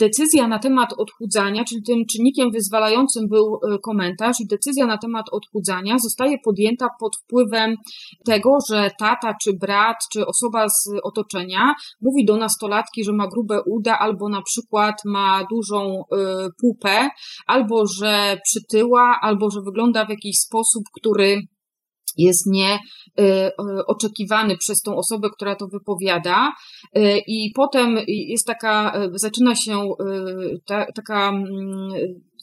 decyzja 0.00 0.48
na 0.48 0.58
temat 0.58 0.92
odchudzania, 0.98 1.64
czyli 1.64 1.82
tym 1.82 2.06
czynnikiem 2.06 2.50
wyzwalającym 2.50 3.28
był 3.28 3.54
e, 3.54 3.78
komentarz, 3.78 4.40
i 4.40 4.46
decyzja 4.46 4.86
na 4.86 4.98
temat 4.98 5.26
odchudzania 5.32 5.98
zostaje 5.98 6.36
podjęta 6.44 6.88
pod 7.00 7.16
wpływem 7.16 7.76
tego, 8.24 8.50
że 8.70 8.90
tata, 8.98 9.34
czy 9.42 9.52
brat, 9.52 9.96
czy 10.12 10.26
osoba 10.26 10.68
z 10.68 10.88
otoczenia 11.02 11.74
mówi 12.00 12.24
do 12.24 12.36
nastolatki, 12.36 13.04
że 13.04 13.12
ma 13.12 13.28
grube 13.28 13.62
uda, 13.66 13.98
albo 13.98 14.28
na 14.28 14.42
przykład 14.42 14.94
ma 15.04 15.44
dużą 15.50 16.02
pupę, 16.60 17.08
albo 17.46 17.86
że 17.86 18.38
przytyła, 18.44 19.18
albo 19.22 19.50
że 19.50 19.60
wygląda 19.60 20.06
w 20.06 20.10
jakiś 20.10 20.38
sposób, 20.38 20.84
który 20.96 21.40
jest 22.16 22.46
nie 22.46 22.78
y, 23.20 23.50
oczekiwany 23.86 24.56
przez 24.56 24.82
tą 24.82 24.96
osobę, 24.96 25.28
która 25.36 25.56
to 25.56 25.66
wypowiada. 25.66 26.52
Y, 26.96 27.18
I 27.26 27.50
potem 27.54 27.98
jest 28.06 28.46
taka, 28.46 29.02
y, 29.04 29.18
zaczyna 29.18 29.54
się 29.54 29.88
ta, 30.66 30.86
taka 30.94 31.28
mm, 31.28 31.44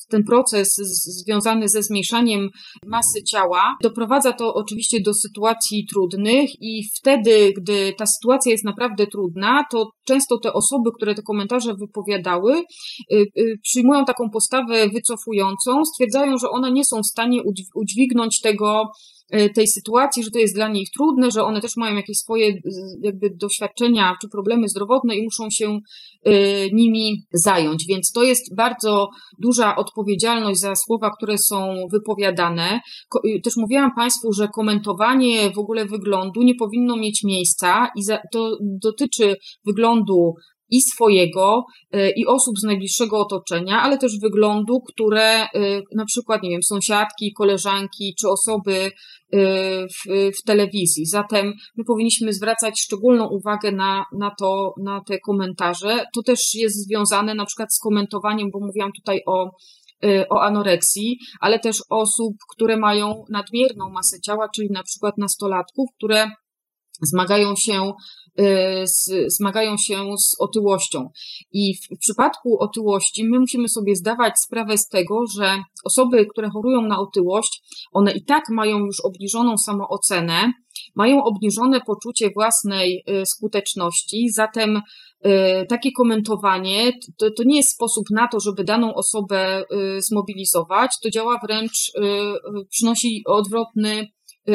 ten 0.10 0.24
proces 0.24 0.76
związany 1.24 1.70
ze 1.70 1.84
zmniejszaniem 1.84 2.50
masy 2.86 3.24
ciała 3.24 3.78
doprowadza 3.84 4.34
to 4.34 4.54
oczywiście 4.54 4.98
do 5.06 5.14
sytuacji 5.14 5.86
trudnych 5.94 6.50
i 6.62 6.84
wtedy, 7.00 7.54
gdy 7.58 7.94
ta 7.98 8.06
sytuacja 8.06 8.52
jest 8.52 8.66
naprawdę 8.66 9.08
trudna, 9.08 9.64
to 9.72 9.90
często 10.08 10.38
te 10.40 10.54
osoby, 10.54 10.90
które 10.96 11.16
te 11.16 11.22
komentarze 11.22 11.74
wypowiadały, 11.74 12.64
przyjmują 13.64 14.06
taką 14.06 14.30
postawę 14.30 14.90
wycofującą, 14.90 15.86
stwierdzają, 15.86 16.38
że 16.38 16.50
one 16.50 16.72
nie 16.72 16.86
są 16.86 16.98
w 17.02 17.12
stanie 17.12 17.42
udźwignąć 17.76 18.42
tego, 18.42 18.84
tej 19.56 19.68
sytuacji, 19.68 20.24
że 20.24 20.32
to 20.32 20.40
jest 20.40 20.56
dla 20.56 20.68
nich 20.68 20.90
trudne, 20.98 21.32
że 21.32 21.44
one 21.44 21.62
też 21.62 21.72
mają 21.78 21.96
jakieś 21.96 22.18
swoje 22.18 22.54
jakby 23.02 23.30
doświadczenia 23.30 24.16
czy 24.22 24.30
problemy 24.30 24.70
zdrowotne 24.70 25.16
i 25.16 25.24
muszą 25.24 25.50
się 25.52 25.80
nimi 26.74 27.24
zająć. 27.34 27.86
Więc 27.90 28.12
to 28.12 28.24
jest 28.24 28.56
bardzo 28.56 29.10
duża 29.40 29.76
odpowiedzialność 29.76 30.60
za 30.60 30.76
słowa, 30.76 31.12
które 31.18 31.38
są 31.38 31.76
wypowiadane. 31.92 32.80
Też 33.44 33.58
mówiłam 33.58 33.92
Państwu, 33.96 34.34
że 34.34 34.48
komentowanie 34.48 35.52
w 35.52 35.60
ogóle 35.60 35.86
wyglądu 35.86 36.42
nie 36.42 36.56
powinno 36.56 36.98
mieć 36.98 37.24
miejsca 37.24 37.90
i 37.96 38.02
to 38.32 38.58
dotyczy 38.62 39.36
wyglądu 39.66 39.90
wyglądu 39.90 40.34
i 40.70 40.82
swojego, 40.82 41.64
e, 41.92 42.12
i 42.12 42.26
osób 42.26 42.60
z 42.60 42.64
najbliższego 42.64 43.20
otoczenia, 43.20 43.82
ale 43.82 43.98
też 43.98 44.20
wyglądu, 44.20 44.80
które 44.82 45.24
e, 45.24 45.48
na 45.96 46.06
przykład, 46.06 46.44
nie 46.44 46.50
wiem, 46.50 46.64
sąsiadki, 46.64 47.34
koleżanki 47.34 48.16
czy 48.20 48.30
osoby 48.30 48.76
e, 48.82 48.90
w, 49.88 50.32
w 50.40 50.44
telewizji. 50.46 51.06
Zatem 51.06 51.54
my 51.78 51.84
powinniśmy 51.88 52.34
zwracać 52.34 52.82
szczególną 52.82 53.30
uwagę 53.30 53.72
na, 53.72 54.06
na 54.20 54.32
to, 54.40 54.74
na 54.84 55.02
te 55.08 55.20
komentarze. 55.20 56.06
To 56.16 56.24
też 56.24 56.40
jest 56.56 56.88
związane 56.88 57.36
na 57.36 57.46
przykład 57.46 57.74
z 57.74 57.80
komentowaniem, 57.80 58.50
bo 58.54 58.60
mówiłam 58.60 58.92
tutaj 58.92 59.22
o 59.26 59.50
o 60.30 60.42
anoreksji, 60.42 61.18
ale 61.42 61.60
też 61.60 61.78
osób, 61.90 62.34
które 62.56 62.78
mają 62.78 63.24
nadmierną 63.30 63.90
masę 63.90 64.22
ciała, 64.26 64.48
czyli 64.56 64.68
na 64.72 64.84
przykład 64.84 65.18
nastolatków, 65.18 65.90
które 65.98 66.28
zmagają 67.02 67.54
się 67.56 67.92
Y, 68.29 68.29
zmagają 69.28 69.78
się 69.78 69.96
z 70.18 70.36
otyłością. 70.40 71.10
I 71.52 71.74
w 71.76 72.00
przypadku 72.00 72.60
otyłości 72.60 73.24
my 73.24 73.40
musimy 73.40 73.70
sobie 73.70 73.96
zdawać 73.96 74.34
sprawę 74.40 74.78
z 74.78 74.88
tego, 74.88 75.24
że 75.38 75.58
osoby, 75.86 76.26
które 76.26 76.50
chorują 76.50 76.82
na 76.82 77.00
otyłość, 77.00 77.62
one 77.92 78.12
i 78.12 78.26
tak 78.26 78.44
mają 78.50 78.80
już 78.80 79.00
obniżoną 79.04 79.58
samoocenę, 79.58 80.54
mają 80.96 81.24
obniżone 81.24 81.82
poczucie 81.82 82.30
własnej 82.36 83.04
y, 83.10 83.26
skuteczności, 83.26 84.30
zatem 84.30 84.78
y, 84.78 85.66
takie 85.70 85.92
komentowanie 85.92 86.92
to, 87.18 87.32
to 87.38 87.44
nie 87.46 87.58
jest 87.58 87.74
sposób 87.74 88.06
na 88.12 88.28
to, 88.28 88.40
żeby 88.40 88.64
daną 88.64 88.94
osobę 88.94 89.64
zmobilizować, 90.00 90.92
to 91.04 91.10
działa 91.10 91.40
wręcz, 91.48 91.92
przynosi 92.70 93.24
odwrotny, 93.28 94.08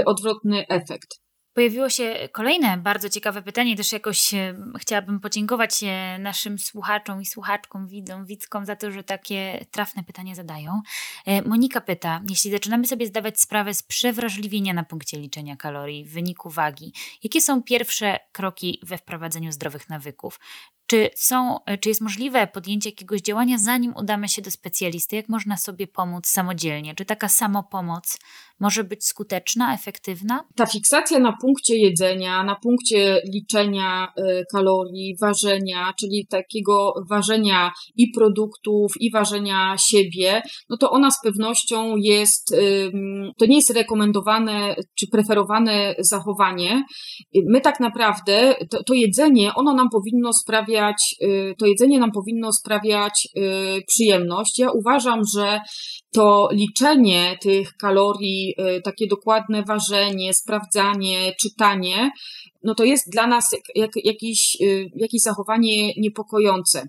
odwrotny 0.06 0.66
efekt. 0.68 1.23
Pojawiło 1.54 1.90
się 1.90 2.28
kolejne 2.32 2.76
bardzo 2.76 3.08
ciekawe 3.10 3.42
pytanie, 3.42 3.76
też 3.76 3.92
jakoś 3.92 4.34
e, 4.34 4.54
chciałabym 4.78 5.20
podziękować 5.20 5.82
e, 5.82 6.18
naszym 6.18 6.58
słuchaczom 6.58 7.22
i 7.22 7.26
słuchaczkom, 7.26 7.88
widzom, 7.88 8.26
widzkom 8.26 8.66
za 8.66 8.76
to, 8.76 8.90
że 8.90 9.04
takie 9.04 9.66
trafne 9.70 10.04
pytania 10.04 10.34
zadają. 10.34 10.82
E, 11.26 11.42
Monika 11.42 11.80
pyta, 11.80 12.20
jeśli 12.30 12.50
zaczynamy 12.50 12.86
sobie 12.86 13.06
zdawać 13.06 13.40
sprawę 13.40 13.74
z 13.74 13.82
przewrażliwienia 13.82 14.74
na 14.74 14.84
punkcie 14.84 15.18
liczenia 15.18 15.56
kalorii 15.56 16.04
w 16.04 16.12
wyniku 16.12 16.50
wagi, 16.50 16.92
jakie 17.22 17.40
są 17.40 17.62
pierwsze 17.62 18.18
kroki 18.32 18.80
we 18.82 18.98
wprowadzeniu 18.98 19.52
zdrowych 19.52 19.88
nawyków? 19.88 20.40
Czy, 20.86 21.10
są, 21.14 21.56
czy 21.80 21.88
jest 21.88 22.00
możliwe 22.00 22.46
podjęcie 22.46 22.90
jakiegoś 22.90 23.20
działania, 23.20 23.58
zanim 23.58 23.92
udamy 23.96 24.28
się 24.28 24.42
do 24.42 24.50
specjalisty? 24.50 25.16
Jak 25.16 25.28
można 25.28 25.56
sobie 25.56 25.86
pomóc 25.86 26.26
samodzielnie? 26.26 26.94
Czy 26.94 27.04
taka 27.04 27.28
samopomoc 27.28 28.18
może 28.60 28.84
być 28.84 29.04
skuteczna, 29.04 29.74
efektywna? 29.74 30.44
Ta 30.56 30.66
fiksacja 30.66 31.18
na 31.18 31.36
punkcie 31.40 31.76
jedzenia, 31.76 32.44
na 32.44 32.56
punkcie 32.62 33.22
liczenia 33.32 34.12
y, 34.18 34.44
kalorii, 34.52 35.16
ważenia, 35.20 35.92
czyli 36.00 36.26
takiego 36.30 36.94
ważenia 37.10 37.72
i 37.96 38.10
produktów, 38.10 38.92
i 39.00 39.10
ważenia 39.10 39.76
siebie, 39.78 40.42
no 40.68 40.76
to 40.76 40.90
ona 40.90 41.10
z 41.10 41.22
pewnością 41.22 41.96
jest, 41.96 42.56
to 43.38 43.46
nie 43.46 43.56
jest 43.56 43.70
rekomendowane 43.70 44.76
czy 44.98 45.06
preferowane 45.12 45.94
zachowanie. 45.98 46.84
My 47.34 47.60
tak 47.60 47.80
naprawdę, 47.80 48.54
to, 48.70 48.84
to 48.84 48.94
jedzenie, 48.94 49.54
ono 49.54 49.74
nam 49.74 49.88
powinno 49.92 50.32
sprawiać, 50.32 50.73
y, 51.22 51.54
to 51.58 51.66
jedzenie 51.66 52.00
nam 52.00 52.10
powinno 52.12 52.52
sprawiać 52.52 53.28
y, 53.36 53.82
przyjemność. 53.86 54.58
Ja 54.58 54.70
uważam, 54.70 55.20
że 55.36 55.60
to 56.14 56.48
liczenie 56.52 57.36
tych 57.40 57.76
kalorii, 57.80 58.54
y, 58.58 58.82
takie 58.82 59.06
dokładne 59.06 59.62
ważenie, 59.62 60.34
sprawdzanie, 60.34 61.32
czytanie, 61.40 62.10
no 62.64 62.74
to 62.74 62.84
jest 62.84 63.10
dla 63.12 63.26
nas 63.26 63.56
jak, 63.74 63.90
jakieś, 64.04 64.56
y, 64.60 64.90
jakieś 64.96 65.20
zachowanie 65.22 65.92
niepokojące. 65.96 66.88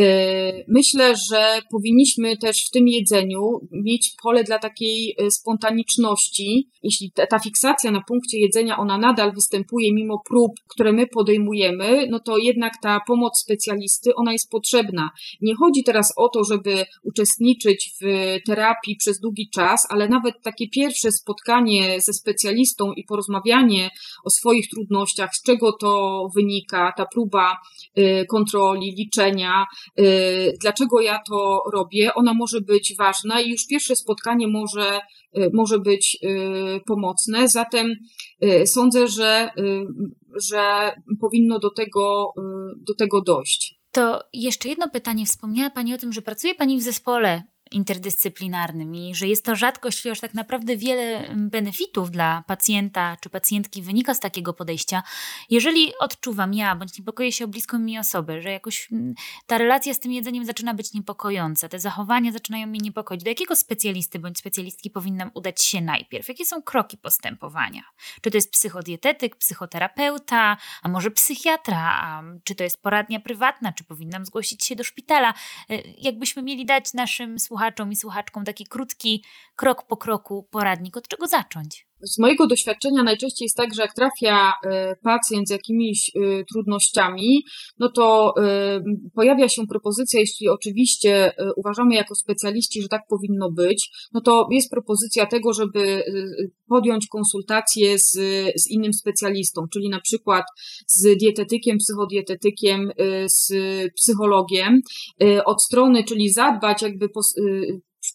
Y, 0.00 0.64
myślę, 0.68 1.14
że 1.30 1.60
powinniśmy 1.70 2.36
też 2.36 2.64
w 2.66 2.70
tym 2.70 2.88
jedzeniu 2.88 3.40
mieć 3.72 4.14
pole 4.22 4.44
dla 4.44 4.58
takiej 4.58 5.16
spontaniczności. 5.30 6.70
Jeśli 6.82 7.12
ta, 7.12 7.26
ta 7.26 7.38
fiksacja 7.38 7.90
na 7.90 8.00
punkcie 8.08 8.38
jedzenia, 8.38 8.78
ona 8.78 8.98
nadal 8.98 9.32
występuje 9.32 9.94
mimo 9.94 10.22
prób, 10.28 10.52
które 10.68 10.92
my 10.92 11.06
podejmujemy, 11.06 12.06
no 12.10 12.20
to 12.20 12.38
jednak 12.38 12.72
ta 12.82 13.00
pomoc 13.06 13.40
specjalisty, 13.40 14.14
ona 14.14 14.32
jest 14.32 14.50
potrzebna. 14.50 15.10
Nie 15.40 15.54
chodzi 15.54 15.84
teraz 15.84 16.12
o 16.16 16.28
to, 16.28 16.44
żeby 16.44 16.84
uczestniczyć 17.02 17.94
w 18.00 18.06
terapii 18.46 18.96
przez 18.96 19.20
długi 19.20 19.50
czas, 19.54 19.86
ale 19.88 20.08
nawet 20.08 20.34
takie 20.42 20.68
pierwsze 20.68 21.12
spotkanie 21.12 22.00
ze 22.00 22.12
specjalistą 22.12 22.92
i 22.92 23.04
porozmawianie 23.04 23.90
o 24.24 24.30
swoich 24.30 24.68
trudnościach, 24.68 25.15
z 25.32 25.42
czego 25.42 25.72
to 25.72 26.22
wynika, 26.34 26.92
ta 26.96 27.06
próba 27.06 27.56
y, 27.98 28.26
kontroli, 28.28 28.94
liczenia, 28.98 29.64
y, 30.00 30.52
dlaczego 30.60 31.00
ja 31.00 31.18
to 31.28 31.62
robię, 31.72 32.14
ona 32.14 32.34
może 32.34 32.60
być 32.60 32.94
ważna 32.98 33.40
i 33.40 33.50
już 33.50 33.66
pierwsze 33.66 33.96
spotkanie 33.96 34.48
może, 34.48 35.00
y, 35.38 35.50
może 35.54 35.78
być 35.78 36.18
pomocne. 36.86 37.48
Zatem 37.48 37.94
sądzę, 38.64 39.08
że, 39.08 39.50
że 40.50 40.92
powinno 41.20 41.58
do 41.58 41.70
tego, 41.70 42.32
do 42.86 42.94
tego 42.94 43.20
dojść. 43.20 43.74
To 43.92 44.22
jeszcze 44.32 44.68
jedno 44.68 44.88
pytanie. 44.90 45.26
Wspomniała 45.26 45.70
Pani 45.70 45.94
o 45.94 45.98
tym, 45.98 46.12
że 46.12 46.22
pracuje 46.22 46.54
Pani 46.54 46.78
w 46.78 46.82
zespole 46.82 47.42
interdyscyplinarnym 47.70 48.94
i 48.94 49.14
że 49.14 49.26
jest 49.26 49.44
to 49.44 49.56
rzadkość, 49.56 50.02
chociaż 50.02 50.20
tak 50.20 50.34
naprawdę 50.34 50.76
wiele 50.76 51.34
benefitów 51.36 52.10
dla 52.10 52.44
pacjenta 52.46 53.16
czy 53.20 53.30
pacjentki 53.30 53.82
wynika 53.82 54.14
z 54.14 54.20
takiego 54.20 54.52
podejścia. 54.52 55.02
Jeżeli 55.50 55.92
odczuwam 56.00 56.54
ja, 56.54 56.76
bądź 56.76 56.98
niepokoję 56.98 57.32
się 57.32 57.44
o 57.44 57.48
bliską 57.48 57.78
mi 57.78 57.98
osobę, 57.98 58.42
że 58.42 58.50
jakoś 58.50 58.88
ta 59.46 59.58
relacja 59.58 59.94
z 59.94 60.00
tym 60.00 60.12
jedzeniem 60.12 60.44
zaczyna 60.44 60.74
być 60.74 60.92
niepokojąca, 60.92 61.68
te 61.68 61.78
zachowania 61.78 62.32
zaczynają 62.32 62.66
mnie 62.66 62.80
niepokoić, 62.80 63.22
do 63.22 63.30
jakiego 63.30 63.56
specjalisty 63.56 64.18
bądź 64.18 64.38
specjalistki 64.38 64.90
powinnam 64.90 65.30
udać 65.34 65.62
się 65.62 65.80
najpierw? 65.80 66.28
Jakie 66.28 66.44
są 66.44 66.62
kroki 66.62 66.98
postępowania? 66.98 67.82
Czy 68.20 68.30
to 68.30 68.36
jest 68.36 68.50
psychodietetyk, 68.50 69.36
psychoterapeuta, 69.36 70.56
a 70.82 70.88
może 70.88 71.10
psychiatra, 71.10 71.78
a 71.78 72.22
czy 72.44 72.54
to 72.54 72.64
jest 72.64 72.82
poradnia 72.82 73.20
prywatna, 73.20 73.72
czy 73.72 73.84
powinnam 73.84 74.26
zgłosić 74.26 74.64
się 74.64 74.76
do 74.76 74.84
szpitala? 74.84 75.34
E, 75.70 75.82
jakbyśmy 75.98 76.42
mieli 76.42 76.66
dać 76.66 76.94
naszym 76.94 77.38
słuchaczom 77.38 77.55
słuchaczom 77.56 77.92
i 77.92 77.96
słuchaczkom 77.96 78.44
taki 78.44 78.66
krótki, 78.66 79.24
krok 79.56 79.86
po 79.86 79.96
kroku 79.96 80.42
poradnik, 80.50 80.96
od 80.96 81.08
czego 81.08 81.26
zacząć? 81.26 81.86
Z 82.06 82.18
mojego 82.18 82.46
doświadczenia 82.46 83.02
najczęściej 83.02 83.46
jest 83.46 83.56
tak, 83.56 83.74
że 83.74 83.82
jak 83.82 83.94
trafia 83.94 84.52
e, 84.64 84.96
pacjent 84.96 85.48
z 85.48 85.50
jakimiś 85.50 86.10
e, 86.14 86.44
trudnościami, 86.44 87.44
no 87.78 87.88
to 87.88 88.34
e, 88.42 88.80
pojawia 89.14 89.48
się 89.48 89.62
propozycja, 89.66 90.20
jeśli 90.20 90.48
oczywiście 90.48 91.32
uważamy 91.56 91.94
jako 91.94 92.14
specjaliści, 92.14 92.82
że 92.82 92.88
tak 92.88 93.02
powinno 93.08 93.50
być, 93.50 93.90
no 94.12 94.20
to 94.20 94.48
jest 94.50 94.70
propozycja 94.70 95.26
tego, 95.26 95.52
żeby 95.52 96.04
podjąć 96.68 97.06
konsultację 97.06 97.98
z, 97.98 98.12
z 98.56 98.70
innym 98.70 98.92
specjalistą, 98.92 99.62
czyli 99.72 99.88
na 99.88 100.00
przykład 100.00 100.44
z 100.86 101.16
dietetykiem, 101.18 101.78
psychodietetykiem, 101.78 102.90
z 103.26 103.52
psychologiem, 103.94 104.80
od 105.44 105.62
strony, 105.62 106.04
czyli 106.04 106.30
zadbać 106.30 106.82
jakby 106.82 107.08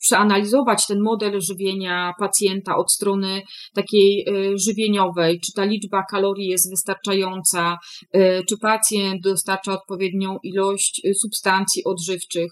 przeanalizować 0.01 0.87
ten 0.87 1.01
model 1.01 1.41
żywienia 1.41 2.13
pacjenta 2.19 2.75
od 2.75 2.91
strony 2.91 3.41
takiej 3.73 4.25
e, 4.27 4.57
żywieniowej, 4.57 5.39
czy 5.39 5.53
ta 5.55 5.65
liczba 5.65 6.03
kalorii 6.03 6.47
jest 6.47 6.69
wystarczająca, 6.69 7.77
e, 8.11 8.43
czy 8.43 8.57
pacjent 8.57 9.23
dostarcza 9.23 9.73
odpowiednią 9.73 10.37
ilość 10.43 11.01
e, 11.05 11.13
substancji 11.13 11.83
odżywczych. 11.83 12.51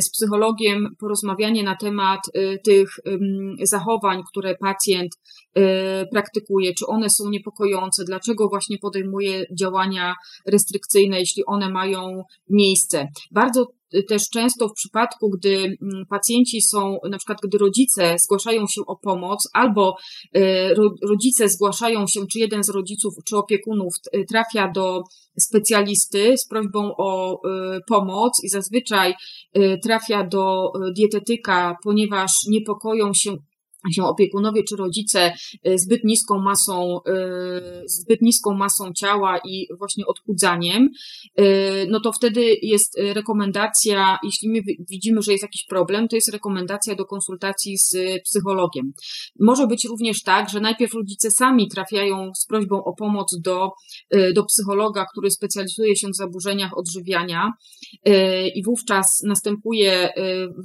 Z 0.00 0.10
psychologiem 0.10 0.88
porozmawianie 1.00 1.62
na 1.62 1.76
temat 1.76 2.20
tych 2.64 2.90
zachowań, 3.62 4.22
które 4.32 4.54
pacjent 4.54 5.12
praktykuje, 6.12 6.74
czy 6.74 6.86
one 6.86 7.10
są 7.10 7.30
niepokojące, 7.30 8.04
dlaczego 8.04 8.48
właśnie 8.48 8.78
podejmuje 8.78 9.44
działania 9.58 10.14
restrykcyjne, 10.46 11.18
jeśli 11.18 11.42
one 11.46 11.70
mają 11.70 12.22
miejsce. 12.48 13.08
Bardzo 13.30 13.66
też 14.08 14.22
często 14.32 14.68
w 14.68 14.72
przypadku, 14.72 15.30
gdy 15.30 15.56
mm, 15.56 16.06
pacjenci 16.10 16.62
są, 16.62 16.98
na 17.10 17.18
przykład 17.18 17.38
gdy 17.42 17.58
rodzice 17.58 18.16
zgłaszają 18.18 18.66
się 18.66 18.80
o 18.86 18.96
pomoc, 18.96 19.48
albo 19.52 19.96
e, 20.34 20.74
rodzice 21.08 21.48
zgłaszają 21.48 22.06
się, 22.06 22.20
czy 22.32 22.38
jeden 22.38 22.64
z 22.64 22.68
rodziców, 22.68 23.14
czy 23.24 23.36
opiekunów 23.36 23.94
trafia 24.28 24.70
do 24.74 25.02
specjalisty 25.40 26.38
z 26.38 26.48
prośbą 26.48 26.90
o 26.96 27.32
e, 27.32 27.80
pomoc 27.88 28.32
i 28.44 28.48
zazwyczaj 28.48 29.14
trafia 29.82 30.24
do 30.24 30.72
dietetyka, 30.96 31.76
ponieważ 31.84 32.32
niepokoją 32.48 33.14
się 33.14 33.36
się 33.92 34.04
opiekunowie 34.04 34.62
czy 34.62 34.76
rodzice 34.76 35.32
y, 35.66 35.78
zbyt 35.78 36.04
niską 36.04 36.38
masą, 36.38 37.00
y, 37.08 37.88
zbyt 37.88 38.22
niską 38.22 38.54
masą 38.54 38.92
ciała 38.92 39.38
i 39.44 39.66
właśnie 39.78 40.06
odchudzaniem, 40.06 40.88
y, 41.40 41.86
no 41.90 42.00
to 42.00 42.12
wtedy 42.12 42.56
jest 42.62 42.98
rekomendacja, 42.98 44.18
jeśli 44.22 44.48
my 44.48 44.60
widzimy, 44.90 45.22
że 45.22 45.32
jest 45.32 45.42
jakiś 45.42 45.64
problem, 45.64 46.08
to 46.08 46.16
jest 46.16 46.32
rekomendacja 46.32 46.94
do 46.94 47.04
konsultacji 47.04 47.78
z 47.78 48.22
psychologiem. 48.22 48.92
Może 49.40 49.66
być 49.66 49.84
również 49.84 50.22
tak, 50.22 50.50
że 50.50 50.60
najpierw 50.60 50.94
rodzice 50.94 51.30
sami 51.30 51.68
trafiają 51.68 52.30
z 52.34 52.46
prośbą 52.46 52.84
o 52.84 52.94
pomoc 52.94 53.40
do, 53.40 53.70
do 54.34 54.44
psychologa, 54.44 55.06
który 55.12 55.30
specjalizuje 55.30 55.96
się 55.96 56.08
w 56.08 56.16
zaburzeniach 56.16 56.78
odżywiania 56.78 57.52
i 58.54 58.62
wówczas 58.64 59.22
następuje 59.26 60.08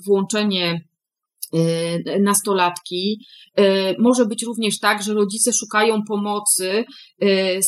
włączenie 0.08 0.88
nastolatki. 2.20 3.26
Y, 3.60 3.96
może 4.00 4.26
być 4.26 4.44
również 4.44 4.80
tak, 4.80 5.04
że 5.04 5.14
rodzice 5.14 5.54
szukają 5.54 6.04
pomocy, 6.08 6.86
y, 7.24 7.60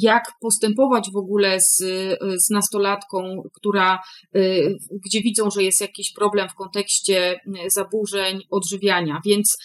jak 0.00 0.32
postępować 0.40 1.10
w 1.12 1.16
ogóle 1.16 1.60
z, 1.60 1.76
z 2.36 2.50
nastolatką, 2.50 3.42
która, 3.54 3.98
gdzie 5.04 5.20
widzą, 5.20 5.50
że 5.50 5.62
jest 5.62 5.80
jakiś 5.80 6.12
problem 6.12 6.48
w 6.48 6.54
kontekście 6.54 7.40
zaburzeń 7.66 8.40
odżywiania. 8.50 9.20
Więc 9.26 9.56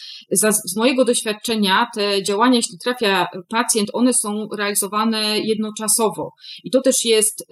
z 0.66 0.76
mojego 0.76 1.06
doświadczenia 1.06 1.88
te 1.96 2.24
działania, 2.24 2.56
jeśli 2.56 2.78
trafia 2.78 3.28
pacjent, 3.50 3.90
one 3.94 4.14
są 4.14 4.48
realizowane 4.58 5.40
jednoczasowo. 5.40 6.32
I 6.64 6.72
to 6.72 6.82
też 6.82 7.06
jest 7.06 7.46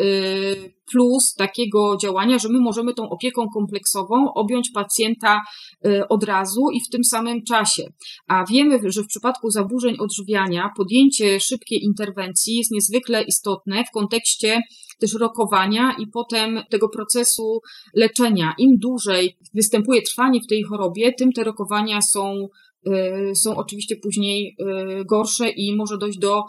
plus 0.91 1.33
takiego 1.33 1.97
działania, 2.01 2.39
że 2.39 2.49
my 2.49 2.59
możemy 2.59 2.93
tą 2.93 3.09
opieką 3.09 3.47
kompleksową 3.53 4.33
objąć 4.33 4.71
pacjenta 4.71 5.41
y, 5.85 6.07
od 6.07 6.23
razu 6.23 6.61
i 6.73 6.79
w 6.79 6.89
tym 6.89 7.03
samym 7.03 7.43
czasie. 7.43 7.83
A 8.27 8.45
wiemy, 8.45 8.79
że 8.91 9.03
w 9.03 9.07
przypadku 9.07 9.49
zaburzeń 9.49 9.95
odżywiania 9.99 10.69
podjęcie 10.77 11.39
szybkiej 11.39 11.83
interwencji 11.83 12.55
jest 12.55 12.71
niezwykle 12.71 13.23
istotne 13.23 13.83
w 13.83 13.91
kontekście 13.91 14.61
też 14.99 15.13
rokowania 15.13 15.95
i 15.99 16.07
potem 16.07 16.63
tego 16.69 16.89
procesu 16.89 17.59
leczenia. 17.95 18.53
Im 18.57 18.77
dłużej 18.77 19.37
występuje 19.53 20.01
trwanie 20.01 20.39
w 20.41 20.47
tej 20.47 20.63
chorobie, 20.63 21.13
tym 21.13 21.31
te 21.31 21.43
rokowania 21.43 22.01
są 22.01 22.47
y, 22.87 23.35
są 23.35 23.55
oczywiście 23.55 23.95
później 23.95 24.55
y, 25.01 25.05
gorsze 25.05 25.49
i 25.49 25.75
może 25.75 25.97
dojść 25.97 26.19
do 26.19 26.43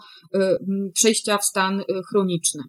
przejścia 0.93 1.37
w 1.37 1.45
stan 1.45 1.83
chroniczny. 2.09 2.63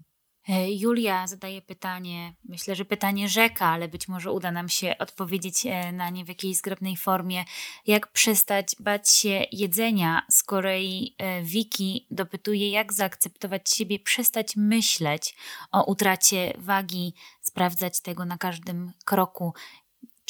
E, 0.50 0.72
Julia 0.72 1.26
zadaje 1.26 1.62
pytanie, 1.62 2.34
myślę, 2.44 2.74
że 2.74 2.84
pytanie 2.84 3.28
rzeka, 3.28 3.66
ale 3.66 3.88
być 3.88 4.08
może 4.08 4.32
uda 4.32 4.52
nam 4.52 4.68
się 4.68 4.98
odpowiedzieć 4.98 5.66
e, 5.66 5.92
na 5.92 6.10
nie 6.10 6.24
w 6.24 6.28
jakiejś 6.28 6.56
zgrabnej 6.56 6.96
formie. 6.96 7.44
Jak 7.86 8.12
przestać 8.12 8.76
bać 8.80 9.10
się 9.10 9.44
jedzenia? 9.52 10.22
Z 10.30 10.42
kolei 10.42 11.16
Wiki 11.42 12.06
e, 12.10 12.14
dopytuje, 12.14 12.70
jak 12.70 12.92
zaakceptować 12.92 13.70
siebie, 13.70 13.98
przestać 13.98 14.56
myśleć 14.56 15.36
o 15.72 15.84
utracie 15.84 16.52
wagi, 16.58 17.14
sprawdzać 17.40 18.00
tego 18.00 18.24
na 18.24 18.38
każdym 18.38 18.92
kroku. 19.04 19.54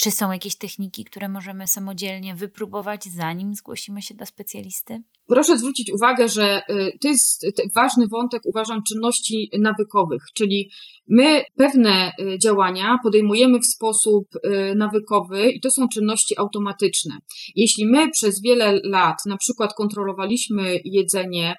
Czy 0.03 0.11
są 0.11 0.32
jakieś 0.32 0.57
techniki, 0.57 1.05
które 1.05 1.28
możemy 1.28 1.66
samodzielnie 1.66 2.34
wypróbować, 2.34 3.05
zanim 3.05 3.55
zgłosimy 3.55 4.03
się 4.03 4.14
do 4.14 4.26
specjalisty? 4.26 5.03
Proszę 5.26 5.59
zwrócić 5.59 5.92
uwagę, 5.92 6.28
że 6.28 6.62
y, 6.70 6.98
to 7.03 7.09
jest 7.09 7.46
ważny 7.74 8.07
wątek, 8.09 8.42
uważam, 8.44 8.82
czynności 8.88 9.51
nawykowych, 9.59 10.22
czyli 10.34 10.70
my 11.09 11.44
pewne 11.57 12.12
y, 12.20 12.38
działania 12.38 12.98
podejmujemy 13.03 13.59
w 13.59 13.66
sposób 13.66 14.24
y, 14.36 14.74
nawykowy 14.74 15.51
i 15.51 15.61
to 15.61 15.70
są 15.70 15.88
czynności 15.88 16.38
automatyczne. 16.38 17.18
Jeśli 17.57 17.86
my 17.86 18.11
przez 18.11 18.42
wiele 18.42 18.80
lat 18.84 19.16
na 19.26 19.36
przykład 19.36 19.74
kontrolowaliśmy 19.74 20.80
jedzenie, 20.84 21.57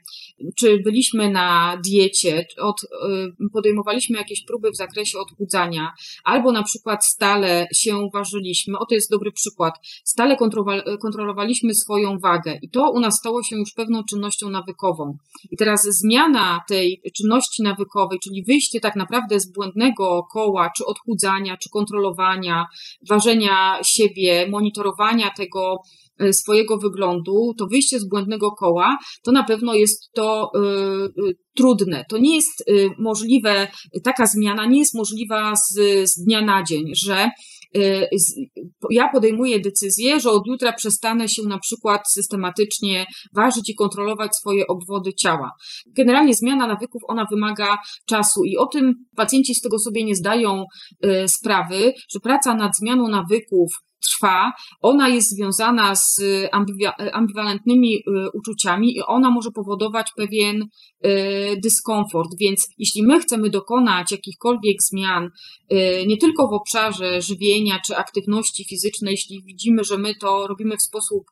czy 0.58 0.80
byliśmy 0.80 1.30
na 1.30 1.78
diecie, 1.86 2.46
od, 2.58 2.76
podejmowaliśmy 3.54 4.18
jakieś 4.18 4.46
próby 4.46 4.72
w 4.72 4.78
zakresie 4.78 5.20
odchudzania, 5.20 5.92
albo 6.24 6.52
na 6.52 6.64
przykład 6.64 7.06
stale 7.06 7.68
się 7.76 8.10
ważyliśmy, 8.14 8.31
ważyliśmy, 8.32 8.78
o 8.80 8.86
to 8.86 8.96
jest 8.96 9.12
dobry 9.12 9.32
przykład, 9.32 9.74
stale 10.04 10.38
kontrolowaliśmy 11.02 11.74
swoją 11.74 12.20
wagę 12.20 12.60
i 12.62 12.70
to 12.70 12.92
u 12.92 13.00
nas 13.00 13.18
stało 13.18 13.44
się 13.44 13.56
już 13.56 13.74
pewną 13.74 14.04
czynnością 14.04 14.50
nawykową. 14.50 15.18
I 15.52 15.58
teraz 15.58 15.84
zmiana 15.84 16.60
tej 16.68 17.02
czynności 17.18 17.64
nawykowej, 17.64 18.20
czyli 18.24 18.44
wyjście 18.44 18.80
tak 18.80 18.96
naprawdę 18.96 19.40
z 19.40 19.52
błędnego 19.52 20.24
koła, 20.34 20.70
czy 20.78 20.86
odchudzania, 20.86 21.58
czy 21.58 21.70
kontrolowania, 21.70 22.66
ważenia 23.10 23.80
siebie, 23.84 24.48
monitorowania 24.50 25.30
tego, 25.38 25.82
E, 26.22 26.34
swojego 26.34 26.78
wyglądu, 26.78 27.54
to 27.58 27.68
wyjście 27.68 28.00
z 28.00 28.10
błędnego 28.10 28.52
koła, 28.52 28.98
to 29.24 29.32
na 29.32 29.44
pewno 29.44 29.74
jest 29.74 30.12
to 30.14 30.52
y, 31.30 31.36
trudne. 31.56 32.06
To 32.10 32.18
nie 32.18 32.36
jest 32.36 32.64
możliwe, 32.98 33.68
taka 34.04 34.26
zmiana 34.26 34.66
nie 34.66 34.80
jest 34.80 34.96
możliwa 34.96 35.54
z, 35.56 35.74
z 36.10 36.24
dnia 36.24 36.42
na 36.42 36.64
dzień, 36.64 36.86
że 36.96 37.30
ja 38.92 39.10
podejmuję 39.14 39.60
decyzję, 39.60 40.20
że 40.20 40.30
od 40.30 40.48
jutra 40.48 40.74
przestanę 40.74 41.30
się 41.30 41.44
na 41.44 41.60
przykład 41.60 42.02
systematycznie 42.12 43.06
ważyć 43.36 43.70
i 43.70 43.76
kontrolować 43.76 44.36
swoje 44.36 44.68
obwody 44.68 45.14
ciała. 45.14 45.52
Generalnie 45.96 46.34
zmiana 46.34 46.68
nawyków, 46.68 47.02
ona 47.08 47.26
wymaga 47.32 47.78
czasu 48.08 48.44
i 48.44 48.58
o 48.58 48.66
tym 48.66 48.94
pacjenci 49.16 49.56
z 49.56 49.62
tego 49.62 49.80
sobie 49.80 50.04
nie 50.04 50.16
zdają 50.16 50.66
sprawy, 51.28 51.94
że 52.14 52.20
praca 52.20 52.56
nad 52.56 52.72
zmianą 52.78 53.08
nawyków 53.08 53.70
trwa, 54.10 54.52
ona 54.82 55.10
jest 55.10 55.30
związana 55.30 55.96
z 55.96 56.22
ambiwalentnymi 57.14 57.96
y, 57.96 58.02
uczuciami 58.34 58.98
i 58.98 59.02
ona 59.02 59.32
może 59.32 59.52
powodować 59.52 60.12
pewien 60.16 60.62
y, 60.62 61.60
dyskomfort. 61.64 62.30
Więc 62.40 62.68
jeśli 62.78 63.04
my 63.04 63.20
chcemy 63.20 63.50
dokonać 63.50 64.12
jakichkolwiek 64.12 64.78
zmian, 64.92 65.30
y, 65.74 66.06
nie 66.08 66.18
tylko 66.18 66.48
w 66.48 66.54
obszarze 66.54 67.22
żywienia 67.22 67.80
czy 67.86 67.98
aktywności 67.98 68.66
fizycznej, 68.70 69.12
jeśli 69.12 69.44
widzimy, 69.44 69.84
że 69.84 69.98
my 69.98 70.16
to 70.16 70.48
robimy 70.48 70.78
w 70.78 70.82
sposób 70.82 71.24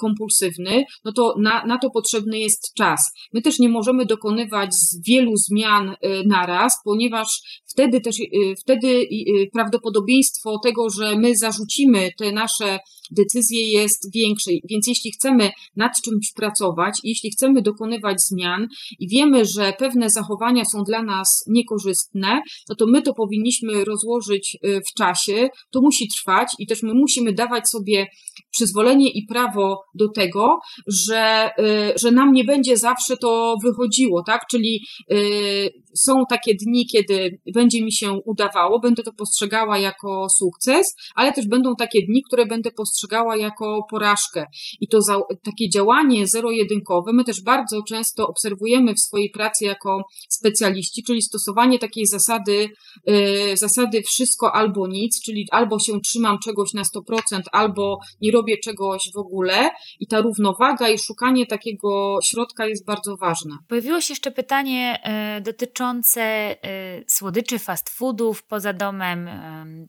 kompulsywny, 0.00 0.84
no 1.04 1.12
to 1.12 1.34
na, 1.38 1.66
na 1.66 1.78
to 1.78 1.90
potrzebny 1.90 2.38
jest 2.38 2.74
czas. 2.74 3.12
My 3.32 3.42
też 3.42 3.58
nie 3.58 3.68
możemy 3.68 4.06
dokonywać 4.06 4.70
wielu 5.08 5.36
zmian 5.36 5.96
naraz, 6.26 6.72
ponieważ 6.84 7.62
wtedy 7.66 8.00
też, 8.00 8.16
wtedy 8.60 9.06
prawdopodobieństwo 9.52 10.58
tego, 10.58 10.90
że 10.90 11.16
my 11.16 11.36
zarzucimy 11.36 12.03
te 12.18 12.32
nasze 12.32 12.78
decyzje 13.10 13.72
jest 13.72 14.14
większe. 14.14 14.50
Więc 14.70 14.86
jeśli 14.86 15.12
chcemy 15.12 15.50
nad 15.76 15.92
czymś 16.04 16.32
pracować, 16.32 16.98
jeśli 17.04 17.30
chcemy 17.30 17.62
dokonywać 17.62 18.22
zmian 18.22 18.66
i 18.98 19.08
wiemy, 19.08 19.44
że 19.44 19.72
pewne 19.78 20.10
zachowania 20.10 20.64
są 20.64 20.82
dla 20.82 21.02
nas 21.02 21.44
niekorzystne, 21.46 22.42
no 22.68 22.74
to 22.74 22.86
my 22.86 23.02
to 23.02 23.14
powinniśmy 23.14 23.84
rozłożyć 23.84 24.56
y, 24.64 24.80
w 24.80 24.94
czasie. 24.98 25.48
To 25.70 25.80
musi 25.80 26.08
trwać 26.08 26.48
i 26.58 26.66
też 26.66 26.82
my 26.82 26.94
musimy 26.94 27.32
dawać 27.32 27.68
sobie 27.68 28.06
przyzwolenie 28.50 29.10
i 29.10 29.26
prawo 29.26 29.84
do 29.94 30.08
tego, 30.08 30.58
że, 30.86 31.50
y, 31.58 31.98
że 31.98 32.10
nam 32.10 32.32
nie 32.32 32.44
będzie 32.44 32.76
zawsze 32.76 33.16
to 33.16 33.56
wychodziło, 33.62 34.22
tak? 34.22 34.46
Czyli 34.50 34.80
y, 35.12 35.70
są 35.94 36.22
takie 36.28 36.54
dni, 36.54 36.86
kiedy 36.86 37.38
będzie 37.54 37.84
mi 37.84 37.92
się 37.92 38.12
udawało, 38.24 38.80
będę 38.80 39.02
to 39.02 39.12
postrzegała 39.12 39.78
jako 39.78 40.26
sukces, 40.38 40.94
ale 41.14 41.32
też 41.32 41.48
będą 41.48 41.74
takie 41.76 41.93
dni, 42.02 42.22
które 42.22 42.46
będę 42.46 42.70
postrzegała 42.70 43.36
jako 43.36 43.86
porażkę. 43.90 44.46
I 44.80 44.88
to 44.88 45.02
za, 45.02 45.20
takie 45.44 45.70
działanie 45.70 46.26
zero-jedynkowe 46.26 47.12
my 47.12 47.24
też 47.24 47.42
bardzo 47.42 47.82
często 47.82 48.26
obserwujemy 48.26 48.94
w 48.94 49.00
swojej 49.00 49.30
pracy 49.30 49.64
jako 49.64 50.02
specjaliści, 50.28 51.02
czyli 51.02 51.22
stosowanie 51.22 51.78
takiej 51.78 52.06
zasady, 52.06 52.68
yy, 53.06 53.56
zasady 53.56 54.02
wszystko 54.02 54.54
albo 54.54 54.88
nic, 54.88 55.22
czyli 55.22 55.46
albo 55.50 55.78
się 55.78 56.00
trzymam 56.00 56.38
czegoś 56.38 56.72
na 56.72 56.82
100%, 56.82 57.40
albo 57.52 57.98
nie 58.20 58.32
robię 58.32 58.58
czegoś 58.58 59.10
w 59.14 59.18
ogóle. 59.18 59.70
I 60.00 60.06
ta 60.06 60.20
równowaga 60.20 60.88
i 60.88 60.98
szukanie 60.98 61.46
takiego 61.46 62.18
środka 62.24 62.66
jest 62.66 62.86
bardzo 62.86 63.16
ważne. 63.16 63.56
Pojawiło 63.68 64.00
się 64.00 64.12
jeszcze 64.12 64.30
pytanie 64.30 64.98
yy, 65.34 65.40
dotyczące 65.40 66.56
yy, 66.96 67.04
słodyczy, 67.08 67.58
fast 67.58 67.90
foodów 67.90 68.42
poza 68.42 68.72
domem, 68.72 69.28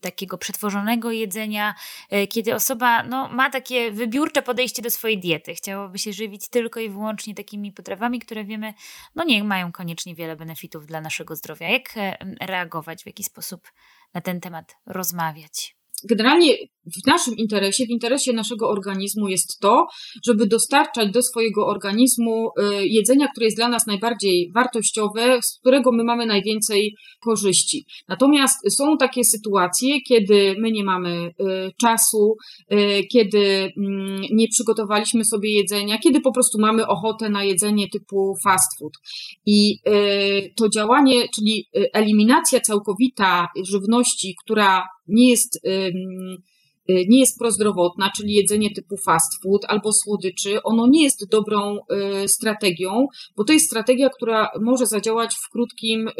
takiego 0.02 0.38
przetworzonego 0.38 1.12
jedzenia. 1.12 1.76
E, 2.10 2.28
kiedy 2.28 2.56
osoba 2.56 3.04
no, 3.04 3.30
ma 3.30 3.50
takie 3.50 3.92
wybiórcze 3.92 4.42
podejście 4.42 4.82
do 4.82 4.90
swojej 4.90 5.20
diety, 5.20 5.56
chciałoby 5.56 6.00
się 6.00 6.14
żywić 6.14 6.50
tylko 6.50 6.80
i 6.80 6.90
wyłącznie 6.90 7.36
takimi 7.36 7.72
potrawami, 7.72 8.20
które 8.20 8.44
wiemy, 8.44 8.74
no 9.16 9.24
nie 9.24 9.44
mają 9.44 9.72
koniecznie 9.72 10.16
wiele 10.16 10.36
benefitów 10.36 10.86
dla 10.86 11.02
naszego 11.02 11.36
zdrowia. 11.36 11.70
Jak 11.70 11.98
e, 11.98 12.18
reagować, 12.42 13.04
w 13.04 13.06
jaki 13.06 13.24
sposób 13.24 13.72
na 14.14 14.22
ten 14.22 14.42
temat 14.42 14.76
rozmawiać? 14.86 15.76
Generalnie 16.10 16.58
w 16.86 17.08
naszym 17.08 17.38
interesie, 17.38 17.86
w 17.86 17.90
interesie 17.90 18.34
naszego 18.34 18.70
organizmu 18.70 19.28
jest 19.28 19.60
to, 19.60 19.88
żeby 20.26 20.48
dostarczać 20.48 21.12
do 21.12 21.22
swojego 21.22 21.68
organizmu 21.68 22.50
y, 22.60 22.88
jedzenia, 22.88 23.28
które 23.28 23.46
jest 23.46 23.58
dla 23.58 23.68
nas 23.68 23.88
najbardziej 23.88 24.52
wartościowe, 24.56 25.40
z 25.42 25.60
którego 25.60 25.92
my 25.92 26.04
mamy 26.04 26.26
najwięcej 26.26 26.96
korzyści. 27.24 27.86
Natomiast 28.08 28.76
są 28.78 28.98
takie 28.98 29.24
sytuacje, 29.24 30.02
kiedy 30.02 30.56
my 30.60 30.72
nie 30.72 30.84
mamy 30.84 31.10
y, 31.28 31.34
czasu, 31.82 32.36
y, 32.74 33.04
kiedy 33.12 33.72
mm, 33.78 34.22
nie 34.32 34.48
przygotowaliśmy 34.48 35.26
sobie 35.26 35.52
jedzenia, 35.52 35.98
kiedy 35.98 36.22
po 36.22 36.32
prostu 36.32 36.60
mamy 36.60 36.88
ochotę 36.88 37.30
na 37.30 37.44
jedzenie 37.44 37.90
typu 37.90 38.36
fast 38.44 38.80
food. 38.80 38.94
I 39.46 39.80
to 40.56 40.70
działanie, 40.70 41.28
czyli 41.36 41.68
eliminacja 41.94 42.60
całkowita 42.60 43.48
żywności, 43.64 44.36
która 44.44 44.88
nie 45.08 45.30
jest 45.30 45.60
Y, 46.90 47.06
nie 47.10 47.20
jest 47.20 47.40
prozdrowotna, 47.40 48.12
czyli 48.18 48.34
jedzenie 48.34 48.74
typu 48.74 48.98
fast 48.98 49.44
food 49.44 49.62
albo 49.68 49.94
słodyczy, 49.94 50.64
ono 50.64 50.88
nie 50.88 51.04
jest 51.04 51.30
dobrą 51.30 51.78
y, 52.24 52.28
strategią, 52.28 53.08
bo 53.38 53.44
to 53.44 53.54
jest 53.54 53.66
strategia, 53.66 54.10
która 54.10 54.50
może 54.62 54.86
zadziałać 54.86 55.36
w 55.36 55.50
krótkim, 55.50 56.08
y, 56.08 56.12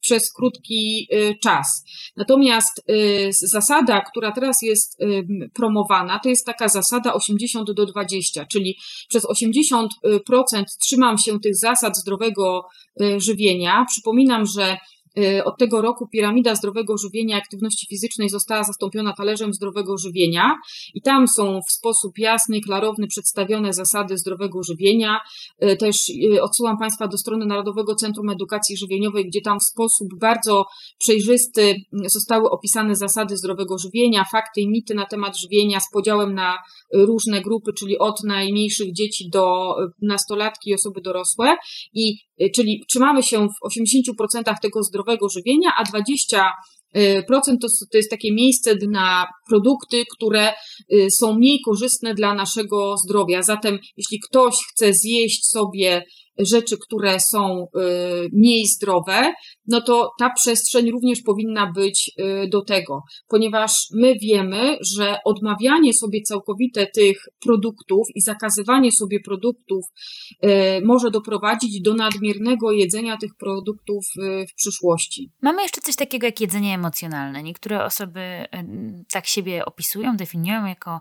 przez 0.00 0.32
krótki 0.32 1.08
czas. 1.42 1.84
Natomiast 2.16 2.82
zasada, 3.30 4.00
która 4.00 4.32
teraz 4.32 4.62
jest 4.62 4.98
promowana, 5.54 6.20
to 6.22 6.28
jest 6.28 6.46
taka 6.46 6.68
zasada 6.68 7.14
80 7.14 7.72
do 7.72 7.86
20, 7.86 8.46
czyli 8.52 8.76
przez 9.08 9.24
80% 9.24 9.88
trzymam 10.80 11.18
się 11.18 11.40
tych 11.40 11.56
zasad 11.56 11.96
zdrowego 11.96 12.64
żywienia. 13.16 13.84
Przypominam, 13.88 14.46
że 14.46 14.76
od 15.44 15.58
tego 15.58 15.82
roku 15.82 16.08
piramida 16.08 16.54
zdrowego 16.54 16.98
żywienia 16.98 17.36
aktywności 17.36 17.86
fizycznej 17.86 18.28
została 18.28 18.64
zastąpiona 18.64 19.12
talerzem 19.12 19.54
zdrowego 19.54 19.98
żywienia 19.98 20.54
i 20.94 21.02
tam 21.02 21.28
są 21.28 21.60
w 21.68 21.72
sposób 21.72 22.18
jasny, 22.18 22.60
klarowny 22.60 23.06
przedstawione 23.06 23.72
zasady 23.72 24.18
zdrowego 24.18 24.62
żywienia. 24.62 25.20
Y, 25.64 25.76
też 25.76 25.96
y, 26.34 26.42
odsyłam 26.42 26.78
Państwa 26.78 27.08
do 27.08 27.18
strony 27.18 27.46
Narodowego 27.46 27.94
Centrum 27.94 28.30
Edukacji 28.30 28.76
Żywieniowej, 28.76 29.26
gdzie 29.26 29.40
tam 29.40 29.58
w 29.60 29.64
sposób 29.64 30.08
bardzo 30.20 30.64
przejrzysty 30.98 31.74
zostały 31.92 32.50
opisane 32.50 32.96
zasady 32.96 33.36
zdrowego 33.36 33.78
żywienia, 33.78 34.24
fakty 34.32 34.60
i 34.60 34.68
mity 34.68 34.94
na 34.94 35.06
temat 35.06 35.38
żywienia 35.38 35.80
z 35.80 35.90
podziałem 35.92 36.34
na 36.34 36.58
różne 36.94 37.40
grupy, 37.40 37.72
czyli 37.72 37.98
od 37.98 38.24
najmniejszych 38.24 38.92
dzieci 38.92 39.30
do 39.30 39.74
nastolatki 40.02 40.70
i 40.70 40.74
osoby 40.74 41.00
dorosłe. 41.00 41.56
I 41.94 42.16
czyli 42.54 42.84
trzymamy 42.88 43.22
się 43.22 43.48
w 43.48 43.80
80% 44.18 44.54
tego 44.62 44.82
zdrowego 44.82 45.05
zdrowego 45.06 45.28
żywienia, 45.28 45.70
a 45.78 45.84
20 45.84 46.50
y, 46.96 47.22
procent 47.26 47.60
to, 47.62 47.68
to 47.92 47.96
jest 47.96 48.10
takie 48.10 48.32
miejsce 48.32 48.74
na 48.88 49.26
produkty, 49.48 50.04
które 50.16 50.52
y, 50.92 51.06
są 51.10 51.34
mniej 51.34 51.60
korzystne 51.64 52.14
dla 52.14 52.34
naszego 52.34 52.96
zdrowia. 52.96 53.42
Zatem, 53.42 53.78
jeśli 53.96 54.20
ktoś 54.30 54.54
chce 54.72 54.92
zjeść 54.94 55.46
sobie 55.46 56.02
rzeczy, 56.38 56.76
które 56.78 57.20
są 57.20 57.64
y, 57.64 58.28
mniej 58.32 58.66
zdrowe, 58.66 59.32
no 59.68 59.80
to 59.80 60.10
ta 60.18 60.30
przestrzeń 60.30 60.90
również 60.90 61.22
powinna 61.22 61.72
być 61.72 62.10
y, 62.18 62.48
do 62.48 62.64
tego, 62.64 63.02
ponieważ 63.28 63.72
my 63.94 64.14
wiemy, 64.22 64.78
że 64.96 65.18
odmawianie 65.24 65.94
sobie 65.94 66.22
całkowite 66.22 66.86
tych 66.86 67.18
produktów 67.40 68.06
i 68.14 68.20
zakazywanie 68.20 68.92
sobie 68.92 69.20
produktów 69.20 69.84
y, 70.44 70.48
może 70.84 71.10
doprowadzić 71.10 71.82
do 71.82 71.94
nadmiernego 71.94 72.72
jedzenia 72.72 73.16
tych 73.16 73.30
produktów 73.38 74.04
w 74.50 74.54
przyszłości. 74.56 75.30
Mamy 75.42 75.62
jeszcze 75.62 75.80
coś 75.80 75.96
takiego 75.96 76.26
jak 76.26 76.40
jedzenie 76.40 76.74
emocjonalne. 76.74 77.42
Niektóre 77.42 77.84
osoby 77.84 78.20
tak 79.10 79.26
siebie 79.26 79.64
opisują, 79.64 80.16
definiują 80.16 80.66
jako 80.66 81.00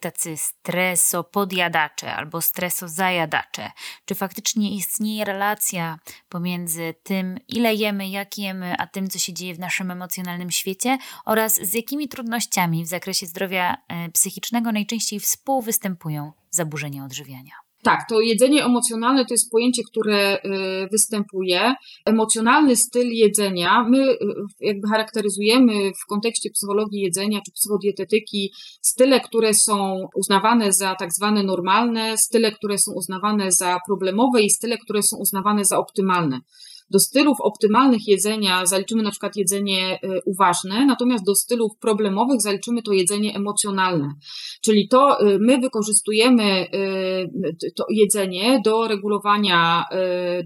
tacy 0.00 0.36
stresopodjadacze 0.36 2.14
albo 2.14 2.40
stresozajadacze. 2.40 3.70
Czy 4.04 4.14
faktycznie 4.14 4.74
istnieje 4.74 5.24
relacja 5.24 5.98
pomiędzy 6.28 6.94
tym, 7.02 7.38
ile 7.48 7.74
jemy, 7.88 8.08
jak 8.08 8.38
jemy, 8.38 8.74
a 8.78 8.86
tym, 8.86 9.08
co 9.08 9.18
się 9.18 9.32
dzieje 9.32 9.54
w 9.54 9.58
naszym 9.58 9.90
emocjonalnym 9.90 10.50
świecie 10.50 10.98
oraz 11.26 11.54
z 11.54 11.74
jakimi 11.74 12.08
trudnościami 12.08 12.84
w 12.84 12.88
zakresie 12.88 13.26
zdrowia 13.26 13.76
e, 13.88 14.08
psychicznego 14.10 14.72
najczęściej 14.72 15.20
współwystępują 15.20 16.32
zaburzenia 16.50 17.04
odżywiania. 17.04 17.52
Tak, 17.82 18.00
to 18.08 18.20
jedzenie 18.20 18.64
emocjonalne 18.64 19.24
to 19.24 19.34
jest 19.34 19.50
pojęcie, 19.50 19.82
które 19.90 20.36
y, 20.36 20.88
występuje. 20.92 21.74
Emocjonalny 22.06 22.76
styl 22.76 23.08
jedzenia, 23.08 23.84
my 23.88 23.98
y, 23.98 24.16
jakby 24.60 24.88
charakteryzujemy 24.88 25.72
w 26.02 26.06
kontekście 26.08 26.50
psychologii 26.50 27.00
jedzenia 27.00 27.40
czy 27.46 27.52
psychodietetyki 27.52 28.52
style, 28.82 29.20
które 29.20 29.54
są 29.54 30.06
uznawane 30.14 30.72
za 30.72 30.94
tak 30.94 31.12
zwane 31.12 31.42
normalne, 31.42 32.18
style, 32.18 32.52
które 32.52 32.78
są 32.78 32.92
uznawane 32.92 33.52
za 33.52 33.78
problemowe 33.86 34.42
i 34.42 34.50
style, 34.50 34.78
które 34.78 35.02
są 35.02 35.16
uznawane 35.16 35.64
za 35.64 35.78
optymalne. 35.78 36.40
Do 36.90 36.98
stylów 36.98 37.40
optymalnych 37.40 38.08
jedzenia 38.08 38.66
zaliczymy 38.66 39.02
na 39.02 39.10
przykład 39.10 39.36
jedzenie 39.36 39.98
y, 40.04 40.20
uważne, 40.26 40.86
natomiast 40.86 41.24
do 41.24 41.34
stylów 41.34 41.72
problemowych 41.80 42.42
zaliczymy 42.42 42.82
to 42.82 42.92
jedzenie 42.92 43.34
emocjonalne. 43.34 44.14
Czyli 44.64 44.88
to 44.88 45.26
y, 45.28 45.38
my 45.40 45.58
wykorzystujemy 45.58 46.66
y, 46.74 47.72
to 47.76 47.84
jedzenie 47.90 48.60
do 48.64 48.88
regulowania 48.88 49.84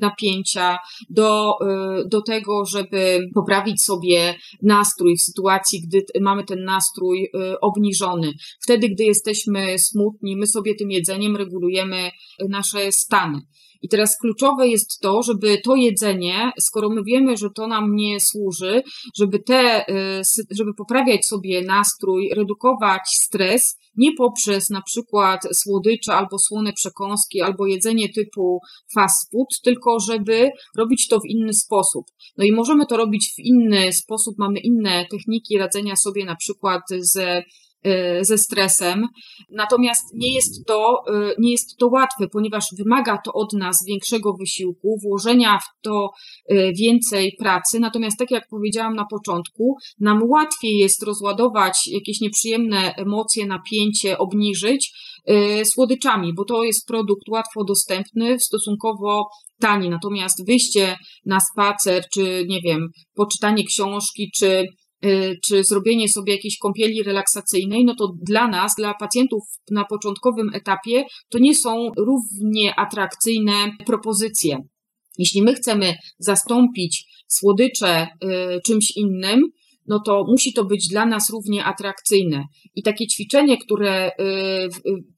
napięcia, 0.00 0.78
do, 1.10 1.58
do 2.06 2.22
tego, 2.22 2.64
żeby 2.64 3.20
poprawić 3.34 3.84
sobie 3.84 4.34
nastrój 4.62 5.16
w 5.16 5.22
sytuacji, 5.22 5.80
gdy 5.80 6.04
mamy 6.20 6.44
ten 6.44 6.64
nastrój 6.64 7.30
obniżony. 7.60 8.32
Wtedy, 8.62 8.88
gdy 8.88 9.04
jesteśmy 9.04 9.78
smutni, 9.78 10.36
my 10.36 10.46
sobie 10.46 10.74
tym 10.74 10.90
jedzeniem 10.90 11.36
regulujemy 11.36 12.10
nasze 12.48 12.92
stany. 12.92 13.40
I 13.82 13.88
teraz 13.88 14.18
kluczowe 14.18 14.68
jest 14.68 15.00
to, 15.00 15.22
żeby 15.22 15.58
to 15.64 15.76
jedzenie, 15.76 16.52
skoro 16.60 16.88
my 16.88 17.02
wiemy, 17.04 17.36
że 17.36 17.50
to 17.50 17.66
nam 17.66 17.94
nie 17.94 18.20
służy, 18.20 18.82
żeby 19.16 19.38
te, 19.38 19.88
y, 20.20 20.22
żeby 20.50 20.74
poprawiać 20.74 21.26
sobie 21.26 21.62
nastrój, 21.62 22.30
redukować 22.34 23.02
stres, 23.04 23.78
nie 23.96 24.12
poprzez 24.18 24.70
na 24.70 24.82
przykład 24.82 25.40
słodycze 25.52 26.14
albo 26.14 26.38
słone 26.38 26.72
przekąski, 26.72 27.40
albo 27.40 27.66
jedzenie 27.66 28.08
typu 28.08 28.60
fast 28.94 29.30
food, 29.30 29.48
tylko 29.64 30.00
żeby 30.00 30.50
robić 30.78 31.08
to 31.08 31.20
w 31.20 31.26
inny 31.26 31.52
sposób. 31.52 32.06
No 32.36 32.44
i 32.44 32.52
możemy 32.52 32.86
to 32.86 32.96
robić 32.96 33.32
w 33.36 33.38
inny 33.38 33.92
sposób, 33.92 34.34
mamy 34.38 34.60
inne 34.60 35.06
techniki 35.10 35.58
radzenia 35.58 35.96
sobie 35.96 36.24
na 36.24 36.36
przykład 36.36 36.82
ze 36.98 37.42
ze 38.20 38.38
stresem. 38.38 39.06
Natomiast 39.50 40.04
nie 40.14 40.34
jest 40.34 40.66
to, 40.66 41.04
y, 41.08 41.34
nie 41.38 41.52
jest 41.52 41.76
to 41.78 41.88
łatwe, 41.88 42.28
ponieważ 42.28 42.64
wymaga 42.78 43.18
to 43.24 43.32
od 43.32 43.52
nas 43.52 43.76
większego 43.88 44.32
wysiłku, 44.32 44.98
włożenia 45.02 45.58
w 45.58 45.82
to 45.82 46.10
y, 46.50 46.72
więcej 46.78 47.36
pracy. 47.38 47.80
Natomiast 47.80 48.18
tak 48.18 48.30
jak 48.30 48.48
powiedziałam 48.50 48.94
na 48.94 49.04
początku, 49.10 49.76
nam 50.00 50.22
łatwiej 50.22 50.78
jest 50.78 51.02
rozładować 51.02 51.88
jakieś 51.88 52.20
nieprzyjemne 52.20 52.94
emocje, 52.94 53.46
napięcie, 53.46 54.18
obniżyć 54.18 54.92
słodyczami, 55.64 56.34
bo 56.34 56.44
to 56.44 56.64
jest 56.64 56.86
produkt 56.86 57.28
łatwo 57.28 57.64
dostępny, 57.64 58.40
stosunkowo 58.40 59.28
tani. 59.60 59.90
Natomiast 59.90 60.46
wyjście 60.46 60.96
na 61.26 61.38
spacer, 61.40 62.04
czy 62.14 62.44
nie 62.48 62.60
wiem, 62.60 62.88
poczytanie 63.14 63.64
książki, 63.64 64.30
czy 64.34 64.46
Y, 64.56 64.81
czy 65.44 65.64
zrobienie 65.64 66.08
sobie 66.08 66.32
jakiejś 66.32 66.58
kąpieli 66.58 67.02
relaksacyjnej, 67.02 67.84
no 67.84 67.94
to 67.94 68.14
dla 68.22 68.48
nas, 68.48 68.74
dla 68.78 68.94
pacjentów 68.94 69.42
na 69.70 69.84
początkowym 69.84 70.50
etapie, 70.54 71.04
to 71.28 71.38
nie 71.38 71.54
są 71.54 71.90
równie 71.98 72.74
atrakcyjne 72.74 73.76
propozycje. 73.86 74.58
Jeśli 75.18 75.42
my 75.42 75.54
chcemy 75.54 75.94
zastąpić 76.18 77.04
słodycze 77.28 78.06
y, 78.06 78.60
czymś 78.66 78.96
innym, 78.96 79.42
no 79.86 80.00
to 80.06 80.24
musi 80.28 80.52
to 80.52 80.64
być 80.64 80.88
dla 80.88 81.06
nas 81.06 81.30
równie 81.30 81.64
atrakcyjne. 81.64 82.44
I 82.74 82.82
takie 82.82 83.06
ćwiczenie, 83.06 83.58
które 83.58 84.08
y, 84.08 84.68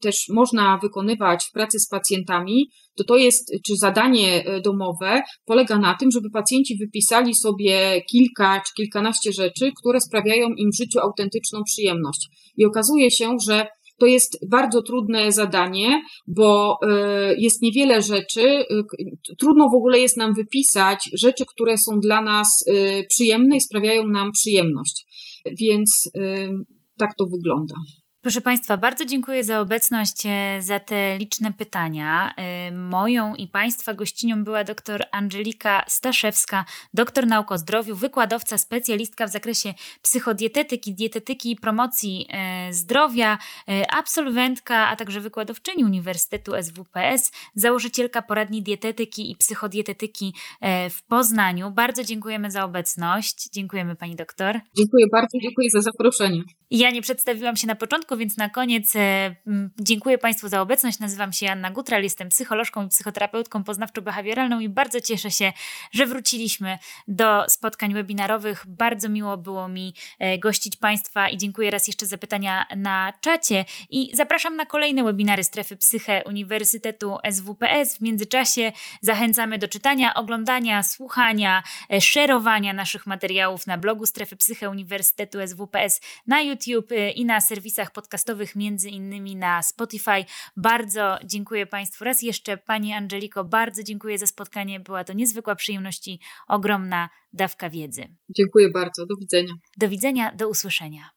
też 0.01 0.17
można 0.29 0.79
wykonywać 0.83 1.45
w 1.45 1.53
pracy 1.53 1.79
z 1.79 1.89
pacjentami, 1.89 2.71
to 2.97 3.05
to 3.05 3.17
jest, 3.17 3.53
czy 3.67 3.77
zadanie 3.77 4.47
e, 4.47 4.61
domowe 4.61 5.23
polega 5.45 5.79
na 5.79 5.95
tym, 5.95 6.11
żeby 6.11 6.31
pacjenci 6.31 6.77
wypisali 6.77 7.35
sobie 7.35 8.03
kilka 8.11 8.63
czy 8.67 8.73
kilkanaście 8.77 9.33
rzeczy, 9.33 9.73
które 9.81 10.01
sprawiają 10.01 10.49
im 10.49 10.71
w 10.71 10.77
życiu 10.77 11.01
autentyczną 11.01 11.63
przyjemność. 11.65 12.29
I 12.57 12.65
okazuje 12.65 13.11
się, 13.11 13.37
że 13.47 13.67
to 13.99 14.07
jest 14.07 14.39
bardzo 14.51 14.83
trudne 14.83 15.33
zadanie, 15.33 16.03
bo 16.27 16.79
e, 16.83 17.35
jest 17.39 17.63
niewiele 17.63 18.03
rzeczy. 18.03 18.43
E, 18.49 18.65
trudno 19.39 19.65
w 19.65 19.77
ogóle 19.77 19.99
jest 19.99 20.17
nam 20.17 20.35
wypisać 20.35 21.11
rzeczy, 21.13 21.45
które 21.55 21.79
są 21.79 22.01
dla 22.01 22.23
nas 22.23 22.65
przyjemne 23.09 23.57
i 23.57 23.61
sprawiają 23.61 24.07
nam 24.07 24.33
przyjemność. 24.33 25.07
Więc 25.61 26.11
tak 26.99 27.11
to 27.19 27.25
wygląda. 27.27 27.75
Proszę 28.25 28.41
Państwa, 28.41 28.77
bardzo 28.77 29.05
dziękuję 29.05 29.45
za 29.45 29.61
obecność, 29.61 30.27
e, 30.27 30.63
za 30.63 30.81
te 30.81 31.19
liczne 31.19 31.53
pytania. 31.53 32.35
E, 32.37 32.71
moją 32.73 33.35
i 33.35 33.49
Państwa 33.49 33.95
gościnią 33.95 34.45
była 34.45 34.65
dr 34.65 35.05
Angelika 35.13 35.85
Staszewska, 35.89 36.65
doktor 36.95 37.27
nauk 37.27 37.53
o 37.53 37.59
zdrowiu, 37.59 37.97
wykładowca, 37.97 38.59
specjalistka 38.59 39.27
w 39.27 39.31
zakresie 39.31 39.75
psychodietetyki, 40.03 40.95
dietetyki 40.95 41.51
i 41.51 41.57
promocji 41.57 42.27
e, 42.31 42.73
zdrowia, 42.73 43.39
absolwentka, 43.89 44.89
a 44.89 44.97
także 44.97 45.21
wykładowczyni 45.21 45.85
Uniwersytetu 45.85 46.53
SWPS, 46.63 47.33
założycielka 47.55 48.23
poradni 48.23 48.63
dietetyki 48.63 49.31
i 49.31 49.37
psychodietetyki 49.37 50.35
w 50.91 51.03
Poznaniu. 51.09 51.71
Bardzo 51.71 52.05
dziękujemy 52.05 52.51
za 52.51 52.65
obecność. 52.65 53.51
Dziękujemy 53.51 53.97
Pani 53.97 54.17
doktor. 54.17 54.61
Dziękuję 54.77 55.07
bardzo, 55.13 55.39
dziękuję 55.43 55.71
za 55.71 55.81
zaproszenie. 55.81 56.43
Ja 56.71 56.91
nie 56.91 57.03
przedstawiłam 57.03 57.57
się 57.57 57.67
na 57.67 57.75
początku, 57.75 58.14
więc 58.17 58.37
na 58.37 58.51
koniec 58.51 58.97
e, 58.97 59.35
dziękuję 59.81 60.19
Państwu 60.19 60.49
za 60.49 60.61
obecność. 60.61 60.99
Nazywam 60.99 61.33
się 61.33 61.51
Anna 61.51 61.71
Gutral, 61.71 62.03
jestem 62.03 62.29
psycholożką 62.29 62.87
i 62.87 62.89
psychoterapeutką 62.89 63.63
poznawczo-behawioralną 63.63 64.61
i 64.61 64.69
bardzo 64.69 65.01
cieszę 65.01 65.31
się, 65.31 65.53
że 65.93 66.07
wróciliśmy 66.07 66.79
do 67.09 67.45
spotkań 67.49 67.95
webinarowych. 67.95 68.65
Bardzo 68.69 69.09
miło 69.09 69.37
było 69.37 69.69
mi 69.69 69.95
e, 70.19 70.39
gościć 70.39 70.77
Państwa 70.77 71.29
i 71.29 71.37
dziękuję 71.37 71.71
raz 71.71 71.87
jeszcze 71.87 72.07
za 72.07 72.19
pytania 72.19 72.67
na 72.77 73.13
czacie 73.21 73.65
i 73.91 74.11
zapraszam 74.17 74.57
na 74.57 74.67
kolejne 74.67 75.05
webinary 75.05 75.45
Strefy 75.45 75.77
Psyche 75.77 76.23
Uniwersytetu 76.27 77.19
SWPS. 77.31 77.97
W 77.97 78.01
międzyczasie 78.01 78.73
zachęcamy 79.01 79.59
do 79.59 79.69
czytania, 79.69 80.15
oglądania, 80.15 80.83
słuchania, 80.83 81.63
e, 81.93 82.01
szerowania 82.01 82.73
naszych 82.73 83.07
materiałów 83.07 83.67
na 83.67 83.79
blogu 83.79 84.07
Strefy 84.07 84.37
Psyche 84.37 84.71
Uniwersytetu 84.71 85.39
SWPS 85.47 86.01
na 86.27 86.41
YouTube 86.41 86.91
i 87.15 87.25
na 87.25 87.41
serwisach 87.41 87.91
podcastowych, 88.05 88.57
między 88.57 88.89
innymi 88.91 89.37
na 89.37 89.63
Spotify. 89.63 90.25
Bardzo 90.57 91.19
dziękuję 91.25 91.67
Państwu 91.67 92.05
raz 92.05 92.23
jeszcze. 92.23 92.57
Pani 92.57 92.93
Angeliko, 92.93 93.45
bardzo 93.45 93.83
dziękuję 93.83 94.19
za 94.19 94.27
spotkanie. 94.27 94.81
Była 94.81 95.05
to 95.05 95.13
niezwykła 95.13 95.55
przyjemność 95.55 96.09
i 96.09 96.21
ogromna 96.49 97.09
dawka 97.33 97.71
wiedzy. 97.71 98.09
Dziękuję 98.31 98.71
bardzo. 98.71 99.07
Do 99.07 99.17
widzenia. 99.17 99.55
Do 99.77 99.89
widzenia, 99.89 100.33
do 100.35 100.49
usłyszenia. 100.49 101.11